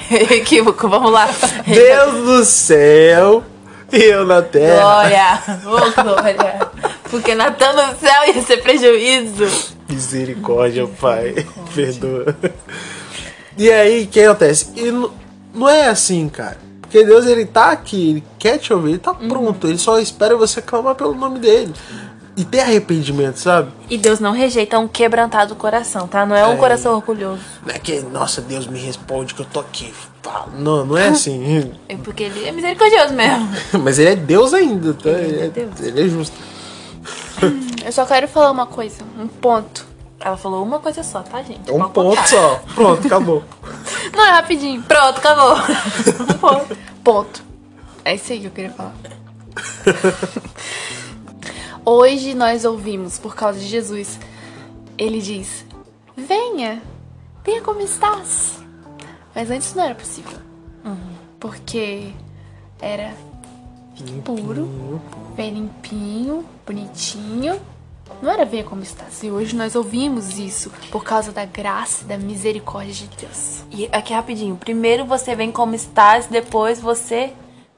equívoco, 0.33 0.87
vamos 0.87 1.11
lá. 1.11 1.29
Deus 1.65 2.13
no 2.13 2.45
céu 2.45 3.43
e 3.91 4.03
eu 4.03 4.25
na 4.25 4.41
terra. 4.41 4.79
Glória, 4.79 5.43
oh 5.65 6.01
glória. 6.03 6.59
Porque 7.09 7.35
Natan 7.35 7.73
no 7.73 7.97
céu 7.97 8.25
ia 8.27 8.41
ser 8.41 8.57
prejuízo. 8.57 9.75
Misericórdia, 9.89 10.87
Pai. 10.99 11.45
Perdoa. 11.73 12.35
E 13.57 13.71
aí, 13.71 14.03
o 14.03 14.07
que 14.07 14.21
acontece? 14.21 14.71
E 14.75 14.91
não 15.53 15.67
é 15.67 15.87
assim, 15.87 16.27
cara. 16.29 16.66
Porque 16.89 17.03
Deus, 17.05 17.25
ele 17.25 17.45
tá 17.45 17.71
aqui, 17.71 18.09
ele 18.11 18.23
quer 18.39 18.57
te 18.57 18.71
ouvir, 18.73 18.91
ele 18.91 18.97
tá 18.99 19.13
pronto. 19.13 19.67
Ele 19.67 19.77
só 19.77 19.99
espera 19.99 20.37
você 20.37 20.61
clamar 20.61 20.95
pelo 20.95 21.13
nome 21.13 21.37
dele. 21.39 21.73
E 22.35 22.45
ter 22.45 22.59
arrependimento, 22.59 23.37
sabe? 23.37 23.71
E 23.89 23.97
Deus 23.97 24.19
não 24.19 24.31
rejeita 24.31 24.77
um 24.77 24.87
quebrantado 24.87 25.55
coração, 25.55 26.07
tá? 26.07 26.23
Não 26.23 26.35
é 26.35 26.45
um 26.47 26.53
É. 26.53 26.55
coração 26.57 26.93
orgulhoso. 26.93 27.41
Não 27.65 27.73
é 27.73 27.79
que, 27.79 27.99
nossa, 28.01 28.41
Deus 28.41 28.67
me 28.67 28.77
responde 28.79 29.33
que 29.33 29.41
eu 29.41 29.45
tô 29.51 29.59
aqui. 29.59 29.91
Não, 30.55 30.85
não 30.85 30.95
é 30.97 31.07
assim. 31.07 31.71
É 31.89 31.95
porque 31.97 32.23
ele 32.23 32.45
é 32.45 32.51
misericordioso 32.51 33.13
mesmo. 33.13 33.49
Mas 33.83 33.97
ele 33.97 34.09
é 34.11 34.15
Deus 34.15 34.53
ainda, 34.53 34.93
tá? 34.93 35.09
Ele 35.09 35.19
Ele 35.29 35.41
é 35.41 35.45
é, 35.45 35.49
Deus. 35.49 35.79
ele 35.81 36.05
é 36.05 36.07
justo. 36.07 36.35
Eu 37.83 37.91
só 37.91 38.05
quero 38.05 38.27
falar 38.27 38.51
uma 38.51 38.67
coisa, 38.67 38.97
um 39.19 39.27
ponto. 39.27 39.86
Ela 40.19 40.35
falou 40.35 40.63
uma 40.63 40.79
coisa 40.79 41.03
só, 41.03 41.21
tá, 41.21 41.41
gente? 41.43 41.71
Um 41.71 41.79
Pode 41.79 41.93
ponto 41.93 42.09
contar. 42.09 42.27
só. 42.27 42.55
Pronto, 42.73 43.05
acabou. 43.05 43.43
Não, 44.13 44.25
é 44.25 44.31
rapidinho. 44.31 44.81
Pronto, 44.83 45.17
acabou. 45.19 45.55
um 46.21 46.37
ponto. 46.39 46.77
Ponto. 47.03 47.43
É 48.03 48.15
isso 48.15 48.31
aí 48.33 48.39
que 48.39 48.47
eu 48.47 48.51
queria 48.51 48.71
falar. 48.71 48.95
Hoje 51.85 52.33
nós 52.33 52.65
ouvimos, 52.65 53.17
por 53.19 53.35
causa 53.35 53.59
de 53.59 53.65
Jesus, 53.65 54.19
ele 54.97 55.21
diz: 55.21 55.65
Venha, 56.15 56.81
venha 57.45 57.61
como 57.61 57.79
estás. 57.81 58.59
Mas 59.35 59.51
antes 59.51 59.73
não 59.75 59.83
era 59.83 59.95
possível. 59.95 60.39
Porque 61.39 62.11
era 62.81 63.13
puro, 64.25 64.99
bem 65.35 65.53
limpinho, 65.53 66.43
bonitinho. 66.65 67.59
Não 68.21 68.31
era 68.31 68.45
venha 68.45 68.63
como 68.63 68.81
estás. 68.81 69.21
E 69.23 69.29
hoje 69.29 69.55
nós 69.55 69.75
ouvimos 69.75 70.37
isso 70.39 70.71
por 70.91 71.03
causa 71.03 71.31
da 71.31 71.45
graça 71.45 72.03
e 72.03 72.07
da 72.07 72.17
misericórdia 72.17 72.93
de 72.93 73.07
Deus. 73.17 73.63
E 73.71 73.87
aqui 73.91 74.13
rapidinho. 74.13 74.55
Primeiro 74.55 75.05
você 75.05 75.35
vem 75.35 75.51
como 75.51 75.75
estás, 75.75 76.25
depois 76.27 76.79
você 76.79 77.33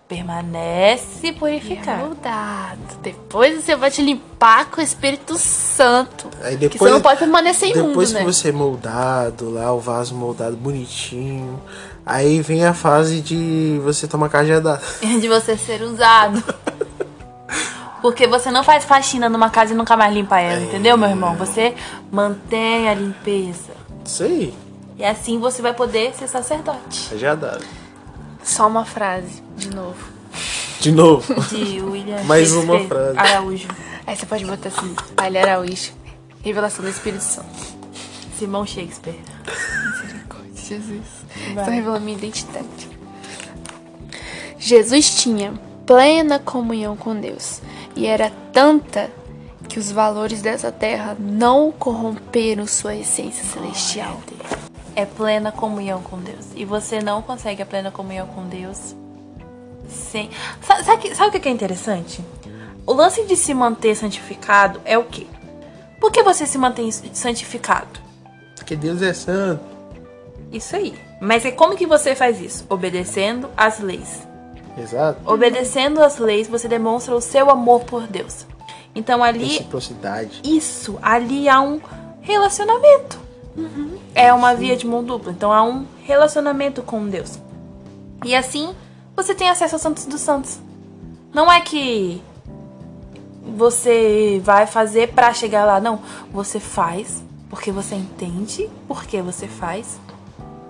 permanece 0.07 1.27
É 1.27 1.31
purificado. 1.31 2.07
mudado. 2.07 2.97
Depois 3.01 3.63
você 3.63 3.75
vai 3.75 3.91
te 3.91 4.01
limpar 4.01 4.65
com 4.71 4.81
o 4.81 4.83
Espírito 4.83 5.37
Santo. 5.37 6.27
Aí 6.41 6.53
que 6.57 6.67
depois, 6.67 6.79
você 6.79 6.89
não 6.89 7.01
pode 7.01 7.19
permanecer 7.19 7.69
imundo, 7.69 7.89
depois 7.89 8.11
né? 8.11 8.19
que 8.21 8.25
você 8.25 8.49
é 8.49 8.51
moldado 8.51 9.51
lá, 9.51 9.71
o 9.71 9.79
vaso 9.79 10.15
moldado 10.15 10.55
bonitinho, 10.57 11.61
aí 12.03 12.41
vem 12.41 12.65
a 12.65 12.73
fase 12.73 13.21
de 13.21 13.79
você 13.83 14.07
tomar 14.07 14.29
cajadada. 14.29 14.81
De 15.21 15.27
você 15.27 15.55
ser 15.55 15.83
usado. 15.83 16.43
Porque 18.01 18.25
você 18.27 18.49
não 18.51 18.63
faz 18.63 18.85
faxina 18.85 19.27
numa 19.29 19.49
casa 19.49 19.73
e 19.73 19.75
nunca 19.75 19.95
mais 19.97 20.13
limpa 20.13 20.39
ela, 20.39 20.61
entendeu, 20.63 20.97
meu 20.97 21.09
irmão? 21.09 21.35
Você 21.35 21.75
mantém 22.11 22.87
a 22.89 22.93
limpeza. 22.93 23.73
Isso 24.05 24.23
aí, 24.23 24.53
E 24.97 25.03
assim 25.03 25.37
você 25.39 25.61
vai 25.61 25.73
poder 25.73 26.13
ser 26.15 26.27
sacerdote. 26.27 27.07
cajadada. 27.09 27.61
Só 28.43 28.67
uma 28.67 28.85
frase, 28.85 29.43
de 29.57 29.69
novo. 29.75 29.97
De 30.79 30.91
novo. 30.91 31.33
De 31.49 31.81
William 31.81 32.23
Mais 32.23 32.51
uma 32.53 32.77
Shakespeare 32.77 33.13
frase. 33.13 33.17
Araújo. 33.33 33.67
Aí 34.07 34.15
você 34.15 34.25
pode 34.25 34.45
botar 34.45 34.69
assim, 34.69 34.95
Palha 35.15 35.41
Araújo. 35.41 35.91
Revelação 36.41 36.83
do 36.83 36.89
Espírito 36.89 37.21
Santo. 37.23 37.49
Simão 38.37 38.65
Shakespeare. 38.65 39.19
Misericórdia, 40.01 40.53
Jesus. 40.55 41.05
Vai. 41.53 41.57
Estou 41.63 41.73
revelando 41.73 42.05
minha 42.05 42.17
identidade. 42.17 42.89
Jesus 44.57 45.21
tinha 45.21 45.53
plena 45.85 46.39
comunhão 46.39 46.95
com 46.95 47.15
Deus. 47.15 47.61
E 47.99 48.05
era 48.07 48.31
tanta 48.53 49.09
que 49.67 49.77
os 49.77 49.91
valores 49.91 50.41
dessa 50.41 50.71
terra 50.71 51.17
não 51.19 51.69
corromperam 51.69 52.65
sua 52.65 52.95
essência 52.95 53.43
celestial. 53.43 54.21
É 54.95 55.05
plena 55.05 55.51
comunhão 55.51 56.01
com 56.01 56.17
Deus. 56.17 56.45
E 56.55 56.63
você 56.63 57.01
não 57.01 57.21
consegue 57.21 57.61
a 57.61 57.65
plena 57.65 57.91
comunhão 57.91 58.25
com 58.27 58.47
Deus 58.47 58.95
sem. 59.89 60.29
Sa- 60.61 60.81
Sabe, 60.81 61.01
que- 61.01 61.13
sabe 61.15 61.37
o 61.37 61.41
que 61.41 61.49
é 61.49 61.51
interessante? 61.51 62.23
O 62.85 62.93
lance 62.93 63.25
de 63.25 63.35
se 63.35 63.53
manter 63.53 63.95
santificado 63.95 64.79
é 64.85 64.97
o 64.97 65.03
quê? 65.03 65.27
Por 65.99 66.09
que 66.09 66.23
você 66.23 66.45
se 66.45 66.57
mantém 66.57 66.89
santificado? 66.91 67.99
Porque 68.55 68.77
Deus 68.77 69.01
é 69.01 69.13
santo. 69.13 69.61
Isso 70.53 70.73
aí. 70.73 70.97
Mas 71.19 71.43
é 71.45 71.51
como 71.51 71.75
que 71.75 71.85
você 71.85 72.15
faz 72.15 72.39
isso? 72.39 72.65
Obedecendo 72.69 73.49
às 73.57 73.79
leis. 73.79 74.25
Exato. 74.79 75.19
Obedecendo 75.25 76.01
às 76.01 76.17
leis, 76.17 76.47
você 76.47 76.67
demonstra 76.67 77.15
o 77.15 77.21
seu 77.21 77.49
amor 77.49 77.81
por 77.81 78.07
Deus. 78.07 78.45
Então 78.95 79.23
ali 79.23 79.45
Reciprocidade. 79.45 80.41
isso, 80.43 80.97
ali 81.01 81.47
há 81.47 81.61
um 81.61 81.79
relacionamento. 82.21 83.19
É 84.15 84.31
uma 84.33 84.53
via 84.53 84.75
de 84.77 84.87
mão 84.87 85.03
dupla, 85.03 85.31
então 85.31 85.51
há 85.51 85.61
um 85.61 85.85
relacionamento 86.03 86.81
com 86.81 87.07
Deus. 87.07 87.37
E 88.23 88.33
assim, 88.33 88.73
você 89.15 89.35
tem 89.35 89.49
acesso 89.49 89.75
aos 89.75 89.81
Santos 89.81 90.05
dos 90.05 90.21
Santos. 90.21 90.59
Não 91.33 91.51
é 91.51 91.59
que 91.59 92.21
você 93.55 94.41
vai 94.43 94.65
fazer 94.65 95.09
pra 95.09 95.33
chegar 95.33 95.65
lá, 95.65 95.79
não. 95.79 95.99
Você 96.31 96.59
faz 96.59 97.21
porque 97.49 97.71
você 97.71 97.95
entende 97.95 98.69
por 98.87 99.03
que 99.05 99.21
você 99.21 99.47
faz. 99.47 99.99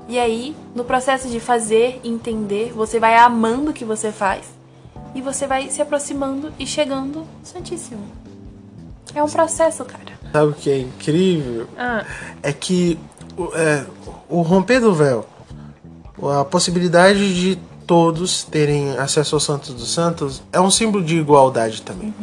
E 0.09 0.17
aí, 0.19 0.55
no 0.75 0.83
processo 0.83 1.29
de 1.29 1.39
fazer 1.39 2.01
e 2.03 2.09
entender, 2.09 2.73
você 2.75 2.99
vai 2.99 3.15
amando 3.15 3.69
o 3.69 3.73
que 3.73 3.85
você 3.85 4.11
faz. 4.11 4.43
E 5.15 5.21
você 5.21 5.45
vai 5.47 5.69
se 5.69 5.81
aproximando 5.81 6.51
e 6.59 6.65
chegando 6.65 7.25
Santíssimo. 7.43 8.01
É 9.13 9.23
um 9.23 9.29
processo, 9.29 9.85
cara. 9.85 10.19
Sabe 10.31 10.51
o 10.51 10.53
que 10.53 10.69
é 10.69 10.79
incrível? 10.79 11.67
Ah. 11.77 12.03
É 12.43 12.51
que 12.51 12.97
o- 13.37 13.55
é, 13.55 13.85
o 14.27 14.41
romper 14.41 14.79
do 14.81 14.93
véu, 14.93 15.25
a 16.39 16.43
possibilidade 16.43 17.33
de 17.39 17.57
todos 17.87 18.43
terem 18.43 18.91
acesso 18.97 19.35
ao 19.35 19.39
Santos 19.39 19.73
dos 19.73 19.91
Santos 19.93 20.41
é 20.51 20.59
um 20.59 20.69
símbolo 20.69 21.03
de 21.03 21.17
igualdade 21.17 21.81
também. 21.81 22.13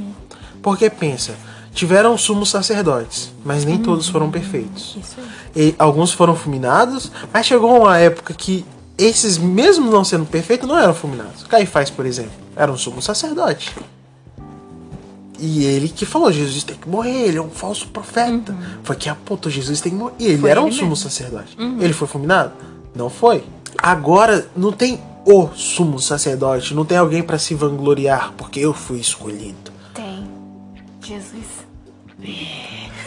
Porque 0.62 0.88
pensa, 0.90 1.34
tiveram 1.76 2.16
sumos 2.16 2.48
sacerdotes, 2.48 3.30
mas 3.44 3.64
nem 3.66 3.76
todos 3.78 4.08
foram 4.08 4.30
perfeitos. 4.30 4.96
Isso 4.98 5.16
aí. 5.54 5.68
E 5.68 5.74
alguns 5.78 6.10
foram 6.10 6.34
fulminados, 6.34 7.12
mas 7.32 7.44
chegou 7.46 7.82
uma 7.82 7.98
época 7.98 8.32
que 8.32 8.64
esses, 8.96 9.36
mesmo 9.36 9.90
não 9.90 10.02
sendo 10.02 10.24
perfeitos, 10.24 10.66
não 10.66 10.78
eram 10.78 10.94
fulminados. 10.94 11.42
Caifás, 11.44 11.90
por 11.90 12.06
exemplo, 12.06 12.32
era 12.56 12.72
um 12.72 12.78
sumo 12.78 13.02
sacerdote. 13.02 13.76
E 15.38 15.64
ele 15.64 15.90
que 15.90 16.06
falou, 16.06 16.32
Jesus 16.32 16.64
tem 16.64 16.76
que 16.76 16.88
morrer, 16.88 17.28
ele 17.28 17.36
é 17.36 17.42
um 17.42 17.50
falso 17.50 17.88
profeta. 17.88 18.56
Foi 18.82 18.96
que 18.96 19.10
apontou, 19.10 19.52
Jesus 19.52 19.82
tem 19.82 19.92
que 19.92 19.98
morrer. 19.98 20.14
E 20.18 20.26
ele 20.28 20.38
Foi 20.38 20.50
era 20.50 20.62
um 20.62 20.66
ele 20.68 20.74
sumo 20.74 20.88
mesmo. 20.88 20.96
sacerdote. 20.96 21.56
Ele 21.78 21.92
foi 21.92 22.08
fulminado? 22.08 22.52
Não 22.94 23.10
foi. 23.10 23.44
Agora, 23.76 24.48
não 24.56 24.72
tem 24.72 24.98
o 25.26 25.48
sumo 25.54 25.98
sacerdote, 26.00 26.72
não 26.74 26.86
tem 26.86 26.96
alguém 26.96 27.22
pra 27.22 27.38
se 27.38 27.54
vangloriar, 27.54 28.32
porque 28.38 28.60
eu 28.60 28.72
fui 28.72 28.98
escolhido. 28.98 29.70
Tem. 29.92 30.26
Jesus. 31.02 31.65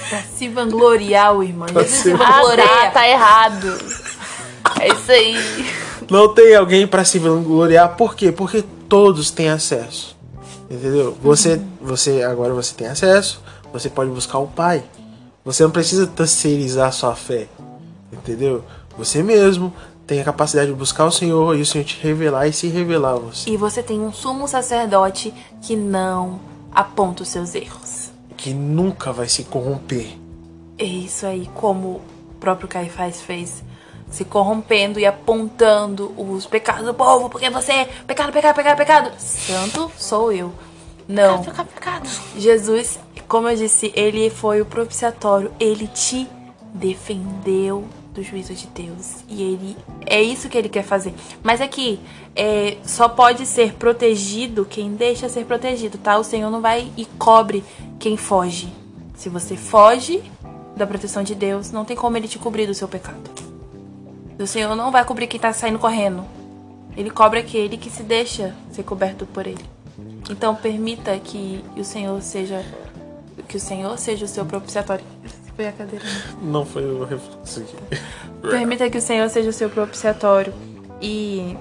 Pra 0.10 0.22
se 0.24 0.48
vangloriar, 0.48 1.36
o 1.36 1.44
irmão. 1.44 1.68
Jesus 1.68 1.90
se 1.90 2.12
Ah, 2.14 2.18
tá, 2.18 2.32
vangloria. 2.42 2.92
tá 2.92 3.08
errado. 3.08 3.78
É 4.80 4.88
isso 4.94 5.12
aí. 5.12 5.36
Não 6.10 6.34
tem 6.34 6.56
alguém 6.56 6.88
pra 6.88 7.04
se 7.04 7.20
vangloriar, 7.20 7.96
por 7.96 8.16
quê? 8.16 8.32
Porque 8.32 8.64
todos 8.88 9.30
têm 9.32 9.50
acesso. 9.50 10.18
Entendeu? 10.70 11.18
Você, 11.22 11.60
você 11.82 12.24
agora 12.24 12.54
você 12.54 12.74
tem 12.76 12.88
acesso, 12.88 13.42
você 13.74 13.90
pode 13.90 14.10
buscar 14.12 14.38
o 14.40 14.48
Pai. 14.48 14.84
Você 15.44 15.64
não 15.64 15.72
precisa 15.72 16.06
terceirizar 16.08 16.92
sua 16.94 17.16
fé. 17.16 17.48
Entendeu? 18.12 18.64
Você 18.98 19.22
mesmo 19.24 19.74
tem 20.06 20.20
a 20.22 20.24
capacidade 20.24 20.68
de 20.72 20.76
buscar 20.76 21.06
o 21.06 21.12
Senhor 21.12 21.56
e 21.56 21.62
o 21.62 21.66
Senhor 21.66 21.84
te 21.84 22.00
revelar 22.02 22.48
e 22.48 22.54
se 22.54 22.68
revelar 22.68 23.14
a 23.14 23.20
você. 23.20 23.50
E 23.50 23.58
você 23.58 23.82
tem 23.84 24.00
um 24.02 24.12
sumo 24.12 24.48
sacerdote 24.48 25.34
que 25.62 25.76
não 25.76 26.40
aponta 26.72 27.24
os 27.24 27.30
seus 27.30 27.54
erros. 27.56 28.09
Que 28.40 28.54
nunca 28.54 29.12
vai 29.12 29.28
se 29.28 29.44
corromper. 29.44 30.08
É 30.78 30.86
isso 30.86 31.26
aí, 31.26 31.50
como 31.56 31.88
o 31.88 32.02
próprio 32.40 32.70
Caifás 32.70 33.22
fez. 33.22 33.62
Se 34.10 34.24
corrompendo 34.24 34.98
e 34.98 35.06
apontando 35.06 36.14
os 36.18 36.46
pecados 36.46 36.86
do 36.86 36.94
povo, 36.94 37.30
porque 37.30 37.50
você 37.50 37.74
é 37.74 37.86
pecado, 38.08 38.32
pecado, 38.32 38.56
pecado, 38.56 38.78
pecado. 38.78 39.12
Santo 39.20 39.92
sou 39.98 40.32
eu. 40.32 40.54
Não. 41.06 41.44
Fica 41.44 41.66
pecado. 41.66 42.10
Jesus, 42.38 42.98
como 43.28 43.50
eu 43.50 43.58
disse, 43.58 43.92
ele 43.94 44.30
foi 44.30 44.62
o 44.62 44.66
propiciatório. 44.66 45.52
Ele 45.60 45.86
te 45.88 46.26
defendeu 46.74 47.86
do 48.14 48.24
juízo 48.24 48.54
de 48.54 48.68
Deus. 48.68 49.18
E 49.28 49.44
ele 49.44 49.78
é 50.06 50.22
isso 50.22 50.48
que 50.48 50.58
ele 50.58 50.70
quer 50.70 50.84
fazer. 50.84 51.14
Mas 51.44 51.60
aqui, 51.60 52.00
é, 52.34 52.78
só 52.84 53.10
pode 53.10 53.46
ser 53.46 53.74
protegido 53.74 54.66
quem 54.66 54.94
deixa 54.94 55.28
ser 55.28 55.46
protegido, 55.46 55.98
tá? 55.98 56.18
O 56.18 56.24
Senhor 56.24 56.50
não 56.50 56.62
vai 56.62 56.90
e 56.96 57.06
cobre 57.06 57.64
quem 58.00 58.16
foge. 58.18 58.74
Se 59.16 59.28
você 59.28 59.58
foge 59.58 60.24
da 60.76 60.88
proteção 60.88 61.22
de 61.22 61.36
Deus, 61.36 61.72
não 61.72 61.84
tem 61.84 61.96
como 61.96 62.16
ele 62.16 62.28
te 62.28 62.40
cobrir 62.40 62.66
do 62.66 62.74
seu 62.74 62.88
pecado. 62.88 63.30
O 64.40 64.48
Senhor 64.48 64.74
não 64.76 64.92
vai 64.92 65.04
cobrir 65.04 65.28
quem 65.28 65.40
tá 65.40 65.52
saindo 65.52 65.78
correndo. 65.78 66.24
Ele 66.96 67.10
cobre 67.10 67.40
aquele 67.40 67.78
que 67.78 67.90
se 67.90 68.02
deixa 68.02 68.56
ser 68.72 68.84
coberto 68.84 69.26
por 69.26 69.46
ele. 69.46 69.64
Então 70.30 70.56
permita 70.56 71.18
que 71.20 71.64
o 71.76 71.84
Senhor 71.84 72.22
seja 72.22 72.64
que 73.48 73.58
o 73.58 73.60
Senhor 73.60 73.98
seja 73.98 74.26
o 74.26 74.28
seu 74.28 74.46
propiciatório. 74.46 75.04
Foi 75.56 75.68
a 75.68 75.72
cadeira. 75.74 76.06
Não 76.42 76.66
foi 76.66 76.86
o 76.86 77.04
reflexo 77.04 77.60
aqui. 77.60 77.76
Permita 78.42 78.90
que 78.90 78.98
o 78.98 79.02
Senhor 79.02 79.30
seja 79.30 79.50
o 79.50 79.54
seu 79.54 79.70
propiciatório 79.70 80.54
e 81.02 81.58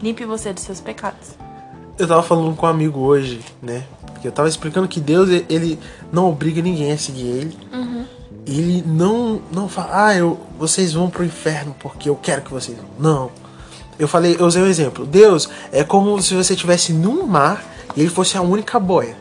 limpe 0.00 0.24
você 0.24 0.52
dos 0.52 0.64
seus 0.64 0.80
pecados. 0.80 1.36
Eu 1.96 2.08
tava 2.08 2.22
falando 2.22 2.56
com 2.56 2.66
um 2.66 2.68
amigo 2.68 2.98
hoje, 3.00 3.40
né? 3.60 3.84
Porque 4.22 4.28
eu 4.28 4.32
tava 4.32 4.48
explicando 4.48 4.86
que 4.86 5.00
Deus, 5.00 5.28
ele 5.48 5.76
não 6.12 6.28
obriga 6.28 6.62
ninguém 6.62 6.92
a 6.92 6.96
seguir 6.96 7.26
ele. 7.26 7.58
Ele 8.46 8.84
não, 8.86 9.42
não 9.52 9.68
fala, 9.68 10.06
ah, 10.06 10.14
eu, 10.14 10.38
vocês 10.56 10.92
vão 10.92 11.10
pro 11.10 11.24
inferno 11.24 11.74
porque 11.80 12.08
eu 12.08 12.14
quero 12.14 12.42
que 12.42 12.50
vocês 12.52 12.78
vão. 12.78 12.86
Não. 13.00 13.30
Eu 13.98 14.06
falei, 14.06 14.36
eu 14.38 14.46
usei 14.46 14.62
um 14.62 14.66
exemplo. 14.68 15.04
Deus 15.04 15.48
é 15.72 15.82
como 15.82 16.22
se 16.22 16.34
você 16.34 16.52
estivesse 16.54 16.92
num 16.92 17.26
mar 17.26 17.64
e 17.96 18.00
ele 18.00 18.10
fosse 18.10 18.36
a 18.38 18.42
única 18.42 18.78
boia. 18.78 19.16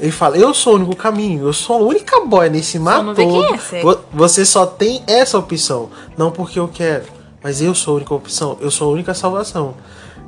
Ele 0.00 0.12
fala, 0.12 0.36
eu 0.36 0.54
sou 0.54 0.74
o 0.74 0.76
único 0.76 0.94
caminho, 0.94 1.44
eu 1.48 1.52
sou 1.52 1.76
a 1.76 1.80
única 1.80 2.20
boia 2.24 2.48
nesse 2.48 2.78
mar 2.78 3.02
todo. 3.24 3.54
é 3.54 3.58
você. 3.58 3.80
Vo- 3.82 3.98
Você 4.12 4.44
só 4.44 4.64
tem 4.64 5.02
essa 5.08 5.36
opção, 5.36 5.90
não 6.16 6.30
porque 6.30 6.56
eu 6.60 6.68
quero, 6.68 7.02
mas 7.42 7.60
eu 7.60 7.74
sou 7.74 7.94
a 7.94 7.96
única 7.96 8.14
opção, 8.14 8.56
eu 8.60 8.70
sou 8.70 8.88
a 8.90 8.92
única 8.92 9.12
salvação. 9.12 9.74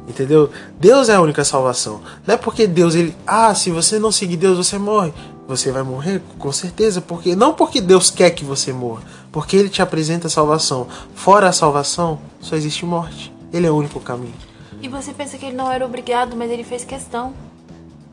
Entendeu? 0.09 0.51
Deus 0.79 1.09
é 1.09 1.15
a 1.15 1.21
única 1.21 1.45
salvação. 1.45 2.01
Não 2.27 2.35
é 2.35 2.37
porque 2.37 2.67
Deus 2.67 2.95
ele, 2.95 3.15
ah, 3.27 3.55
se 3.55 3.71
você 3.71 3.99
não 3.99 4.11
seguir 4.11 4.37
Deus, 4.37 4.57
você 4.57 4.79
morre. 4.79 5.13
Você 5.47 5.73
vai 5.73 5.83
morrer 5.83 6.23
com 6.39 6.53
certeza, 6.53 7.01
porque 7.01 7.35
não 7.35 7.53
porque 7.53 7.81
Deus 7.81 8.09
quer 8.11 8.31
que 8.31 8.45
você 8.45 8.73
morra, 8.73 9.03
porque 9.33 9.57
ele 9.57 9.69
te 9.69 9.83
apresenta 9.83 10.29
a 10.29 10.31
salvação. 10.31 10.87
Fora 11.15 11.49
a 11.49 11.53
salvação, 11.53 12.21
só 12.41 12.55
existe 12.55 12.85
morte. 12.87 13.33
Ele 13.53 13.67
é 13.67 13.71
o 13.71 13.77
único 13.77 13.99
caminho. 13.99 14.35
E 14.81 14.89
você 14.89 15.13
pensa 15.13 15.37
que 15.37 15.47
ele 15.47 15.57
não 15.57 15.71
era 15.71 15.85
obrigado, 15.85 16.37
mas 16.37 16.51
ele 16.51 16.63
fez 16.63 16.85
questão. 16.85 17.35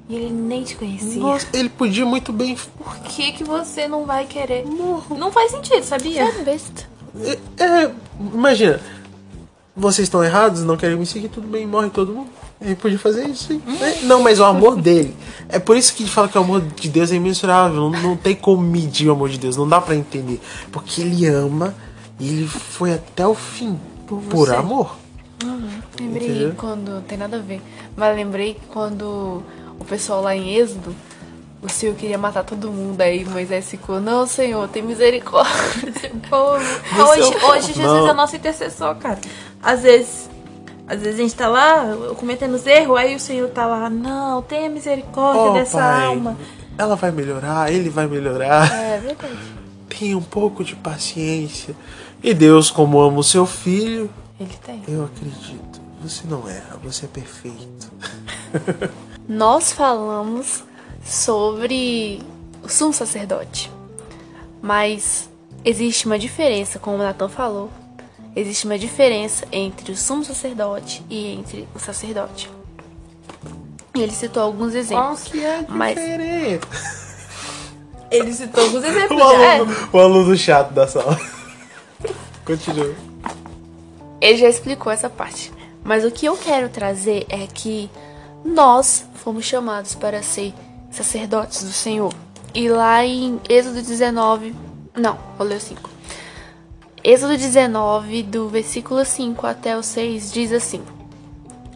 E 0.09 0.15
ele 0.15 0.31
nem 0.31 0.63
te 0.63 0.75
conhecia. 0.75 1.21
Nossa, 1.21 1.47
ele 1.53 1.69
podia 1.69 2.05
muito 2.05 2.31
bem 2.31 2.55
Por 2.77 2.95
que, 2.99 3.33
que 3.33 3.43
você 3.43 3.87
não 3.87 4.05
vai 4.05 4.25
querer? 4.25 4.65
Não 4.65 5.31
faz 5.31 5.51
sentido, 5.51 5.83
sabia? 5.83 6.23
É 6.23 6.43
besta. 6.43 6.89
É, 7.59 7.63
é, 7.63 7.91
imagina, 8.19 8.79
vocês 9.77 10.07
estão 10.07 10.23
errados, 10.23 10.63
não 10.63 10.75
querem 10.75 10.97
me 10.97 11.05
seguir, 11.05 11.29
tudo 11.29 11.47
bem, 11.47 11.67
morre 11.67 11.89
todo 11.89 12.11
mundo. 12.11 12.29
Ele 12.59 12.75
podia 12.75 12.97
fazer 12.97 13.27
isso, 13.27 13.49
sim. 13.49 13.61
É, 13.79 14.01
Não, 14.05 14.21
mas 14.21 14.39
o 14.39 14.43
amor 14.43 14.75
dele. 14.81 15.15
É 15.47 15.59
por 15.59 15.77
isso 15.77 15.93
que 15.93 16.03
gente 16.03 16.13
fala 16.13 16.27
que 16.27 16.35
o 16.37 16.41
amor 16.41 16.61
de 16.61 16.89
Deus 16.89 17.11
é 17.11 17.15
imensurável. 17.15 17.89
Não, 17.89 18.01
não 18.01 18.17
tem 18.17 18.35
como 18.35 18.61
medir 18.63 19.07
o 19.07 19.11
amor 19.11 19.29
de 19.29 19.37
Deus, 19.37 19.55
não 19.55 19.69
dá 19.69 19.79
pra 19.79 19.95
entender. 19.95 20.41
Porque 20.71 21.01
ele 21.01 21.27
ama 21.27 21.75
e 22.19 22.27
ele 22.27 22.47
foi 22.47 22.93
até 22.93 23.27
o 23.27 23.35
fim. 23.35 23.79
Por, 24.07 24.21
você. 24.21 24.55
amor. 24.55 24.97
Lembrei 25.99 26.29
Entendeu? 26.29 26.53
quando. 26.57 27.03
Tem 27.03 27.17
nada 27.17 27.37
a 27.37 27.41
ver. 27.41 27.61
Mas 27.95 28.15
lembrei 28.15 28.57
quando 28.69 29.43
o 29.79 29.85
pessoal 29.85 30.21
lá 30.21 30.35
em 30.35 30.55
Êxodo, 30.55 30.95
o 31.61 31.69
Senhor 31.69 31.95
queria 31.95 32.17
matar 32.17 32.43
todo 32.43 32.71
mundo. 32.71 33.01
Aí 33.01 33.25
Moisés 33.25 33.69
ficou, 33.69 33.99
não, 33.99 34.25
Senhor, 34.27 34.67
tem 34.67 34.81
misericórdia. 34.83 35.53
desse 35.91 36.09
povo." 36.29 36.63
Hoje, 37.09 37.33
é 37.35 37.45
hoje 37.45 37.67
Jesus 37.73 37.83
Não. 37.83 38.09
é 38.09 38.13
nosso 38.13 38.35
intercessor, 38.35 38.95
cara. 38.95 39.19
Às 39.61 39.81
vezes, 39.81 40.29
às 40.87 40.99
vezes 41.01 41.19
a 41.19 41.21
gente 41.23 41.35
tá 41.35 41.47
lá 41.47 41.83
cometendo 42.17 42.53
os 42.55 42.65
erros, 42.65 42.97
aí 42.97 43.15
o 43.15 43.19
Senhor 43.19 43.49
tá 43.49 43.65
lá, 43.65 43.89
não, 43.89 44.41
tenha 44.41 44.69
misericórdia 44.69 45.41
Oh, 45.51 45.53
dessa 45.53 45.79
pai, 45.79 46.05
alma. 46.05 46.37
Ela 46.77 46.95
vai 46.95 47.11
melhorar, 47.11 47.71
ele 47.73 47.89
vai 47.89 48.07
melhorar. 48.07 48.71
É 48.71 48.99
verdade. 48.99 49.37
Tenha 49.89 50.17
um 50.17 50.21
pouco 50.21 50.63
de 50.63 50.75
paciência. 50.75 51.75
E 52.21 52.33
Deus, 52.33 52.69
como 52.69 52.99
ama 53.01 53.17
o 53.19 53.23
seu 53.23 53.45
filho, 53.47 54.09
Ele 54.39 54.53
tem. 54.63 54.83
eu 54.87 55.05
acredito. 55.05 55.81
Você 56.03 56.21
não 56.27 56.47
erra, 56.47 56.77
você 56.83 57.05
é 57.05 57.09
perfeito. 57.09 57.91
Nós 59.27 59.71
falamos 59.71 60.63
sobre 61.07 62.21
o 62.63 62.69
sumo 62.69 62.93
sacerdote. 62.93 63.71
Mas 64.61 65.29
existe 65.63 66.05
uma 66.05 66.19
diferença, 66.19 66.77
como 66.79 66.97
o 66.97 66.99
Natan 66.99 67.29
falou. 67.29 67.69
Existe 68.35 68.65
uma 68.65 68.77
diferença 68.77 69.47
entre 69.51 69.91
o 69.91 69.95
sumo 69.95 70.23
sacerdote 70.23 71.03
e 71.09 71.27
entre 71.33 71.67
o 71.73 71.79
sacerdote. 71.79 72.49
E 73.95 74.01
ele 74.01 74.11
citou 74.11 74.43
alguns 74.43 74.75
exemplos. 74.75 75.23
que 75.23 75.43
é 75.43 75.65
Mas- 75.67 75.95
diferente? 75.95 76.67
Ele 78.09 78.31
citou 78.31 78.63
alguns 78.63 78.83
exemplos. 78.85 79.21
O 79.21 79.31
já. 79.31 79.53
aluno, 79.55 79.75
o 79.91 79.99
aluno 79.99 80.37
chato 80.37 80.71
da 80.71 80.87
sala. 80.87 81.19
Continua. 82.45 82.95
Ele 84.21 84.37
já 84.37 84.47
explicou 84.47 84.89
essa 84.93 85.09
parte. 85.09 85.51
Mas 85.83 86.05
o 86.05 86.11
que 86.11 86.25
eu 86.25 86.37
quero 86.37 86.69
trazer 86.69 87.25
é 87.27 87.45
que 87.47 87.89
nós 88.45 89.03
fomos 89.15 89.43
chamados 89.43 89.93
para 89.93 90.23
ser 90.23 90.53
sacerdotes 90.91 91.63
do 91.63 91.71
Senhor. 91.71 92.13
E 92.53 92.69
lá 92.69 93.05
em 93.05 93.39
Êxodo 93.49 93.75
19. 93.75 94.55
Não, 94.95 95.17
vou 95.37 95.47
ler 95.47 95.57
o 95.57 95.61
5. 95.61 95.89
Êxodo 97.03 97.37
19, 97.37 98.23
do 98.23 98.49
versículo 98.49 99.05
5 99.05 99.45
até 99.45 99.77
o 99.77 99.83
6, 99.83 100.31
diz 100.31 100.51
assim: 100.51 100.81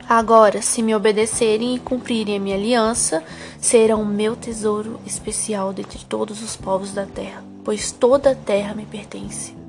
Agora, 0.10 0.62
se 0.62 0.82
me 0.82 0.96
obedecerem 0.96 1.76
e 1.76 1.80
cumprirem 1.80 2.38
a 2.38 2.40
minha 2.40 2.56
aliança, 2.56 3.24
serão 3.60 4.04
meu 4.04 4.36
tesouro 4.36 5.00
especial 5.06 5.72
dentre 5.72 6.04
todos 6.06 6.42
os 6.42 6.56
povos 6.56 6.94
da 6.94 7.06
terra, 7.06 7.44
pois 7.64 7.92
toda 7.92 8.32
a 8.32 8.36
terra 8.36 8.74
me 8.74 8.86
pertence 8.86 9.62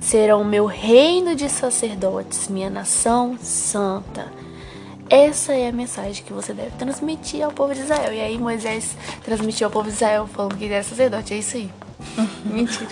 serão 0.00 0.44
meu 0.44 0.66
reino 0.66 1.34
de 1.34 1.48
sacerdotes, 1.48 2.48
minha 2.48 2.70
nação 2.70 3.36
santa. 3.40 4.30
Essa 5.10 5.52
é 5.54 5.68
a 5.68 5.72
mensagem 5.72 6.24
que 6.24 6.32
você 6.32 6.52
deve 6.52 6.70
transmitir 6.76 7.42
ao 7.42 7.52
povo 7.52 7.74
de 7.74 7.80
Israel. 7.80 8.12
E 8.12 8.20
aí 8.20 8.38
Moisés 8.38 8.96
transmitiu 9.24 9.66
ao 9.66 9.70
povo 9.70 9.88
de 9.88 9.94
Israel 9.94 10.26
falando 10.26 10.56
que 10.56 10.64
ele 10.64 10.74
era 10.74 10.82
sacerdote. 10.82 11.34
É 11.34 11.38
isso 11.38 11.56
aí. 11.56 11.70
Mentira. 12.44 12.88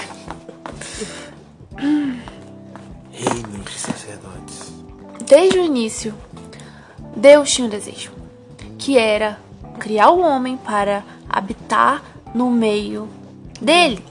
Reino 3.13 3.65
de 3.65 3.79
sacerdotes. 3.79 4.73
Desde 5.27 5.59
o 5.59 5.65
início, 5.65 6.15
Deus 7.15 7.51
tinha 7.51 7.67
um 7.67 7.71
desejo, 7.71 8.13
que 8.79 8.97
era 8.97 9.39
criar 9.79 10.11
o 10.11 10.21
homem 10.21 10.57
para 10.57 11.05
habitar 11.29 12.03
no 12.35 12.51
meio 12.51 13.09
dele. 13.61 14.03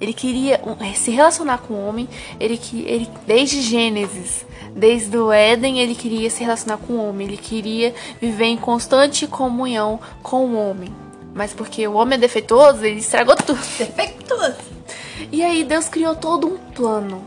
Ele 0.00 0.12
queria 0.14 0.60
um- 0.64 0.94
se 0.94 1.10
relacionar 1.10 1.58
com 1.58 1.74
o 1.74 1.86
homem, 1.86 2.08
ele, 2.38 2.56
que- 2.56 2.82
ele 2.86 3.08
desde 3.26 3.60
Gênesis, 3.60 4.46
desde 4.74 5.16
o 5.16 5.30
Éden, 5.30 5.78
ele 5.80 5.94
queria 5.94 6.30
se 6.30 6.42
relacionar 6.42 6.78
com 6.78 6.94
o 6.94 7.08
homem, 7.08 7.26
ele 7.26 7.36
queria 7.36 7.94
viver 8.20 8.46
em 8.46 8.56
constante 8.56 9.26
comunhão 9.26 10.00
com 10.22 10.46
o 10.46 10.54
homem. 10.56 10.88
Mas 11.34 11.52
porque 11.52 11.86
o 11.86 11.92
homem 11.94 12.16
é 12.16 12.20
defeituoso, 12.20 12.84
ele 12.84 13.00
estragou 13.00 13.36
tudo. 13.36 13.58
Defeituoso. 13.78 14.56
E 15.30 15.42
aí 15.42 15.62
Deus 15.64 15.88
criou 15.88 16.14
todo 16.16 16.46
um 16.46 16.56
plano. 16.72 17.22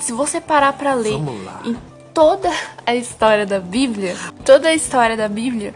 Se 0.00 0.12
você 0.12 0.40
parar 0.40 0.72
pra 0.74 0.94
ler 0.94 1.14
em 1.64 1.76
toda 2.12 2.50
a 2.84 2.94
história 2.94 3.46
da 3.46 3.60
Bíblia, 3.60 4.16
toda 4.44 4.68
a 4.68 4.74
história 4.74 5.16
da 5.16 5.28
Bíblia 5.28 5.74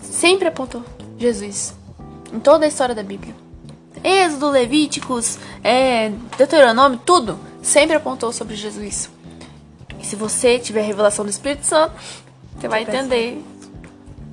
sempre 0.00 0.48
apontou 0.48 0.82
Jesus. 1.18 1.74
Em 2.32 2.40
toda 2.40 2.64
a 2.64 2.68
história 2.68 2.94
da 2.94 3.02
Bíblia. 3.02 3.34
Êxodo, 4.04 4.50
Levíticos, 4.50 5.38
é, 5.62 6.10
Deuteronômio, 6.36 7.00
tudo 7.04 7.38
sempre 7.62 7.96
apontou 7.96 8.32
sobre 8.32 8.54
Jesus. 8.56 9.10
E 10.00 10.06
se 10.06 10.16
você 10.16 10.58
tiver 10.58 10.80
a 10.80 10.84
revelação 10.84 11.24
do 11.24 11.30
Espírito 11.30 11.66
Santo, 11.66 11.92
você 12.58 12.68
vai 12.68 12.82
entender 12.82 13.42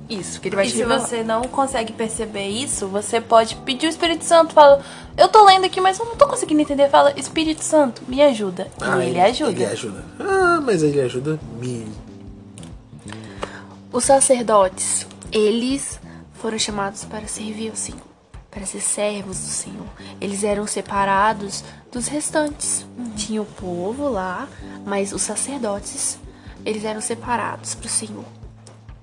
isso, 0.08 0.40
que 0.40 0.48
ele 0.48 0.54
vai 0.56 0.66
E 0.66 0.68
te 0.68 0.74
se 0.74 0.78
revelar. 0.78 1.00
você 1.00 1.22
não 1.24 1.42
consegue 1.42 1.92
perceber 1.92 2.46
isso, 2.46 2.86
você 2.86 3.20
pode 3.20 3.56
pedir 3.56 3.86
o 3.86 3.90
Espírito 3.90 4.24
Santo. 4.24 4.54
Fala, 4.54 4.80
eu 5.16 5.28
tô 5.28 5.44
lendo 5.44 5.64
aqui, 5.66 5.80
mas 5.80 5.98
eu 5.98 6.06
não 6.06 6.14
tô 6.16 6.26
conseguindo 6.28 6.60
entender. 6.62 6.88
Fala, 6.88 7.12
Espírito 7.18 7.62
Santo, 7.64 8.02
me 8.06 8.22
ajuda. 8.22 8.68
Ah, 8.80 9.04
e 9.04 9.08
ele 9.08 9.20
ajuda. 9.20 9.50
Ele 9.50 9.64
ajuda. 9.66 10.04
Ah, 10.20 10.60
mas 10.64 10.82
ele 10.84 11.00
ajuda 11.00 11.38
mil. 11.60 11.88
Os 13.92 14.04
sacerdotes, 14.04 15.06
eles 15.32 15.98
foram 16.34 16.58
chamados 16.58 17.04
para 17.04 17.26
servir 17.26 17.70
ao 17.70 17.76
Senhor, 17.76 18.00
para 18.56 18.64
ser 18.64 18.80
servos 18.80 19.38
do 19.38 19.48
Senhor. 19.48 19.86
Eles 20.18 20.42
eram 20.42 20.66
separados 20.66 21.62
dos 21.92 22.08
restantes. 22.08 22.86
Tinha 23.14 23.42
o 23.42 23.44
povo 23.44 24.08
lá, 24.08 24.48
mas 24.86 25.12
os 25.12 25.20
sacerdotes, 25.20 26.18
eles 26.64 26.82
eram 26.82 27.02
separados 27.02 27.74
para 27.74 27.86
o 27.86 27.90
Senhor. 27.90 28.24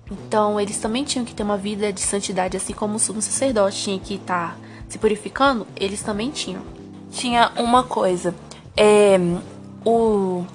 Então, 0.09 0.59
eles 0.59 0.79
também 0.79 1.03
tinham 1.03 1.23
que 1.23 1.35
ter 1.35 1.43
uma 1.43 1.55
vida 1.55 1.93
de 1.93 2.01
santidade, 2.01 2.57
assim 2.57 2.73
como 2.73 2.95
o 2.95 2.99
sumo 2.99 3.21
sacerdote 3.21 3.77
tinha 3.77 3.99
que 3.99 4.15
estar 4.15 4.57
se 4.89 4.97
purificando, 4.97 5.67
eles 5.75 6.01
também 6.01 6.31
tinham. 6.31 6.63
Tinha 7.11 7.51
uma 7.55 7.83
coisa. 7.83 8.33
É, 8.75 9.19
o 9.85 10.45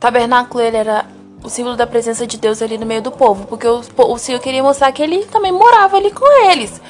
tabernáculo 0.00 0.64
ele 0.64 0.78
era 0.78 1.04
o 1.44 1.50
símbolo 1.50 1.76
da 1.76 1.86
presença 1.86 2.26
de 2.26 2.38
Deus 2.38 2.62
ali 2.62 2.78
no 2.78 2.86
meio 2.86 3.02
do 3.02 3.10
povo. 3.10 3.46
Porque 3.46 3.66
o, 3.66 3.82
o 3.98 4.18
Senhor 4.18 4.40
queria 4.40 4.62
mostrar 4.62 4.90
que 4.90 5.02
ele 5.02 5.26
também 5.26 5.52
morava 5.52 5.98
ali 5.98 6.10
com 6.10 6.50
eles. 6.50 6.80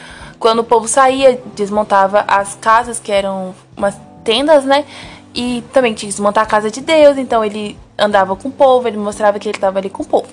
Quando 0.42 0.58
o 0.58 0.64
povo 0.64 0.88
saía, 0.88 1.40
desmontava 1.54 2.24
as 2.26 2.56
casas, 2.56 2.98
que 2.98 3.12
eram 3.12 3.54
umas 3.76 3.96
tendas, 4.24 4.64
né? 4.64 4.84
E 5.32 5.62
também 5.72 5.94
tinha 5.94 6.08
que 6.08 6.14
desmontar 6.16 6.42
a 6.42 6.46
casa 6.48 6.68
de 6.68 6.80
Deus. 6.80 7.16
Então 7.16 7.44
ele 7.44 7.78
andava 7.96 8.34
com 8.34 8.48
o 8.48 8.50
povo, 8.50 8.88
ele 8.88 8.96
mostrava 8.96 9.38
que 9.38 9.48
ele 9.48 9.56
estava 9.56 9.78
ali 9.78 9.88
com 9.88 10.02
o 10.02 10.06
povo. 10.06 10.26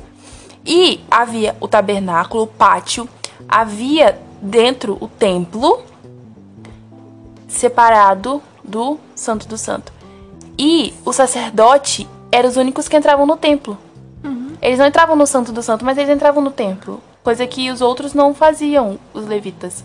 E 0.66 1.00
havia 1.12 1.56
o 1.60 1.68
tabernáculo, 1.68 2.46
o 2.46 2.48
pátio, 2.48 3.08
havia 3.48 4.20
dentro 4.42 4.98
o 5.00 5.08
templo 5.08 5.84
separado 7.48 8.42
do 8.64 8.98
Santo 9.14 9.48
do 9.48 9.60
Santo. 9.60 9.94
E 10.58 10.92
o 11.06 11.14
sacerdote 11.14 12.10
eram 12.32 12.50
os 12.50 12.58
únicos 12.58 12.88
que 12.88 12.98
entravam 12.98 13.28
no 13.28 13.38
templo. 13.38 13.78
Eles 14.60 14.80
não 14.80 14.88
entravam 14.88 15.16
no 15.16 15.28
Santo 15.28 15.52
do 15.52 15.62
Santo, 15.62 15.86
mas 15.86 16.00
eles 16.00 16.10
entravam 16.10 16.42
no 16.42 16.50
templo. 16.50 17.00
Coisa 17.24 17.46
que 17.46 17.70
os 17.70 17.82
outros 17.82 18.14
não 18.14 18.34
faziam, 18.34 18.98
os 19.14 19.26
levitas. 19.26 19.84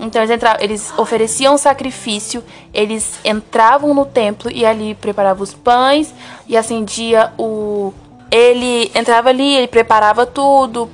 Então 0.00 0.22
eles, 0.22 0.30
entravam, 0.30 0.62
eles 0.62 0.92
ofereciam 0.96 1.58
sacrifício, 1.58 2.42
eles 2.72 3.18
entravam 3.24 3.92
no 3.92 4.06
templo 4.06 4.50
e 4.50 4.64
ali 4.64 4.94
preparava 4.94 5.42
os 5.42 5.52
pães 5.52 6.14
e 6.46 6.56
acendia 6.56 7.32
o. 7.36 7.92
Ele 8.30 8.90
entrava 8.94 9.30
ali, 9.30 9.56
ele 9.56 9.66
preparava 9.66 10.24
tudo. 10.24 10.88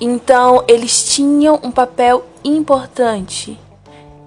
Então 0.00 0.64
eles 0.66 1.14
tinham 1.14 1.60
um 1.62 1.70
papel 1.70 2.24
importante. 2.42 3.58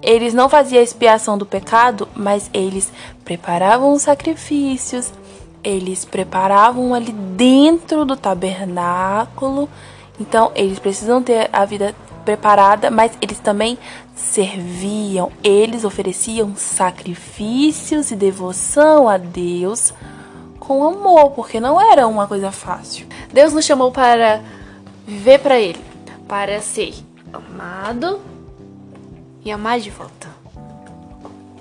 Eles 0.02 0.32
não 0.32 0.48
faziam 0.48 0.80
a 0.80 0.84
expiação 0.84 1.36
do 1.36 1.44
pecado, 1.44 2.08
mas 2.14 2.48
eles 2.54 2.90
preparavam 3.24 3.92
os 3.92 4.02
sacrifícios, 4.02 5.12
eles 5.62 6.04
preparavam 6.04 6.94
ali 6.94 7.12
dentro 7.12 8.04
do 8.04 8.16
tabernáculo. 8.16 9.68
Então, 10.20 10.52
eles 10.54 10.78
precisam 10.78 11.22
ter 11.22 11.48
a 11.50 11.64
vida 11.64 11.94
preparada, 12.24 12.90
mas 12.90 13.12
eles 13.20 13.40
também 13.40 13.78
serviam, 14.14 15.32
eles 15.42 15.82
ofereciam 15.84 16.54
sacrifícios 16.54 18.10
e 18.10 18.16
devoção 18.16 19.08
a 19.08 19.16
Deus 19.16 19.94
com 20.58 20.84
amor, 20.84 21.30
porque 21.30 21.58
não 21.58 21.80
era 21.80 22.06
uma 22.06 22.26
coisa 22.26 22.52
fácil. 22.52 23.06
Deus 23.32 23.52
nos 23.52 23.64
chamou 23.64 23.90
para 23.90 24.42
viver 25.06 25.40
para 25.40 25.58
Ele, 25.58 25.80
para 26.28 26.60
ser 26.60 26.94
amado 27.32 28.20
e 29.44 29.50
amar 29.50 29.80
de 29.80 29.90
volta. 29.90 30.28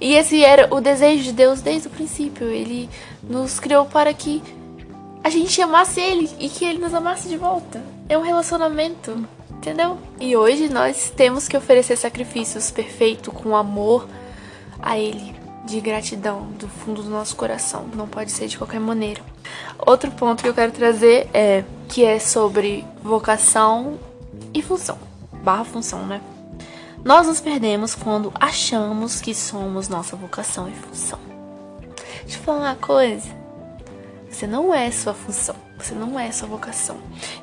E 0.02 0.14
esse 0.14 0.44
era 0.44 0.74
o 0.74 0.80
desejo 0.80 1.24
de 1.24 1.34
Deus 1.34 1.62
desde 1.62 1.88
o 1.88 1.92
princípio. 1.92 2.48
Ele 2.48 2.90
nos 3.24 3.60
criou 3.60 3.86
para 3.86 4.14
que 4.14 4.42
a 5.30 5.32
gente 5.32 5.62
amasse 5.62 6.02
Ele 6.02 6.28
e 6.40 6.50
que 6.50 6.66
Ele 6.66 6.80
nos 6.80 6.92
amasse 6.92 7.30
de 7.30 7.38
volta. 7.38 7.84
É 8.10 8.18
um 8.18 8.22
relacionamento, 8.24 9.28
entendeu? 9.52 10.00
E 10.20 10.36
hoje 10.36 10.68
nós 10.70 11.14
temos 11.16 11.48
que 11.48 11.56
oferecer 11.56 11.96
sacrifícios 11.98 12.72
perfeitos 12.72 13.32
com 13.32 13.56
amor 13.56 14.10
a 14.82 14.98
Ele, 14.98 15.36
de 15.66 15.80
gratidão 15.82 16.48
do 16.54 16.68
fundo 16.68 17.04
do 17.04 17.12
nosso 17.12 17.36
coração. 17.36 17.86
Não 17.94 18.08
pode 18.08 18.32
ser 18.32 18.48
de 18.48 18.58
qualquer 18.58 18.80
maneira. 18.80 19.22
Outro 19.78 20.10
ponto 20.10 20.42
que 20.42 20.50
eu 20.50 20.54
quero 20.54 20.72
trazer 20.72 21.30
é 21.32 21.64
que 21.88 22.04
é 22.04 22.18
sobre 22.18 22.84
vocação 23.04 24.00
e 24.52 24.64
função. 24.64 24.98
Barra 25.44 25.64
função, 25.64 26.08
né? 26.08 26.22
Nós 27.06 27.28
nos 27.28 27.40
perdemos 27.40 27.94
quando 27.94 28.34
achamos 28.34 29.22
que 29.22 29.36
somos 29.36 29.88
nossa 29.90 30.16
vocação 30.16 30.68
e 30.68 30.74
função. 30.74 31.20
Deixa 32.24 32.40
eu 32.40 32.44
falar 32.44 32.60
uma 32.62 32.76
coisa. 32.76 33.39
Você 34.40 34.48
não 34.48 34.74
é 34.74 34.90
sua 34.90 35.14
função. 35.14 35.54
Você 35.78 35.94
não 35.94 36.18
é 36.18 36.32
sua 36.32 36.48
vocação. 36.48 36.96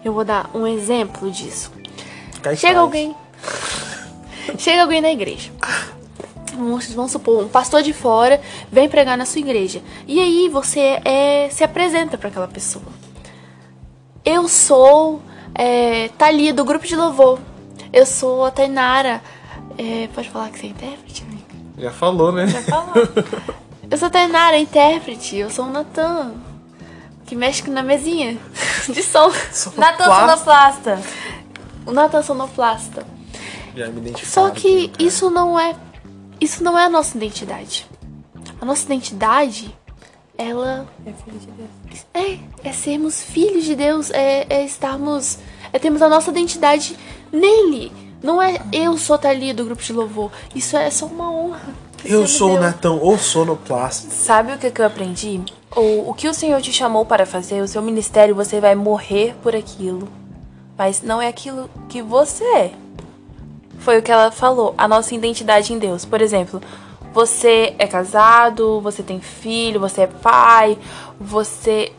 Eu 0.02 0.14
vou 0.14 0.24
dar 0.24 0.48
um 0.54 0.66
exemplo 0.66 1.30
disso. 1.30 1.70
Cai 2.40 2.56
Chega 2.56 2.80
alguém. 2.80 3.14
Chega 4.56 4.80
alguém 4.80 5.02
na 5.02 5.11
igreja. 5.11 5.52
Vamos, 6.54 7.12
supor, 7.12 7.44
um 7.44 7.48
pastor 7.48 7.82
de 7.82 7.92
fora 7.92 8.40
vem 8.72 8.88
pregar 8.88 9.18
na 9.18 9.26
sua 9.26 9.40
igreja. 9.40 9.82
E 10.06 10.18
aí 10.18 10.48
você 10.48 10.98
é, 11.04 11.50
se 11.50 11.62
apresenta 11.62 12.16
para 12.16 12.30
aquela 12.30 12.48
pessoa. 12.48 12.87
Eu 14.24 14.48
sou 14.48 15.20
é, 15.54 16.09
Thalia 16.16 16.54
do 16.54 16.64
grupo 16.64 16.87
de 16.87 16.96
louvor. 16.96 17.38
Eu 17.92 18.06
sou 18.06 18.46
a 18.46 18.50
Tainara. 18.50 19.20
É, 19.76 20.09
pode 20.14 20.30
falar 20.30 20.48
que 20.48 20.61
você 20.61 20.68
é 20.68 20.70
intérprete, 20.70 21.24
amiga? 21.24 21.44
Já 21.76 21.90
falou, 21.90 22.32
né? 22.32 22.46
Eu 23.90 23.98
sou 23.98 24.06
a 24.06 24.11
Tainara, 24.11 24.59
intérprete. 24.59 25.37
Eu 25.37 25.50
sou 25.50 25.66
o 25.66 25.70
Natan, 25.70 26.32
que 27.27 27.35
mexe 27.35 27.69
na 27.69 27.83
mesinha 27.83 28.39
de 28.89 29.03
som. 29.03 29.31
Natan 29.77 30.05
Sonoplasta. 30.05 31.03
O 31.85 31.93
Natan 31.93 32.22
sonoplasta. 32.22 33.07
Já 33.77 33.89
me 33.89 34.12
Só 34.24 34.51
que 34.51 34.87
aqui, 34.87 35.05
isso 35.05 35.31
não 35.31 35.59
é 35.59 35.77
isso 36.41 36.62
não 36.62 36.79
é 36.79 36.85
a 36.85 36.91
nossa 36.91 37.16
identidade. 37.16 37.87
A 38.61 38.64
nossa 38.64 38.85
identidade, 38.85 39.74
ela 40.37 40.87
É 41.05 41.12
filho 41.12 41.39
de 41.39 41.47
Deus. 41.47 42.07
é, 42.14 42.68
é 42.68 42.72
sermos 42.72 43.22
filhos 43.22 43.64
de 43.64 43.74
Deus, 43.74 44.11
é, 44.11 44.47
é 44.49 44.64
estarmos, 44.64 45.39
é 45.72 45.79
termos 45.79 46.03
a 46.03 46.09
nossa 46.09 46.31
identidade 46.31 46.97
nele. 47.33 47.93
Não 48.22 48.43
é 48.43 48.61
eu 48.72 48.97
sou 48.99 49.18
Thalia 49.18 49.55
do 49.55 49.64
grupo 49.64 49.83
de 49.83 49.93
louvor. 49.93 50.31
Isso 50.55 50.77
é 50.77 50.91
só 50.91 51.07
uma 51.07 51.31
honra. 51.31 51.74
Eu 52.05 52.27
sou 52.27 52.57
o. 52.57 52.61
Natão, 52.61 52.99
ou 52.99 53.18
sonoplasta. 53.18 54.11
Sabe 54.11 54.53
o 54.53 54.59
que, 54.59 54.70
que 54.70 54.81
eu 54.81 54.87
aprendi? 54.87 55.41
O, 55.77 56.09
o 56.09 56.14
que 56.14 56.27
o 56.27 56.33
Senhor 56.33 56.62
te 56.62 56.72
chamou 56.72 57.05
para 57.05 57.27
fazer, 57.27 57.61
o 57.61 57.68
seu 57.68 57.83
ministério, 57.83 58.35
você 58.35 58.59
vai 58.62 58.74
morrer 58.74 59.37
por 59.43 59.55
aquilo. 59.55 60.09
Mas 60.77 61.03
não 61.03 61.20
é 61.20 61.29
aquilo 61.29 61.68
que 61.87 62.01
você 62.01 62.45
é. 62.45 62.72
Foi 63.81 63.99
o 63.99 64.03
que 64.03 64.11
ela 64.11 64.31
falou, 64.31 64.74
a 64.79 64.89
nossa 64.89 65.14
identidade 65.14 65.74
em 65.74 65.79
Deus. 65.79 66.07
Por 66.07 66.22
exemplo, 66.22 66.62
você 67.12 67.74
é 67.79 67.87
casado, 67.87 68.81
você 68.81 69.03
tem 69.03 69.20
filho, 69.20 69.79
você 69.79 70.03
é 70.03 70.07
pai, 70.07 70.79
você 71.20 71.93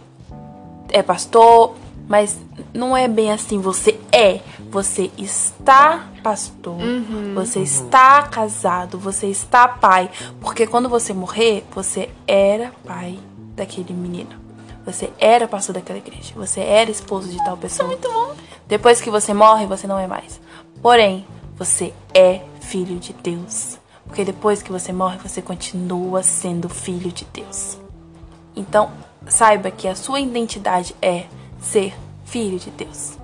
é 0.89 1.03
pastor. 1.03 1.75
Mas 2.07 2.35
não 2.73 2.97
é 2.97 3.07
bem 3.07 3.31
assim, 3.31 3.59
você 3.61 3.99
é. 4.11 4.39
Você 4.71 5.11
está 5.17 6.07
pastor, 6.23 6.77
você 7.35 7.59
está 7.59 8.23
casado, 8.23 8.97
você 8.97 9.27
está 9.27 9.67
pai. 9.67 10.09
Porque 10.41 10.65
quando 10.65 10.89
você 10.89 11.13
morrer, 11.13 11.63
você 11.73 12.09
era 12.25 12.71
pai 12.83 13.19
daquele 13.57 13.93
menino. 13.93 14.29
Você 14.85 15.11
era 15.19 15.47
pastor 15.49 15.75
daquela 15.75 15.99
igreja. 15.99 16.33
Você 16.35 16.61
era 16.61 16.89
esposo 16.89 17.27
de 17.27 17.37
tal 17.43 17.57
pessoa. 17.57 17.89
muito 17.89 18.09
bom. 18.09 18.33
Depois 18.67 19.01
que 19.01 19.09
você 19.09 19.33
morre, 19.33 19.65
você 19.65 19.85
não 19.85 19.99
é 19.99 20.07
mais. 20.07 20.39
Porém, 20.81 21.27
você 21.57 21.93
é 22.13 22.41
filho 22.61 22.97
de 22.97 23.11
Deus. 23.11 23.77
Porque 24.05 24.23
depois 24.23 24.63
que 24.63 24.71
você 24.71 24.93
morre, 24.93 25.17
você 25.17 25.41
continua 25.41 26.23
sendo 26.23 26.69
filho 26.69 27.11
de 27.11 27.25
Deus. 27.33 27.77
Então, 28.55 28.89
saiba 29.27 29.69
que 29.69 29.87
a 29.89 29.95
sua 29.95 30.21
identidade 30.21 30.95
é 31.01 31.25
ser 31.59 31.93
filho 32.23 32.57
de 32.57 32.71
Deus. 32.71 33.17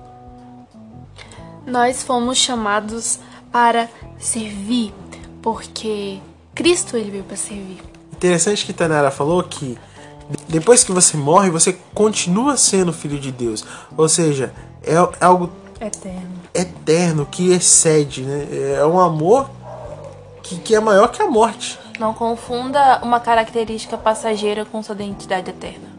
Nós 1.66 2.02
fomos 2.02 2.36
chamados 2.36 3.18
para 3.50 3.88
servir, 4.18 4.92
porque 5.40 6.18
Cristo 6.54 6.96
ele 6.96 7.10
veio 7.10 7.24
para 7.24 7.36
servir. 7.36 7.80
Interessante 8.12 8.66
que 8.66 8.72
Tanara 8.72 9.10
falou 9.10 9.42
que 9.42 9.78
depois 10.48 10.82
que 10.82 10.92
você 10.92 11.16
morre, 11.16 11.50
você 11.50 11.72
continua 11.94 12.56
sendo 12.56 12.92
filho 12.92 13.18
de 13.18 13.30
Deus. 13.30 13.64
Ou 13.96 14.08
seja, 14.08 14.52
é 14.82 14.94
algo 15.20 15.50
Eterno. 15.80 16.40
eterno 16.54 17.26
que 17.26 17.52
excede, 17.52 18.22
né? 18.22 18.48
É 18.78 18.86
um 18.86 18.98
amor 18.98 19.50
que, 20.42 20.56
que 20.56 20.74
é 20.74 20.80
maior 20.80 21.08
que 21.08 21.22
a 21.22 21.26
morte. 21.26 21.78
Não 21.98 22.14
confunda 22.14 23.00
uma 23.02 23.20
característica 23.20 23.96
passageira 23.96 24.64
com 24.64 24.82
sua 24.82 24.94
identidade 24.94 25.50
eterna. 25.50 25.94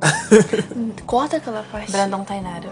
Corta 1.06 1.38
aquela 1.38 1.64
parte. 1.72 1.90
Brandon 1.90 2.22
Tainara. 2.22 2.68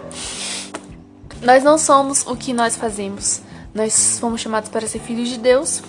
Nós 1.43 1.65
não 1.65 1.79
somos 1.79 2.25
o 2.27 2.37
que 2.37 2.53
nós 2.53 2.77
fazemos. 2.77 3.41
Nós 3.75 4.19
fomos 4.19 4.41
chamados 4.41 4.69
para 4.69 4.87
ser 4.87 5.01
filhos 5.01 5.29
de 5.29 5.39
Deus 5.39 5.83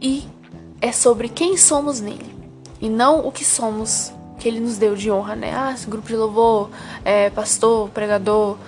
e 0.00 0.28
é 0.80 0.92
sobre 0.92 1.28
quem 1.28 1.56
somos 1.56 2.00
nele 2.00 2.33
e 2.84 2.88
não 2.90 3.26
o 3.26 3.32
que 3.32 3.46
somos 3.46 4.12
que 4.38 4.46
ele 4.46 4.60
nos 4.60 4.76
deu 4.76 4.94
de 4.94 5.10
honra, 5.10 5.34
né? 5.34 5.54
Ah, 5.54 5.74
grupo 5.88 6.06
de 6.06 6.14
louvor, 6.14 6.68
é, 7.02 7.30
pastor, 7.30 7.88
pregador, 7.88 8.58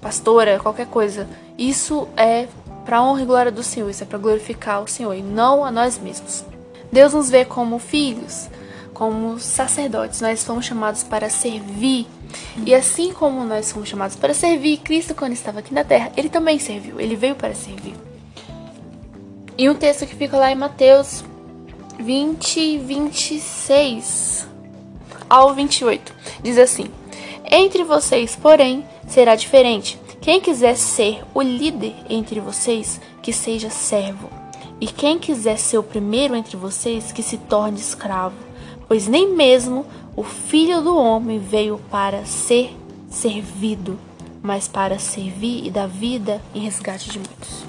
pastora, 0.00 0.58
qualquer 0.58 0.86
coisa. 0.86 1.28
Isso 1.58 2.08
é 2.16 2.48
para 2.86 3.02
honra 3.02 3.20
e 3.20 3.26
glória 3.26 3.52
do 3.52 3.62
Senhor, 3.62 3.90
isso 3.90 4.02
é 4.02 4.06
para 4.06 4.16
glorificar 4.16 4.82
o 4.82 4.88
Senhor 4.88 5.12
e 5.12 5.20
não 5.20 5.62
a 5.62 5.70
nós 5.70 5.98
mesmos. 5.98 6.42
Deus 6.90 7.12
nos 7.12 7.28
vê 7.28 7.44
como 7.44 7.78
filhos, 7.78 8.48
como 8.94 9.38
sacerdotes. 9.38 10.22
Nós 10.22 10.42
fomos 10.42 10.64
chamados 10.64 11.02
para 11.02 11.28
servir. 11.28 12.06
E 12.64 12.74
assim 12.74 13.12
como 13.12 13.44
nós 13.44 13.70
fomos 13.70 13.90
chamados 13.90 14.16
para 14.16 14.32
servir, 14.32 14.78
Cristo, 14.78 15.14
quando 15.14 15.34
estava 15.34 15.58
aqui 15.58 15.74
na 15.74 15.84
terra, 15.84 16.10
ele 16.16 16.30
também 16.30 16.58
serviu. 16.58 16.98
Ele 16.98 17.14
veio 17.14 17.34
para 17.34 17.54
servir. 17.54 17.94
E 19.58 19.68
um 19.68 19.74
texto 19.74 20.06
que 20.06 20.14
fica 20.14 20.38
lá 20.38 20.50
em 20.50 20.54
Mateus 20.54 21.22
20, 21.98 22.78
26 22.78 24.46
ao 25.28 25.54
28 25.54 26.14
diz 26.42 26.58
assim: 26.58 26.86
Entre 27.50 27.82
vocês, 27.84 28.36
porém, 28.36 28.84
será 29.08 29.34
diferente. 29.34 29.98
Quem 30.20 30.40
quiser 30.40 30.76
ser 30.76 31.22
o 31.34 31.40
líder 31.40 31.94
entre 32.08 32.40
vocês, 32.40 33.00
que 33.22 33.32
seja 33.32 33.70
servo. 33.70 34.28
E 34.80 34.86
quem 34.86 35.18
quiser 35.18 35.56
ser 35.56 35.78
o 35.78 35.82
primeiro 35.82 36.34
entre 36.34 36.56
vocês, 36.56 37.12
que 37.12 37.22
se 37.22 37.38
torne 37.38 37.78
escravo. 37.78 38.36
Pois 38.88 39.06
nem 39.06 39.34
mesmo 39.34 39.86
o 40.16 40.22
filho 40.22 40.80
do 40.82 40.96
homem 40.96 41.38
veio 41.38 41.80
para 41.90 42.24
ser 42.24 42.76
servido, 43.08 43.98
mas 44.42 44.68
para 44.68 44.98
servir 44.98 45.66
e 45.66 45.70
dar 45.70 45.88
vida 45.88 46.42
em 46.54 46.60
resgate 46.60 47.10
de 47.10 47.18
muitos. 47.18 47.64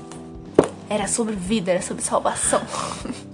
Era 0.89 1.07
sobre 1.07 1.35
vida, 1.35 1.71
era 1.71 1.81
sobre 1.81 2.03
salvação. 2.03 2.61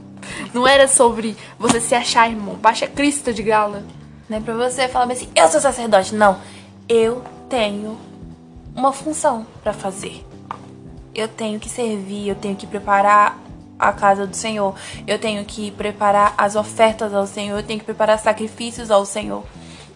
Não 0.53 0.67
era 0.67 0.87
sobre 0.87 1.35
você 1.57 1.79
se 1.79 1.95
achar 1.95 2.29
irmão. 2.29 2.55
Baixa 2.55 2.87
Cristo 2.87 3.33
de 3.33 3.41
gala. 3.41 3.83
Não 4.29 4.37
é 4.37 4.41
pra 4.41 4.53
você 4.53 4.87
falar 4.87 5.11
assim, 5.11 5.29
eu 5.35 5.47
sou 5.47 5.59
sacerdote. 5.59 6.13
Não. 6.13 6.39
Eu 6.87 7.23
tenho 7.49 7.97
uma 8.75 8.93
função 8.93 9.45
pra 9.63 9.73
fazer. 9.73 10.25
Eu 11.13 11.27
tenho 11.27 11.59
que 11.59 11.69
servir, 11.69 12.27
eu 12.27 12.35
tenho 12.35 12.55
que 12.55 12.67
preparar 12.67 13.37
a 13.77 13.91
casa 13.91 14.25
do 14.25 14.35
Senhor. 14.35 14.75
Eu 15.05 15.19
tenho 15.19 15.43
que 15.45 15.71
preparar 15.71 16.33
as 16.37 16.55
ofertas 16.55 17.13
ao 17.13 17.27
Senhor, 17.27 17.57
eu 17.57 17.63
tenho 17.63 17.79
que 17.79 17.85
preparar 17.85 18.19
sacrifícios 18.19 18.89
ao 18.89 19.05
Senhor. 19.05 19.43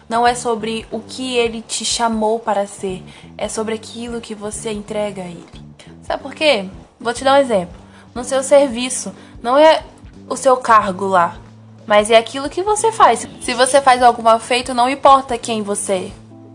Não 0.08 0.26
é 0.26 0.34
sobre 0.34 0.86
o 0.90 1.00
que 1.00 1.36
ele 1.36 1.60
te 1.60 1.84
chamou 1.84 2.38
para 2.38 2.66
ser, 2.66 3.04
é 3.36 3.46
sobre 3.46 3.74
aquilo 3.74 4.20
que 4.20 4.34
você 4.34 4.70
entrega 4.70 5.22
a 5.22 5.26
ele. 5.26 5.46
Sabe 6.02 6.22
por 6.22 6.34
quê? 6.34 6.66
Vou 6.98 7.12
te 7.12 7.24
dar 7.24 7.34
um 7.34 7.42
exemplo. 7.42 7.74
No 8.14 8.24
seu 8.24 8.42
serviço, 8.42 9.14
não 9.42 9.58
é 9.58 9.82
o 10.28 10.36
seu 10.36 10.56
cargo 10.56 11.06
lá, 11.06 11.36
mas 11.86 12.10
é 12.10 12.16
aquilo 12.16 12.48
que 12.48 12.62
você 12.62 12.92
faz. 12.92 13.26
Se 13.40 13.54
você 13.54 13.80
faz 13.80 14.02
algo 14.02 14.22
mal 14.22 14.38
feito, 14.38 14.74
não 14.74 14.88
importa 14.88 15.38
quem 15.38 15.62
você 15.62 15.92
é. 15.92 16.10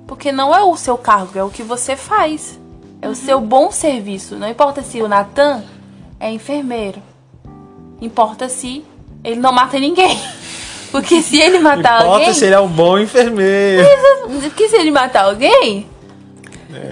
Porque 0.08 0.32
não 0.32 0.54
é 0.54 0.62
o 0.64 0.76
seu 0.78 0.98
cargo, 0.98 1.40
é 1.40 1.44
o 1.44 1.50
que 1.50 1.64
você 1.64 1.96
faz. 1.96 2.60
É 3.02 3.10
o 3.10 3.16
seu 3.16 3.42
bom 3.42 3.72
serviço. 3.72 4.36
Não 4.36 4.48
importa 4.48 4.82
se 4.82 5.02
o 5.02 5.08
Natan 5.08 5.64
é 6.20 6.32
enfermeiro. 6.32 7.02
Importa 8.00 8.48
se 8.48 8.86
ele 9.24 9.40
não 9.40 9.52
mata 9.52 9.80
ninguém. 9.80 10.20
Porque 10.92 11.22
se 11.22 11.42
ele 11.42 11.58
matar 11.58 12.02
Importa 12.02 12.20
alguém. 12.20 12.34
se 12.34 12.46
ele 12.46 12.54
é 12.54 12.60
um 12.60 12.68
bom 12.68 13.00
enfermeiro. 13.00 13.84
Porque 14.42 14.70
se 14.70 14.76
ele 14.76 14.92
matar 14.92 15.26
alguém, 15.26 15.88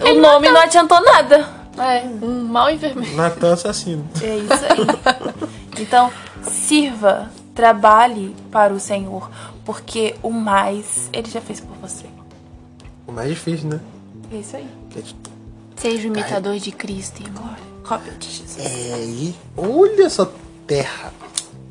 o 0.09 0.19
nome 0.19 0.49
não 0.49 0.61
adiantou 0.61 0.99
nada. 1.01 1.47
É, 1.77 2.03
um 2.21 2.43
mau 2.45 2.69
enfermeiro. 2.69 3.15
Natan 3.15 3.53
assassino. 3.53 4.09
É 4.21 4.37
isso 4.37 4.53
aí. 4.53 5.51
Então, 5.79 6.11
sirva, 6.43 7.31
trabalhe 7.53 8.35
para 8.51 8.73
o 8.73 8.79
Senhor, 8.79 9.29
porque 9.65 10.15
o 10.21 10.31
mais 10.31 11.09
ele 11.13 11.29
já 11.29 11.41
fez 11.41 11.59
por 11.59 11.75
você. 11.77 12.05
O 13.07 13.11
mais 13.11 13.29
difícil, 13.29 13.69
né? 13.69 13.79
É 14.31 14.37
isso 14.37 14.55
aí. 14.55 14.67
Seja 15.75 16.07
o 16.07 16.11
imitador 16.11 16.57
de 16.57 16.71
Cristo, 16.71 17.21
irmão. 17.21 17.55
Cópia 17.83 18.13
de 18.13 18.29
Jesus. 18.29 18.59
É 18.59 18.93
aí. 18.93 19.35
Olha 19.57 20.05
essa 20.05 20.31
terra. 20.67 21.11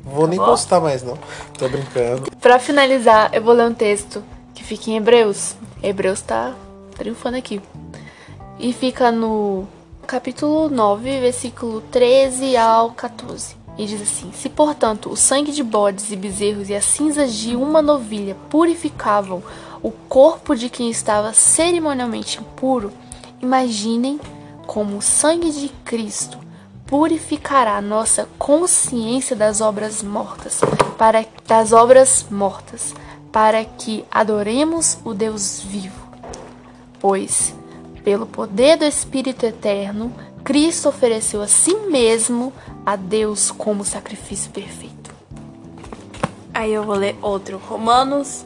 Vou 0.03 0.27
nem 0.27 0.37
bom? 0.37 0.45
postar 0.45 0.79
mais, 0.79 1.01
não. 1.01 1.17
Tô 1.57 1.69
brincando. 1.69 2.29
Pra 2.41 2.59
finalizar, 2.59 3.29
eu 3.33 3.41
vou 3.41 3.53
ler 3.53 3.67
um 3.67 3.73
texto 3.73 4.23
que 4.53 4.63
fica 4.63 4.91
em 4.91 4.97
Hebreus. 4.97 5.55
Hebreus 5.81 6.21
tá 6.21 6.53
triunfando 6.95 7.37
aqui. 7.37 7.61
E 8.59 8.73
fica 8.73 9.11
no 9.11 9.67
capítulo 10.05 10.69
9, 10.69 11.19
versículo 11.19 11.81
13 11.81 12.57
ao 12.57 12.91
14. 12.91 13.55
E 13.77 13.85
diz 13.85 14.01
assim: 14.01 14.31
Se, 14.33 14.49
portanto, 14.49 15.09
o 15.09 15.15
sangue 15.15 15.51
de 15.51 15.63
bodes 15.63 16.11
e 16.11 16.15
bezerros 16.15 16.69
e 16.69 16.75
as 16.75 16.85
cinzas 16.85 17.33
de 17.33 17.55
uma 17.55 17.81
novilha 17.81 18.35
purificavam 18.49 19.41
o 19.81 19.91
corpo 19.91 20.55
de 20.55 20.69
quem 20.69 20.89
estava 20.89 21.33
cerimonialmente 21.33 22.39
impuro, 22.39 22.91
imaginem 23.41 24.19
como 24.67 24.97
o 24.97 25.01
sangue 25.01 25.51
de 25.51 25.69
Cristo 25.83 26.37
purificará 26.85 27.81
nossa 27.81 28.27
consciência 28.37 29.35
das 29.35 29.61
obras 29.61 30.03
mortas, 30.03 30.59
para 30.97 31.25
das 31.47 31.71
obras 31.71 32.25
mortas, 32.29 32.93
para 33.31 33.63
que 33.63 34.03
adoremos 34.11 34.97
o 35.05 35.13
Deus 35.13 35.61
vivo. 35.61 36.11
Pois, 36.99 37.55
pelo 38.03 38.25
poder 38.25 38.77
do 38.77 38.83
Espírito 38.83 39.45
eterno, 39.45 40.13
Cristo 40.43 40.89
ofereceu 40.89 41.41
a 41.41 41.47
si 41.47 41.73
mesmo 41.75 42.51
a 42.85 42.95
Deus 42.95 43.51
como 43.51 43.83
sacrifício 43.83 44.51
perfeito. 44.51 45.13
Aí 46.53 46.73
eu 46.73 46.83
vou 46.83 46.95
ler 46.95 47.15
outro. 47.21 47.57
Romanos 47.57 48.45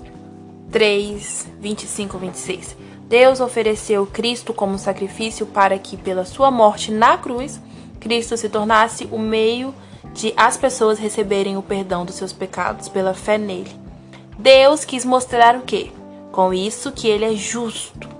3, 0.71 1.47
25, 1.59 2.17
26. 2.17 2.77
Deus 3.07 3.39
ofereceu 3.39 4.05
Cristo 4.05 4.53
como 4.53 4.77
sacrifício 4.77 5.45
para 5.45 5.77
que, 5.77 5.95
pela 5.95 6.25
sua 6.25 6.49
morte 6.49 6.91
na 6.91 7.17
cruz, 7.17 7.59
Cristo 7.99 8.35
se 8.37 8.49
tornasse 8.49 9.07
o 9.11 9.19
meio 9.19 9.73
de 10.13 10.33
as 10.37 10.57
pessoas 10.57 10.97
receberem 10.97 11.57
o 11.57 11.61
perdão 11.61 12.05
dos 12.05 12.15
seus 12.15 12.31
pecados 12.31 12.87
pela 12.87 13.13
fé 13.13 13.37
nele. 13.37 13.71
Deus 14.37 14.85
quis 14.85 15.05
mostrar 15.05 15.55
o 15.55 15.61
quê? 15.61 15.91
Com 16.31 16.53
isso 16.53 16.91
que 16.91 17.07
ele 17.07 17.25
é 17.25 17.35
justo. 17.35 18.14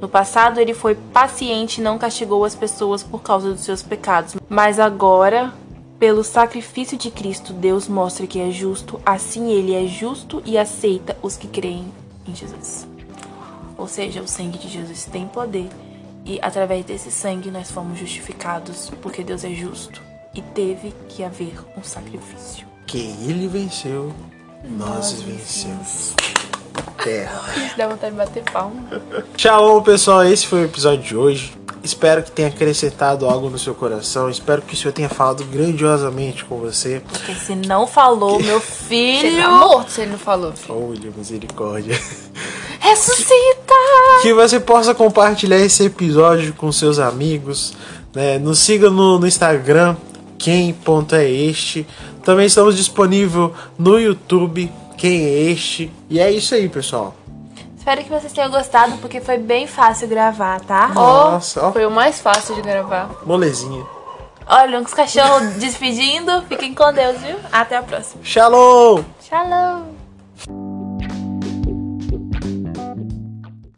No 0.00 0.08
passado 0.08 0.60
ele 0.60 0.74
foi 0.74 0.94
paciente 0.94 1.78
e 1.78 1.84
não 1.84 1.98
castigou 1.98 2.44
as 2.44 2.54
pessoas 2.54 3.02
por 3.02 3.22
causa 3.22 3.52
dos 3.52 3.62
seus 3.62 3.82
pecados, 3.82 4.36
mas 4.48 4.78
agora, 4.78 5.52
pelo 5.98 6.22
sacrifício 6.22 6.98
de 6.98 7.10
Cristo, 7.10 7.52
Deus 7.52 7.88
mostra 7.88 8.26
que 8.26 8.40
é 8.40 8.50
justo, 8.50 9.00
assim 9.04 9.50
ele 9.50 9.74
é 9.74 9.86
justo 9.86 10.42
e 10.44 10.58
aceita 10.58 11.16
os 11.22 11.36
que 11.36 11.46
creem 11.46 11.92
em 12.26 12.34
Jesus. 12.34 12.86
Ou 13.76 13.88
seja, 13.88 14.22
o 14.22 14.28
sangue 14.28 14.58
de 14.58 14.68
Jesus 14.68 15.04
tem 15.04 15.26
poder 15.26 15.68
e 16.24 16.38
através 16.40 16.84
desse 16.84 17.10
sangue 17.10 17.50
nós 17.50 17.70
fomos 17.70 17.98
justificados, 17.98 18.90
porque 19.02 19.22
Deus 19.22 19.44
é 19.44 19.50
justo 19.50 20.00
e 20.34 20.40
teve 20.40 20.94
que 21.08 21.22
haver 21.22 21.54
um 21.76 21.82
sacrifício. 21.82 22.66
Que 22.86 22.98
ele 22.98 23.46
venceu, 23.46 24.12
nós, 24.64 25.12
vencemos. 25.22 26.14
Terra. 27.02 27.42
Isso 27.56 27.76
dá 27.76 27.88
vontade 27.88 28.12
de 28.12 28.18
bater 28.18 28.42
palma. 28.44 28.76
Shalom, 29.36 29.82
pessoal. 29.82 30.24
Esse 30.24 30.46
foi 30.46 30.62
o 30.62 30.64
episódio 30.64 31.02
de 31.02 31.16
hoje. 31.16 31.52
Espero 31.82 32.22
que 32.22 32.30
tenha 32.30 32.48
acrescentado 32.48 33.26
algo 33.26 33.50
no 33.50 33.58
seu 33.58 33.74
coração. 33.74 34.30
Espero 34.30 34.62
que 34.62 34.72
o 34.72 34.76
Senhor 34.76 34.92
tenha 34.92 35.08
falado 35.08 35.44
grandiosamente 35.44 36.44
com 36.44 36.58
você. 36.58 37.02
Porque 37.06 37.34
se 37.34 37.54
não 37.54 37.86
falou, 37.86 38.40
meu 38.40 38.56
Ele 38.56 38.60
filho, 38.64 39.42
tá 39.42 39.50
morto 39.50 39.90
se 39.90 40.00
ele 40.00 40.12
não 40.12 40.18
falou. 40.18 40.54
Olha, 40.70 41.12
misericórdia. 41.14 42.00
ressuscita! 42.80 43.74
Que 44.22 44.32
você 44.32 44.58
possa 44.58 44.94
compartilhar 44.94 45.58
esse 45.58 45.84
episódio 45.84 46.54
com 46.54 46.72
seus 46.72 46.98
amigos. 46.98 47.74
Né? 48.14 48.38
Nos 48.38 48.60
siga 48.60 48.88
no, 48.88 49.18
no 49.18 49.26
Instagram, 49.26 49.96
quem.é 50.38 51.84
Também 52.24 52.46
estamos 52.46 52.76
disponíveis 52.76 53.50
no 53.78 53.98
YouTube, 53.98 54.72
quem 54.96 55.24
é 55.24 55.50
este. 55.50 55.92
E 56.08 56.18
é 56.20 56.30
isso 56.30 56.54
aí, 56.54 56.68
pessoal. 56.68 57.14
Espero 57.76 58.02
que 58.02 58.08
vocês 58.08 58.32
tenham 58.32 58.50
gostado, 58.50 58.96
porque 58.98 59.20
foi 59.20 59.36
bem 59.36 59.66
fácil 59.66 60.08
gravar, 60.08 60.60
tá? 60.62 60.88
Nossa, 60.88 61.66
ó. 61.66 61.72
Foi 61.72 61.84
o 61.84 61.90
mais 61.90 62.20
fácil 62.20 62.54
de 62.54 62.62
gravar. 62.62 63.10
Molezinha. 63.26 63.84
Olha, 64.46 64.78
uns 64.80 64.94
cachorros 64.94 65.54
despedindo. 65.60 66.42
Fiquem 66.48 66.74
com 66.74 66.92
Deus, 66.92 67.20
viu? 67.20 67.36
Até 67.52 67.76
a 67.76 67.82
próxima. 67.82 68.22
Shalom! 68.24 69.02
Shalom! 69.20 69.93